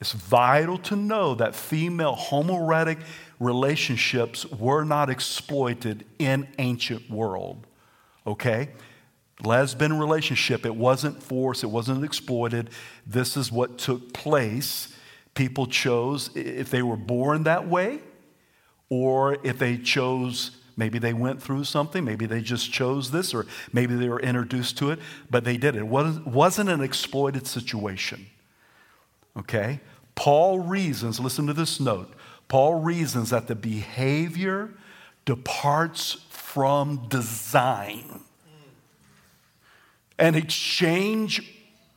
It's 0.00 0.12
vital 0.12 0.78
to 0.78 0.96
know 0.96 1.34
that 1.34 1.54
female 1.54 2.16
homoerotic 2.16 2.98
relationships 3.38 4.46
were 4.46 4.84
not 4.84 5.10
exploited 5.10 6.06
in 6.18 6.48
ancient 6.58 7.10
world. 7.10 7.66
Okay? 8.26 8.70
Lesbian 9.42 9.98
relationship. 9.98 10.64
It 10.66 10.76
wasn't 10.76 11.22
forced, 11.22 11.64
it 11.64 11.68
wasn't 11.68 12.04
exploited. 12.04 12.70
This 13.06 13.36
is 13.36 13.50
what 13.50 13.78
took 13.78 14.12
place. 14.12 14.94
People 15.34 15.66
chose 15.66 16.30
if 16.34 16.70
they 16.70 16.82
were 16.82 16.96
born 16.96 17.44
that 17.44 17.68
way, 17.68 18.00
or 18.88 19.38
if 19.42 19.58
they 19.58 19.78
chose, 19.78 20.50
maybe 20.76 20.98
they 20.98 21.14
went 21.14 21.42
through 21.42 21.64
something, 21.64 22.04
maybe 22.04 22.26
they 22.26 22.42
just 22.42 22.70
chose 22.70 23.10
this, 23.10 23.32
or 23.32 23.46
maybe 23.72 23.94
they 23.94 24.08
were 24.08 24.20
introduced 24.20 24.76
to 24.78 24.90
it, 24.90 24.98
but 25.30 25.44
they 25.44 25.56
did 25.56 25.74
it. 25.74 25.80
It 25.80 25.86
wasn't 25.86 26.68
an 26.68 26.82
exploited 26.82 27.46
situation. 27.46 28.26
Okay? 29.36 29.80
Paul 30.14 30.58
reasons, 30.58 31.18
listen 31.18 31.46
to 31.46 31.54
this 31.54 31.80
note. 31.80 32.12
Paul 32.48 32.80
reasons 32.80 33.30
that 33.30 33.46
the 33.46 33.54
behavior 33.54 34.74
departs 35.24 36.18
from 36.28 37.08
design 37.08 38.20
an 40.22 40.36
exchange 40.36 41.42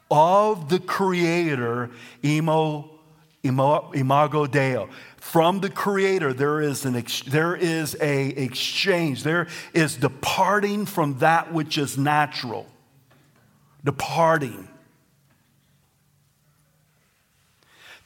of 0.09 0.67
the 0.67 0.79
Creator, 0.79 1.91
imo, 2.23 2.89
imo, 3.43 3.91
imago 3.93 4.47
Deo. 4.47 4.89
From 5.17 5.59
the 5.59 5.69
Creator, 5.69 6.33
there 6.33 6.59
is, 6.59 6.85
an 6.85 6.95
ex, 6.95 7.21
there 7.21 7.55
is 7.55 7.95
a 8.01 8.29
exchange. 8.29 9.21
There 9.21 9.47
is 9.75 9.95
departing 9.95 10.87
from 10.87 11.19
that 11.19 11.53
which 11.53 11.77
is 11.77 11.99
natural. 11.99 12.65
Departing. 13.83 14.69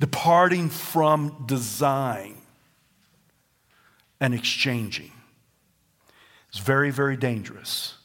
Departing 0.02 0.70
from 0.70 1.46
design 1.46 2.36
and 4.20 4.34
exchanging. 4.34 5.14
It's 6.50 6.60
very, 6.60 6.92
very 6.92 7.16
dangerous 7.16 7.99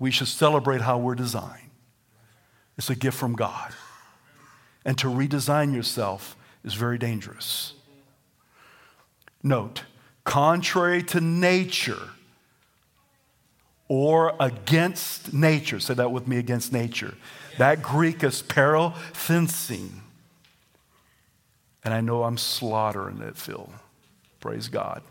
we 0.00 0.10
should 0.10 0.26
celebrate 0.26 0.80
how 0.80 0.98
we're 0.98 1.14
designed. 1.14 1.70
It's 2.76 2.90
a 2.90 2.96
gift 2.96 3.16
from 3.16 3.34
God. 3.34 3.72
And 4.84 4.98
to 4.98 5.06
redesign 5.06 5.74
yourself 5.74 6.36
is 6.64 6.74
very 6.74 6.98
dangerous. 6.98 7.74
Note, 9.42 9.84
contrary 10.24 11.02
to 11.04 11.20
nature, 11.20 12.08
or 13.88 14.34
against 14.40 15.34
nature. 15.34 15.80
Say 15.80 15.94
that 15.94 16.12
with 16.12 16.26
me 16.26 16.38
against 16.38 16.72
nature. 16.72 17.14
That 17.58 17.82
Greek 17.82 18.22
is 18.22 18.42
parophensin. 18.42 19.90
And 21.84 21.92
I 21.92 22.00
know 22.00 22.22
I'm 22.22 22.38
slaughtering 22.38 23.20
it, 23.20 23.36
Phil. 23.36 23.70
Praise 24.40 24.68
God. 24.68 25.02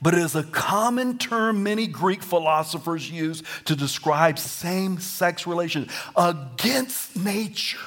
But 0.00 0.14
it 0.14 0.20
is 0.20 0.34
a 0.34 0.44
common 0.44 1.18
term 1.18 1.62
many 1.62 1.86
Greek 1.86 2.22
philosophers 2.22 3.10
use 3.10 3.42
to 3.64 3.74
describe 3.74 4.38
same 4.38 4.98
sex 4.98 5.46
relations 5.46 5.90
against 6.16 7.16
nature 7.16 7.78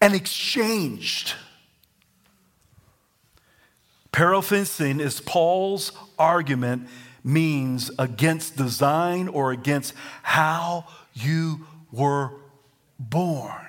and 0.00 0.14
exchanged. 0.14 1.34
Parophensin 4.12 5.00
is 5.00 5.20
Paul's 5.20 5.92
argument 6.18 6.88
means 7.22 7.90
against 7.98 8.56
design 8.56 9.28
or 9.28 9.50
against 9.52 9.92
how 10.22 10.86
you 11.12 11.66
were 11.90 12.30
born. 12.98 13.66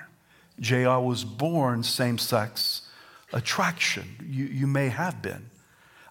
J.R. 0.60 1.02
was 1.02 1.24
born 1.24 1.82
same 1.82 2.18
sex 2.18 2.82
attraction. 3.32 4.16
You, 4.26 4.44
you 4.46 4.66
may 4.66 4.88
have 4.88 5.20
been. 5.20 5.47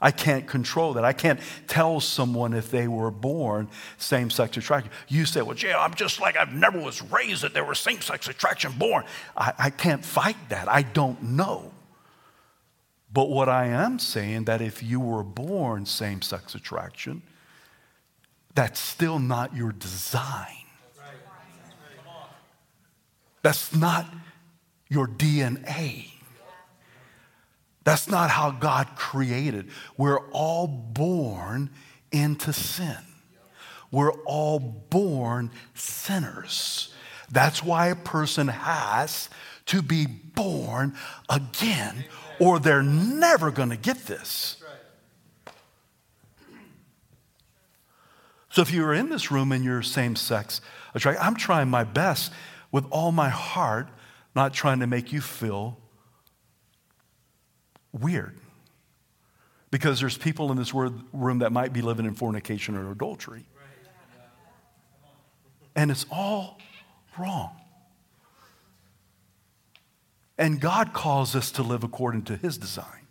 I 0.01 0.11
can't 0.11 0.47
control 0.47 0.93
that. 0.93 1.03
I 1.03 1.13
can't 1.13 1.39
tell 1.67 1.99
someone 1.99 2.53
if 2.53 2.69
they 2.69 2.87
were 2.87 3.11
born 3.11 3.67
same 3.97 4.29
sex 4.29 4.55
attraction. 4.57 4.91
You 5.07 5.25
say, 5.25 5.41
well, 5.41 5.55
Jay, 5.55 5.73
I'm 5.73 5.93
just 5.95 6.21
like 6.21 6.37
I've 6.37 6.53
never 6.53 6.79
was 6.79 7.01
raised 7.01 7.43
that 7.43 7.53
there 7.53 7.65
was 7.65 7.79
same 7.79 8.01
sex 8.01 8.27
attraction 8.27 8.73
born. 8.77 9.05
I, 9.35 9.53
I 9.57 9.69
can't 9.69 10.05
fight 10.05 10.37
that. 10.49 10.69
I 10.69 10.83
don't 10.83 11.21
know. 11.23 11.71
But 13.11 13.29
what 13.29 13.49
I 13.49 13.67
am 13.67 13.99
saying 13.99 14.45
that 14.45 14.61
if 14.61 14.83
you 14.83 14.99
were 14.99 15.23
born 15.23 15.85
same 15.85 16.21
sex 16.21 16.53
attraction, 16.53 17.23
that's 18.53 18.79
still 18.79 19.19
not 19.19 19.55
your 19.55 19.71
design. 19.71 20.65
That's 23.41 23.73
not 23.73 24.05
your 24.89 25.07
DNA. 25.07 26.16
That's 27.87 28.09
not 28.09 28.29
how 28.29 28.51
God 28.51 28.97
created. 28.97 29.69
We're 29.95 30.19
all 30.31 30.67
born 30.67 31.69
into 32.11 32.51
sin. 32.51 32.97
We're 33.91 34.11
all 34.25 34.59
born 34.59 35.51
sinners. 35.73 36.93
That's 37.31 37.63
why 37.63 37.87
a 37.87 37.95
person 37.95 38.49
has 38.49 39.29
to 39.67 39.81
be 39.81 40.05
born 40.05 40.97
again, 41.29 42.03
or 42.41 42.59
they're 42.59 42.83
never 42.83 43.51
going 43.51 43.69
to 43.69 43.77
get 43.77 44.05
this. 44.05 44.61
So 48.49 48.61
if 48.61 48.69
you're 48.69 48.93
in 48.93 49.07
this 49.07 49.31
room 49.31 49.53
and 49.53 49.63
you're 49.63 49.81
same 49.81 50.17
sex 50.17 50.59
I'm 50.93 51.35
trying 51.35 51.69
my 51.69 51.85
best 51.85 52.33
with 52.69 52.83
all 52.91 53.13
my 53.13 53.29
heart 53.29 53.87
not 54.35 54.53
trying 54.53 54.81
to 54.81 54.87
make 54.87 55.13
you 55.13 55.21
feel 55.21 55.77
weird. 57.91 58.37
Because 59.69 59.99
there's 59.99 60.17
people 60.17 60.51
in 60.51 60.57
this 60.57 60.73
room 60.73 61.39
that 61.39 61.51
might 61.51 61.73
be 61.73 61.81
living 61.81 62.05
in 62.05 62.15
fornication 62.15 62.75
or 62.75 62.91
adultery. 62.91 63.45
And 65.75 65.91
it's 65.91 66.05
all 66.09 66.57
wrong. 67.17 67.51
And 70.37 70.61
God 70.61 70.93
calls 70.93 71.35
us 71.35 71.51
to 71.51 71.63
live 71.63 71.83
according 71.83 72.23
to 72.23 72.37
His 72.37 72.57
design. 72.57 73.07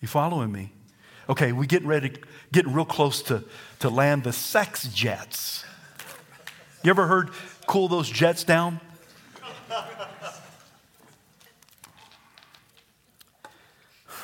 You 0.00 0.08
following 0.08 0.52
me? 0.52 0.70
Okay, 1.28 1.52
we 1.52 1.66
getting 1.66 1.88
ready, 1.88 2.12
getting 2.52 2.74
real 2.74 2.84
close 2.84 3.22
to, 3.22 3.42
to 3.80 3.88
land 3.88 4.24
the 4.24 4.32
sex 4.32 4.86
jets. 4.88 5.64
You 6.82 6.90
ever 6.90 7.06
heard 7.06 7.30
cool 7.66 7.88
those 7.88 8.10
jets 8.10 8.44
down? 8.44 8.80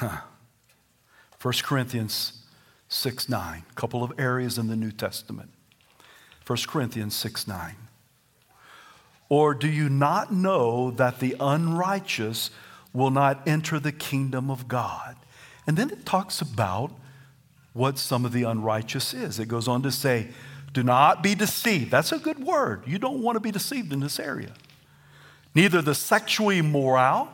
Huh. 0.00 0.22
1 1.42 1.54
Corinthians 1.62 2.42
6 2.88 3.28
9, 3.28 3.62
a 3.70 3.74
couple 3.74 4.02
of 4.02 4.18
areas 4.18 4.56
in 4.56 4.66
the 4.68 4.74
New 4.74 4.92
Testament. 4.92 5.50
1 6.46 6.58
Corinthians 6.68 7.14
6 7.14 7.46
9. 7.46 7.74
Or 9.28 9.52
do 9.52 9.68
you 9.68 9.90
not 9.90 10.32
know 10.32 10.90
that 10.92 11.20
the 11.20 11.36
unrighteous 11.38 12.50
will 12.94 13.10
not 13.10 13.46
enter 13.46 13.78
the 13.78 13.92
kingdom 13.92 14.50
of 14.50 14.68
God? 14.68 15.16
And 15.66 15.76
then 15.76 15.90
it 15.90 16.06
talks 16.06 16.40
about 16.40 16.92
what 17.74 17.98
some 17.98 18.24
of 18.24 18.32
the 18.32 18.44
unrighteous 18.44 19.12
is. 19.12 19.38
It 19.38 19.48
goes 19.48 19.68
on 19.68 19.82
to 19.82 19.92
say, 19.92 20.28
do 20.72 20.82
not 20.82 21.22
be 21.22 21.34
deceived. 21.34 21.90
That's 21.90 22.10
a 22.10 22.18
good 22.18 22.42
word. 22.42 22.84
You 22.86 22.98
don't 22.98 23.20
want 23.20 23.36
to 23.36 23.40
be 23.40 23.50
deceived 23.50 23.92
in 23.92 24.00
this 24.00 24.18
area. 24.18 24.54
Neither 25.54 25.82
the 25.82 25.94
sexually 25.94 26.56
immoral, 26.56 27.28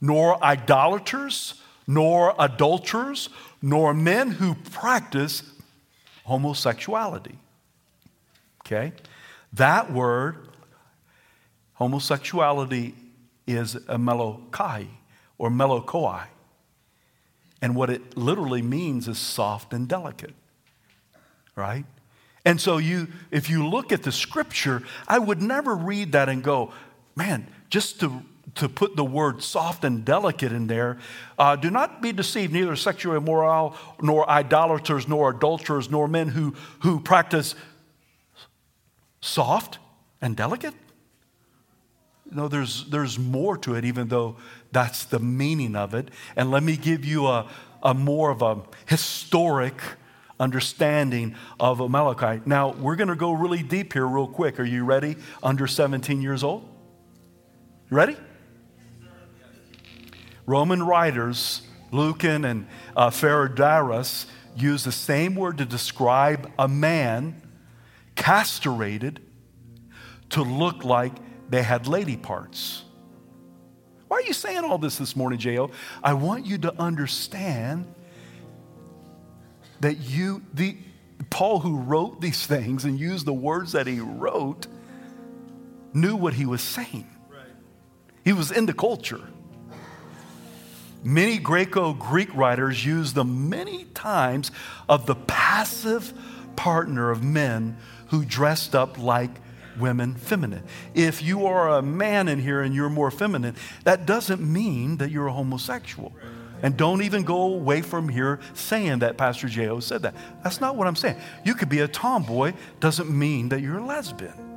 nor 0.00 0.40
idolaters, 0.44 1.54
nor 1.90 2.36
adulterers, 2.38 3.30
nor 3.60 3.92
men 3.92 4.30
who 4.30 4.54
practice 4.54 5.42
homosexuality. 6.22 7.36
Okay? 8.60 8.92
That 9.54 9.90
word, 9.92 10.36
homosexuality, 11.74 12.94
is 13.44 13.74
a 13.74 13.98
melokai 13.98 14.86
or 15.36 15.50
melokoi. 15.50 16.26
And 17.60 17.74
what 17.74 17.90
it 17.90 18.16
literally 18.16 18.62
means 18.62 19.08
is 19.08 19.18
soft 19.18 19.72
and 19.72 19.88
delicate. 19.88 20.34
Right? 21.56 21.86
And 22.44 22.60
so 22.60 22.78
you, 22.78 23.08
if 23.32 23.50
you 23.50 23.66
look 23.66 23.90
at 23.90 24.04
the 24.04 24.12
scripture, 24.12 24.84
I 25.08 25.18
would 25.18 25.42
never 25.42 25.74
read 25.74 26.12
that 26.12 26.28
and 26.28 26.40
go, 26.44 26.72
man, 27.16 27.48
just 27.68 27.98
to, 27.98 28.22
to 28.56 28.68
put 28.68 28.96
the 28.96 29.04
word 29.04 29.42
soft 29.42 29.84
and 29.84 30.04
delicate 30.04 30.52
in 30.52 30.66
there, 30.66 30.98
uh, 31.38 31.56
do 31.56 31.70
not 31.70 32.02
be 32.02 32.12
deceived, 32.12 32.52
neither 32.52 32.76
sexually 32.76 33.16
immoral, 33.16 33.74
nor 34.00 34.28
idolaters, 34.28 35.06
nor 35.08 35.30
adulterers, 35.30 35.90
nor 35.90 36.08
men 36.08 36.28
who, 36.28 36.54
who 36.80 37.00
practice 37.00 37.54
soft 39.20 39.78
and 40.20 40.36
delicate. 40.36 40.74
No, 42.30 42.48
there's, 42.48 42.88
there's 42.90 43.18
more 43.18 43.56
to 43.58 43.74
it, 43.74 43.84
even 43.84 44.08
though 44.08 44.36
that's 44.72 45.04
the 45.04 45.18
meaning 45.18 45.74
of 45.74 45.94
it. 45.94 46.10
And 46.36 46.50
let 46.50 46.62
me 46.62 46.76
give 46.76 47.04
you 47.04 47.26
a, 47.26 47.48
a 47.82 47.92
more 47.92 48.30
of 48.30 48.42
a 48.42 48.62
historic 48.86 49.74
understanding 50.38 51.34
of 51.58 51.80
Amalekite. 51.80 52.46
Now, 52.46 52.70
we're 52.72 52.96
going 52.96 53.08
to 53.08 53.16
go 53.16 53.32
really 53.32 53.62
deep 53.62 53.92
here, 53.92 54.06
real 54.06 54.28
quick. 54.28 54.60
Are 54.60 54.64
you 54.64 54.84
ready? 54.84 55.16
Under 55.42 55.66
17 55.66 56.22
years 56.22 56.42
old? 56.42 56.66
Ready? 57.90 58.16
Roman 60.46 60.82
writers, 60.82 61.62
Lucan 61.92 62.44
and 62.44 62.66
uh, 62.96 63.10
Pherodatus, 63.10 64.26
use 64.56 64.84
the 64.84 64.92
same 64.92 65.34
word 65.34 65.58
to 65.58 65.64
describe 65.64 66.50
a 66.58 66.68
man 66.68 67.40
castrated 68.16 69.20
to 70.30 70.42
look 70.42 70.84
like 70.84 71.12
they 71.48 71.62
had 71.62 71.86
lady 71.86 72.16
parts. 72.16 72.84
Why 74.08 74.18
are 74.18 74.22
you 74.22 74.32
saying 74.32 74.64
all 74.64 74.78
this 74.78 74.98
this 74.98 75.14
morning, 75.14 75.38
J.O.? 75.38 75.70
I 76.02 76.14
want 76.14 76.44
you 76.44 76.58
to 76.58 76.80
understand 76.80 77.86
that 79.80 79.98
you, 79.98 80.42
the, 80.52 80.76
Paul, 81.30 81.60
who 81.60 81.78
wrote 81.78 82.20
these 82.20 82.44
things 82.44 82.84
and 82.84 82.98
used 82.98 83.24
the 83.24 83.32
words 83.32 83.72
that 83.72 83.86
he 83.86 84.00
wrote, 84.00 84.66
knew 85.92 86.16
what 86.16 86.34
he 86.34 86.44
was 86.44 86.60
saying. 86.60 87.08
Right. 87.28 87.40
He 88.24 88.32
was 88.32 88.50
in 88.50 88.66
the 88.66 88.74
culture. 88.74 89.29
Many 91.02 91.38
Greco 91.38 91.94
Greek 91.94 92.34
writers 92.34 92.84
use 92.84 93.14
the 93.14 93.24
many 93.24 93.84
times 93.94 94.50
of 94.88 95.06
the 95.06 95.14
passive 95.14 96.12
partner 96.56 97.10
of 97.10 97.22
men 97.22 97.78
who 98.08 98.24
dressed 98.24 98.74
up 98.74 98.98
like 98.98 99.30
women 99.78 100.14
feminine. 100.14 100.62
If 100.94 101.22
you 101.22 101.46
are 101.46 101.78
a 101.78 101.82
man 101.82 102.28
in 102.28 102.38
here 102.38 102.60
and 102.60 102.74
you're 102.74 102.90
more 102.90 103.10
feminine, 103.10 103.56
that 103.84 104.04
doesn't 104.04 104.42
mean 104.42 104.98
that 104.98 105.10
you're 105.10 105.28
a 105.28 105.32
homosexual. 105.32 106.12
And 106.62 106.76
don't 106.76 107.00
even 107.00 107.22
go 107.22 107.54
away 107.54 107.80
from 107.80 108.10
here 108.10 108.38
saying 108.52 108.98
that 108.98 109.16
Pastor 109.16 109.48
J.O. 109.48 109.80
said 109.80 110.02
that. 110.02 110.14
That's 110.42 110.60
not 110.60 110.76
what 110.76 110.86
I'm 110.86 110.96
saying. 110.96 111.16
You 111.44 111.54
could 111.54 111.70
be 111.70 111.80
a 111.80 111.88
tomboy, 111.88 112.52
doesn't 112.80 113.10
mean 113.10 113.48
that 113.48 113.62
you're 113.62 113.78
a 113.78 113.84
lesbian. 113.84 114.49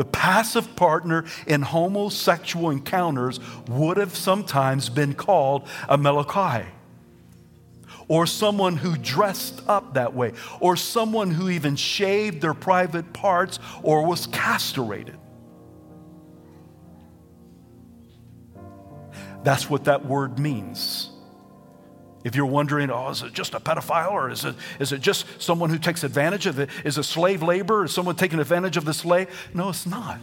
The 0.00 0.06
passive 0.06 0.76
partner 0.76 1.26
in 1.46 1.60
homosexual 1.60 2.70
encounters 2.70 3.38
would 3.68 3.98
have 3.98 4.16
sometimes 4.16 4.88
been 4.88 5.12
called 5.12 5.68
a 5.90 5.98
melokai, 5.98 6.64
or 8.08 8.24
someone 8.24 8.78
who 8.78 8.96
dressed 8.96 9.60
up 9.68 9.92
that 9.92 10.14
way, 10.14 10.32
or 10.58 10.74
someone 10.74 11.30
who 11.30 11.50
even 11.50 11.76
shaved 11.76 12.40
their 12.40 12.54
private 12.54 13.12
parts 13.12 13.58
or 13.82 14.06
was 14.06 14.26
castrated. 14.28 15.18
That's 19.44 19.68
what 19.68 19.84
that 19.84 20.06
word 20.06 20.38
means. 20.38 21.09
If 22.22 22.36
you're 22.36 22.46
wondering, 22.46 22.90
oh, 22.90 23.10
is 23.10 23.22
it 23.22 23.32
just 23.32 23.54
a 23.54 23.60
pedophile 23.60 24.12
or 24.12 24.30
is 24.30 24.44
it, 24.44 24.54
is 24.78 24.92
it 24.92 25.00
just 25.00 25.26
someone 25.40 25.70
who 25.70 25.78
takes 25.78 26.04
advantage 26.04 26.46
of 26.46 26.58
it? 26.58 26.68
Is 26.84 26.98
it 26.98 27.04
slave 27.04 27.42
labor? 27.42 27.84
Is 27.84 27.94
someone 27.94 28.16
taking 28.16 28.38
advantage 28.38 28.76
of 28.76 28.84
the 28.84 28.92
slave? 28.92 29.28
No, 29.54 29.70
it's 29.70 29.86
not. 29.86 30.18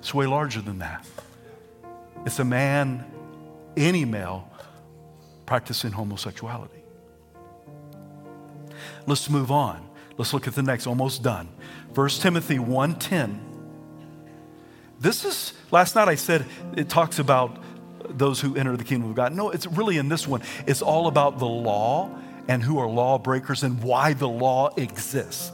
It's 0.00 0.12
way 0.12 0.26
larger 0.26 0.60
than 0.60 0.80
that. 0.80 1.06
It's 2.26 2.38
a 2.38 2.44
man, 2.44 3.04
any 3.76 4.04
male, 4.04 4.50
practicing 5.46 5.92
homosexuality. 5.92 6.82
Let's 9.06 9.30
move 9.30 9.50
on. 9.50 9.88
Let's 10.18 10.34
look 10.34 10.46
at 10.46 10.54
the 10.54 10.62
next, 10.62 10.86
almost 10.86 11.22
done. 11.22 11.48
1 11.94 12.08
Timothy 12.20 12.58
1:10. 12.58 13.38
This 15.00 15.24
is 15.24 15.54
last 15.70 15.96
night 15.96 16.08
I 16.08 16.14
said 16.14 16.44
it 16.76 16.88
talks 16.88 17.18
about 17.18 17.56
those 18.08 18.40
who 18.40 18.56
enter 18.56 18.76
the 18.76 18.84
kingdom 18.84 19.10
of 19.10 19.16
God. 19.16 19.34
No, 19.34 19.50
it's 19.50 19.66
really 19.66 19.98
in 19.98 20.08
this 20.08 20.26
one. 20.26 20.42
It's 20.66 20.82
all 20.82 21.06
about 21.06 21.38
the 21.38 21.46
law 21.46 22.10
and 22.48 22.62
who 22.62 22.78
are 22.78 22.88
lawbreakers 22.88 23.62
and 23.62 23.82
why 23.82 24.12
the 24.12 24.28
law 24.28 24.70
exists. 24.76 25.50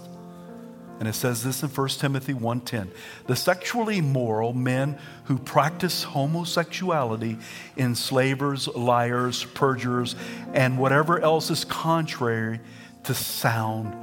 And 0.98 1.09
it 1.09 1.14
says 1.14 1.42
this 1.42 1.62
in 1.62 1.70
1 1.70 1.88
Timothy 1.98 2.34
1:10. 2.34 2.90
The 3.26 3.34
sexually 3.34 3.98
immoral 3.98 4.53
men 4.53 4.98
who 5.24 5.38
practice 5.38 6.03
homosexuality, 6.03 7.38
enslavers, 7.78 8.68
liars, 8.68 9.44
perjurers, 9.55 10.14
and 10.53 10.78
whatever 10.78 11.18
else 11.18 11.51
is 11.51 11.64
contrary 11.64 12.61
to 13.05 13.14
sound 13.14 13.96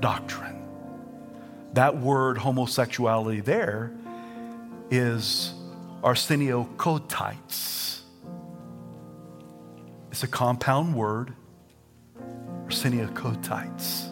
doctrine. 0.00 0.62
That 1.72 1.96
word 1.96 2.36
homosexuality 2.36 3.40
there 3.40 3.90
is 4.90 5.54
arseniocotites. 6.02 8.00
It's 10.10 10.22
a 10.22 10.28
compound 10.28 10.94
word, 10.94 11.34
arseniocotites. 12.66 14.06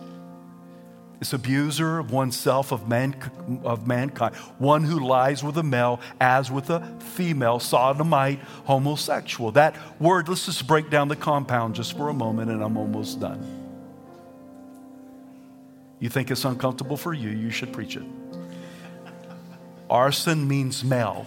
It's 1.21 1.33
abuser 1.33 1.99
of 1.99 2.11
oneself, 2.11 2.73
of, 2.73 2.89
man, 2.89 3.17
of 3.65 3.87
mankind, 3.87 4.35
one 4.59 4.85
who 4.85 5.01
lies 5.01 5.43
with 5.43 5.57
a 5.57 5.63
male 5.63 6.01
as 6.21 6.51
with 6.51 6.69
a 6.69 6.81
female, 7.01 7.59
sodomite, 7.59 8.41
homosexual. 8.65 9.51
That 9.53 9.77
word, 9.99 10.29
let's 10.29 10.45
just 10.45 10.67
break 10.67 10.91
down 10.91 11.09
the 11.09 11.17
compound 11.17 11.75
just 11.75 11.97
for 11.97 12.11
a 12.11 12.15
moment, 12.15 12.51
and 12.51 12.63
I'm 12.63 12.77
almost 12.77 13.19
done. 13.19 13.63
You 15.99 16.11
think 16.11 16.31
it's 16.31 16.45
uncomfortable 16.45 16.99
for 16.99 17.15
you, 17.15 17.31
you 17.31 17.49
should 17.51 17.73
preach 17.73 17.97
it. 17.97 18.05
Arson 19.89 20.47
means 20.47 20.85
male. 20.85 21.27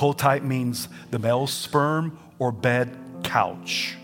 Coltite 0.00 0.42
means 0.42 0.88
the 1.10 1.18
male 1.18 1.46
sperm 1.46 2.18
or 2.38 2.52
bed 2.52 2.96
couch. 3.22 3.98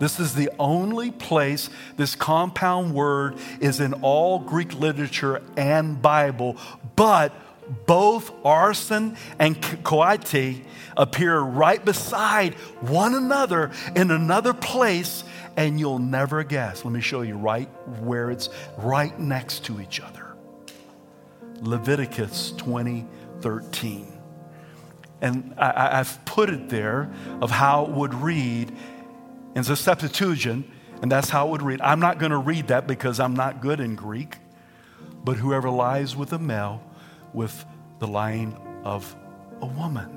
This 0.00 0.18
is 0.18 0.34
the 0.34 0.50
only 0.58 1.12
place 1.12 1.70
this 1.96 2.16
compound 2.16 2.92
word 2.92 3.36
is 3.60 3.78
in 3.78 3.92
all 4.02 4.40
Greek 4.40 4.74
literature 4.74 5.40
and 5.56 6.02
Bible, 6.02 6.56
but 6.96 7.32
both 7.86 8.32
arson 8.44 9.16
and 9.38 9.54
coite 9.84 10.64
appear 10.96 11.38
right 11.38 11.84
beside 11.84 12.54
one 12.80 13.14
another 13.14 13.70
in 13.94 14.10
another 14.10 14.52
place, 14.52 15.22
and 15.56 15.78
you'll 15.78 16.00
never 16.00 16.42
guess. 16.42 16.84
Let 16.84 16.92
me 16.92 17.00
show 17.00 17.22
you 17.22 17.36
right 17.36 17.68
where 18.00 18.32
it's 18.32 18.48
right 18.78 19.16
next 19.16 19.64
to 19.66 19.80
each 19.80 20.00
other. 20.00 20.34
Leviticus 21.60 22.50
20 22.56 23.06
13. 23.42 24.15
And 25.20 25.54
I, 25.56 25.96
have 25.96 26.20
put 26.24 26.50
it 26.50 26.68
there 26.68 27.10
of 27.40 27.50
how 27.50 27.86
it 27.86 27.90
would 27.90 28.14
read 28.14 28.70
in 29.54 29.62
the 29.62 29.74
Septuagint, 29.74 30.66
and 31.00 31.10
that's 31.10 31.30
how 31.30 31.48
it 31.48 31.50
would 31.52 31.62
read. 31.62 31.80
I'm 31.80 32.00
not 32.00 32.18
going 32.18 32.32
to 32.32 32.38
read 32.38 32.68
that 32.68 32.86
because 32.86 33.18
I'm 33.18 33.34
not 33.34 33.62
good 33.62 33.80
in 33.80 33.96
Greek, 33.96 34.36
but 35.24 35.38
whoever 35.38 35.70
lies 35.70 36.14
with 36.14 36.32
a 36.32 36.38
male 36.38 36.82
with 37.32 37.64
the 37.98 38.06
lying 38.06 38.56
of 38.84 39.16
a 39.62 39.66
woman. 39.66 40.16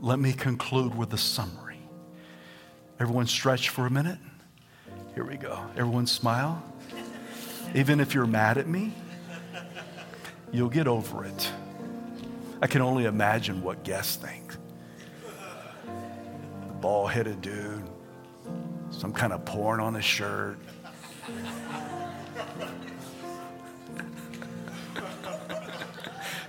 Let 0.00 0.18
me 0.18 0.32
conclude 0.32 0.94
with 0.94 1.12
a 1.12 1.18
summary. 1.18 1.80
Everyone 3.00 3.26
stretch 3.26 3.70
for 3.70 3.86
a 3.86 3.90
minute. 3.90 4.18
Here 5.14 5.24
we 5.24 5.36
go. 5.36 5.58
Everyone 5.76 6.06
smile. 6.06 6.62
Even 7.74 8.00
if 8.00 8.14
you're 8.14 8.26
mad 8.26 8.58
at 8.58 8.68
me, 8.68 8.92
you'll 10.52 10.68
get 10.68 10.86
over 10.86 11.24
it. 11.24 11.52
I 12.62 12.66
can 12.66 12.80
only 12.80 13.04
imagine 13.04 13.62
what 13.62 13.84
guests 13.84 14.16
think 14.16 14.52
The 16.66 16.72
bald 16.80 17.10
headed 17.10 17.42
dude, 17.42 17.84
some 18.90 19.12
kind 19.12 19.32
of 19.32 19.44
porn 19.44 19.80
on 19.80 19.94
his 19.94 20.04
shirt. 20.04 20.58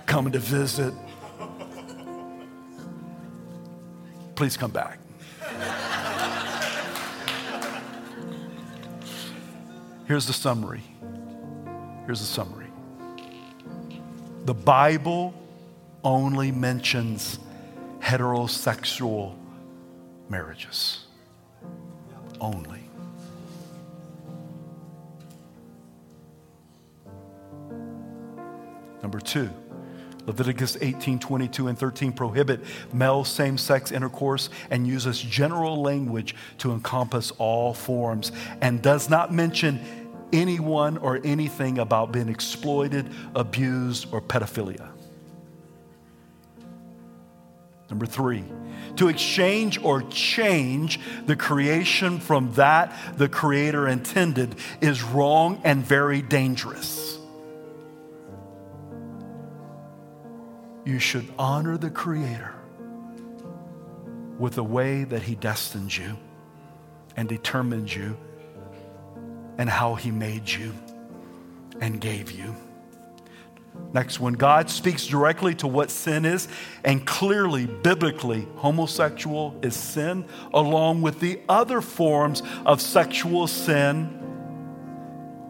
Coming 0.06 0.32
to 0.32 0.38
visit. 0.38 0.94
Please 4.34 4.56
come 4.56 4.70
back. 4.70 4.98
Here's 10.06 10.26
the 10.26 10.32
summary. 10.32 10.82
Here's 12.06 12.20
the 12.20 12.26
summary. 12.26 12.67
The 14.48 14.54
Bible 14.54 15.34
only 16.02 16.50
mentions 16.52 17.38
heterosexual 18.00 19.34
marriages 20.30 21.04
only. 22.40 22.80
Number 29.02 29.20
two, 29.20 29.50
Leviticus 30.24 30.78
18, 30.80 31.18
22, 31.18 31.68
and 31.68 31.78
13 31.78 32.12
prohibit 32.12 32.60
male 32.90 33.24
same 33.24 33.58
sex 33.58 33.92
intercourse 33.92 34.48
and 34.70 34.86
uses 34.86 35.20
general 35.20 35.82
language 35.82 36.34
to 36.56 36.72
encompass 36.72 37.32
all 37.32 37.74
forms 37.74 38.32
and 38.62 38.80
does 38.80 39.10
not 39.10 39.30
mention 39.30 39.97
anyone 40.32 40.98
or 40.98 41.20
anything 41.24 41.78
about 41.78 42.12
being 42.12 42.28
exploited, 42.28 43.10
abused, 43.34 44.12
or 44.12 44.20
pedophilia. 44.20 44.88
Number 47.90 48.04
three, 48.04 48.44
to 48.96 49.08
exchange 49.08 49.82
or 49.82 50.02
change 50.02 51.00
the 51.26 51.36
creation 51.36 52.20
from 52.20 52.52
that 52.54 52.94
the 53.16 53.28
Creator 53.28 53.88
intended 53.88 54.56
is 54.80 55.02
wrong 55.02 55.60
and 55.64 55.84
very 55.84 56.20
dangerous. 56.20 57.18
You 60.84 60.98
should 60.98 61.32
honor 61.38 61.78
the 61.78 61.90
Creator 61.90 62.54
with 64.38 64.54
the 64.54 64.64
way 64.64 65.04
that 65.04 65.22
He 65.22 65.34
destined 65.34 65.96
you 65.96 66.16
and 67.16 67.28
determined 67.28 67.94
you 67.94 68.16
and 69.58 69.68
how 69.68 69.96
He 69.96 70.10
made 70.10 70.48
you 70.48 70.72
and 71.80 72.00
gave 72.00 72.32
you. 72.32 72.54
Next 73.92 74.20
one 74.20 74.34
God 74.34 74.68
speaks 74.68 75.06
directly 75.06 75.54
to 75.56 75.66
what 75.66 75.90
sin 75.90 76.24
is, 76.24 76.48
and 76.84 77.06
clearly, 77.06 77.66
biblically, 77.66 78.46
homosexual 78.56 79.58
is 79.62 79.74
sin, 79.74 80.24
along 80.52 81.02
with 81.02 81.20
the 81.20 81.40
other 81.48 81.80
forms 81.80 82.42
of 82.66 82.80
sexual 82.80 83.46
sin, 83.46 84.14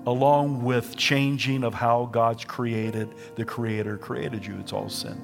along 0.07 0.63
with 0.63 0.97
changing 0.97 1.65
of 1.65 1.75
how 1.75 2.07
God's 2.07 2.45
created, 2.45 3.15
the 3.35 3.45
Creator 3.45 3.99
created 3.99 4.47
you. 4.47 4.57
It's 4.61 4.73
all 4.73 4.89
sin. 4.89 5.21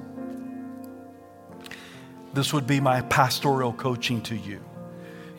This 2.33 2.51
would 2.51 2.67
be 2.67 2.81
my 2.81 3.01
pastoral 3.01 3.71
coaching 3.71 4.21
to 4.23 4.35
you. 4.35 4.59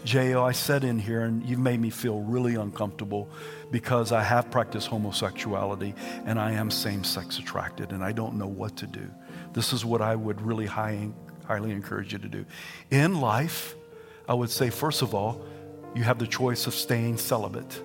J.O., 0.07 0.45
I 0.45 0.53
said 0.53 0.85
in 0.85 1.01
here, 1.01 1.23
and 1.23 1.45
you've 1.45 1.59
made 1.59 1.81
me 1.81 1.91
feel 1.91 2.21
really 2.21 2.55
uncomfortable 2.55 3.29
because 3.73 4.13
I 4.13 4.23
have 4.23 4.53
practiced 4.53 4.87
homosexuality 4.87 5.95
and 6.25 6.39
I 6.39 6.53
am 6.53 6.71
same 6.71 7.03
sex 7.03 7.41
attracted 7.41 7.91
and 7.91 8.05
I 8.05 8.13
don't 8.13 8.37
know 8.37 8.47
what 8.47 8.77
to 8.77 8.87
do. 8.87 9.11
This 9.53 9.73
is 9.73 9.85
what 9.85 10.01
I 10.01 10.15
would 10.15 10.41
really 10.41 10.67
high, 10.67 11.09
highly 11.45 11.73
encourage 11.73 12.13
you 12.13 12.21
to 12.21 12.29
do. 12.29 12.47
In 12.93 13.21
life, 13.21 13.75
I 14.29 14.35
would 14.35 14.51
say, 14.51 14.71
first 14.71 15.03
of 15.03 15.13
all, 15.13 15.45
you 15.97 16.05
have 16.05 16.21
the 16.21 16.27
choice 16.29 16.69
of 16.69 16.75
staying 16.75 17.17
celibate. 17.19 17.83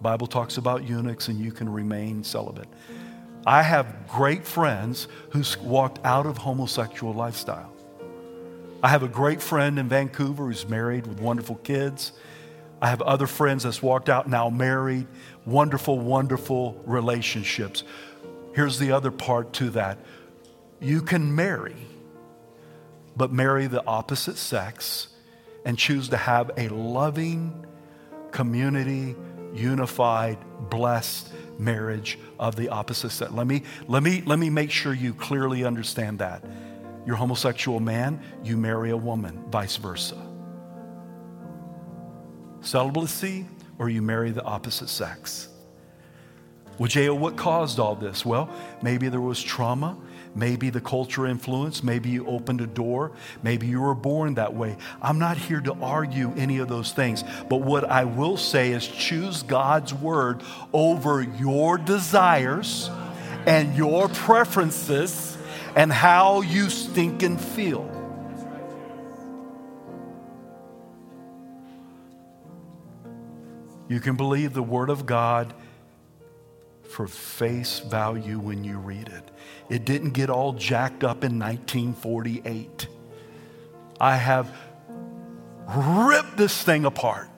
Bible 0.00 0.26
talks 0.26 0.56
about 0.56 0.88
eunuchs 0.88 1.28
and 1.28 1.38
you 1.38 1.52
can 1.52 1.68
remain 1.68 2.24
celibate. 2.24 2.68
I 3.46 3.62
have 3.62 4.08
great 4.08 4.46
friends 4.46 5.06
who 5.30 5.42
walked 5.62 5.98
out 6.02 6.24
of 6.24 6.38
homosexual 6.38 7.12
lifestyle. 7.12 7.71
I 8.82 8.88
have 8.88 9.04
a 9.04 9.08
great 9.08 9.40
friend 9.40 9.78
in 9.78 9.88
Vancouver 9.88 10.46
who's 10.46 10.68
married 10.68 11.06
with 11.06 11.20
wonderful 11.20 11.54
kids. 11.56 12.12
I 12.80 12.88
have 12.88 13.00
other 13.00 13.28
friends 13.28 13.62
that's 13.62 13.80
walked 13.80 14.08
out 14.08 14.28
now 14.28 14.50
married, 14.50 15.06
wonderful, 15.46 16.00
wonderful 16.00 16.82
relationships. 16.84 17.84
Here's 18.54 18.80
the 18.80 18.90
other 18.90 19.12
part 19.12 19.52
to 19.54 19.70
that 19.70 19.98
you 20.80 21.00
can 21.00 21.32
marry, 21.32 21.76
but 23.16 23.30
marry 23.30 23.68
the 23.68 23.86
opposite 23.86 24.36
sex 24.36 25.08
and 25.64 25.78
choose 25.78 26.08
to 26.08 26.16
have 26.16 26.50
a 26.56 26.68
loving, 26.70 27.64
community, 28.32 29.14
unified, 29.54 30.38
blessed 30.70 31.32
marriage 31.56 32.18
of 32.40 32.56
the 32.56 32.68
opposite 32.68 33.10
sex. 33.10 33.30
Let 33.30 33.46
me, 33.46 33.62
let 33.86 34.02
me, 34.02 34.24
let 34.26 34.40
me 34.40 34.50
make 34.50 34.72
sure 34.72 34.92
you 34.92 35.14
clearly 35.14 35.64
understand 35.64 36.18
that. 36.18 36.44
You're 37.04 37.16
homosexual 37.16 37.80
man, 37.80 38.20
you 38.44 38.56
marry 38.56 38.90
a 38.90 38.96
woman, 38.96 39.44
vice 39.50 39.76
versa. 39.76 40.16
Celibacy, 42.60 43.46
or 43.78 43.88
you 43.88 44.02
marry 44.02 44.30
the 44.30 44.42
opposite 44.44 44.88
sex. 44.88 45.48
Well, 46.78 46.88
J.O., 46.88 47.14
what 47.14 47.36
caused 47.36 47.78
all 47.78 47.94
this? 47.94 48.24
Well, 48.24 48.48
maybe 48.82 49.08
there 49.08 49.20
was 49.20 49.42
trauma. 49.42 49.98
Maybe 50.34 50.70
the 50.70 50.80
culture 50.80 51.26
influence. 51.26 51.82
Maybe 51.82 52.08
you 52.08 52.26
opened 52.26 52.62
a 52.62 52.66
door. 52.66 53.12
Maybe 53.42 53.66
you 53.66 53.82
were 53.82 53.94
born 53.94 54.34
that 54.34 54.54
way. 54.54 54.76
I'm 55.02 55.18
not 55.18 55.36
here 55.36 55.60
to 55.60 55.74
argue 55.74 56.32
any 56.36 56.58
of 56.58 56.68
those 56.68 56.92
things. 56.92 57.22
But 57.50 57.58
what 57.60 57.84
I 57.84 58.04
will 58.04 58.38
say 58.38 58.72
is 58.72 58.86
choose 58.86 59.42
God's 59.42 59.92
word 59.92 60.42
over 60.72 61.22
your 61.22 61.76
desires 61.76 62.88
and 63.44 63.76
your 63.76 64.08
preferences 64.08 65.31
and 65.74 65.92
how 65.92 66.42
you 66.42 66.68
stink 66.68 67.22
and 67.22 67.40
feel. 67.40 67.88
You 73.88 74.00
can 74.00 74.16
believe 74.16 74.54
the 74.54 74.62
Word 74.62 74.90
of 74.90 75.04
God 75.06 75.52
for 76.82 77.06
face 77.06 77.80
value 77.80 78.38
when 78.38 78.64
you 78.64 78.78
read 78.78 79.08
it. 79.08 79.30
It 79.68 79.84
didn't 79.84 80.10
get 80.10 80.30
all 80.30 80.52
jacked 80.52 81.04
up 81.04 81.24
in 81.24 81.38
1948. 81.38 82.86
I 84.00 84.16
have 84.16 84.54
ripped 85.76 86.36
this 86.36 86.62
thing 86.62 86.84
apart. 86.84 87.28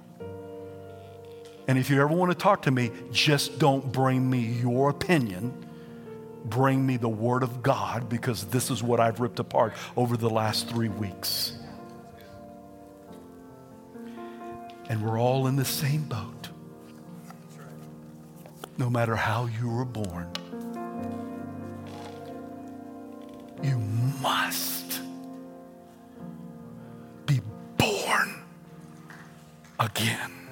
And 1.67 1.79
if 1.79 1.89
you 1.89 2.01
ever 2.01 2.15
want 2.15 2.31
to 2.31 2.39
talk 2.39 2.63
to 2.63 2.71
me, 2.71 2.91
just 3.11 3.59
don't 3.59 3.91
bring 3.93 4.29
me 4.29 4.41
your 4.41 4.91
opinion. 4.91 5.64
Bring 6.55 6.87
me 6.87 6.97
the 6.99 7.09
Word 7.09 7.43
of 7.43 7.65
God 7.65 8.09
because 8.09 8.45
this 8.45 8.71
is 8.71 8.81
what 8.81 9.01
I've 9.01 9.19
ripped 9.19 9.41
apart 9.41 9.73
over 9.97 10.17
the 10.17 10.31
last 10.31 10.69
three 10.69 10.89
weeks. 10.89 11.53
And 14.89 15.05
we're 15.05 15.19
all 15.19 15.49
in 15.49 15.57
the 15.57 15.65
same 15.65 16.05
boat 16.05 16.49
no 18.79 18.89
matter 18.89 19.17
how 19.17 19.47
you 19.47 19.69
were 19.69 19.85
born. 19.85 20.31
You 23.61 23.77
must 24.23 25.01
be 27.27 27.41
born 27.77 28.45
again. 29.81 30.44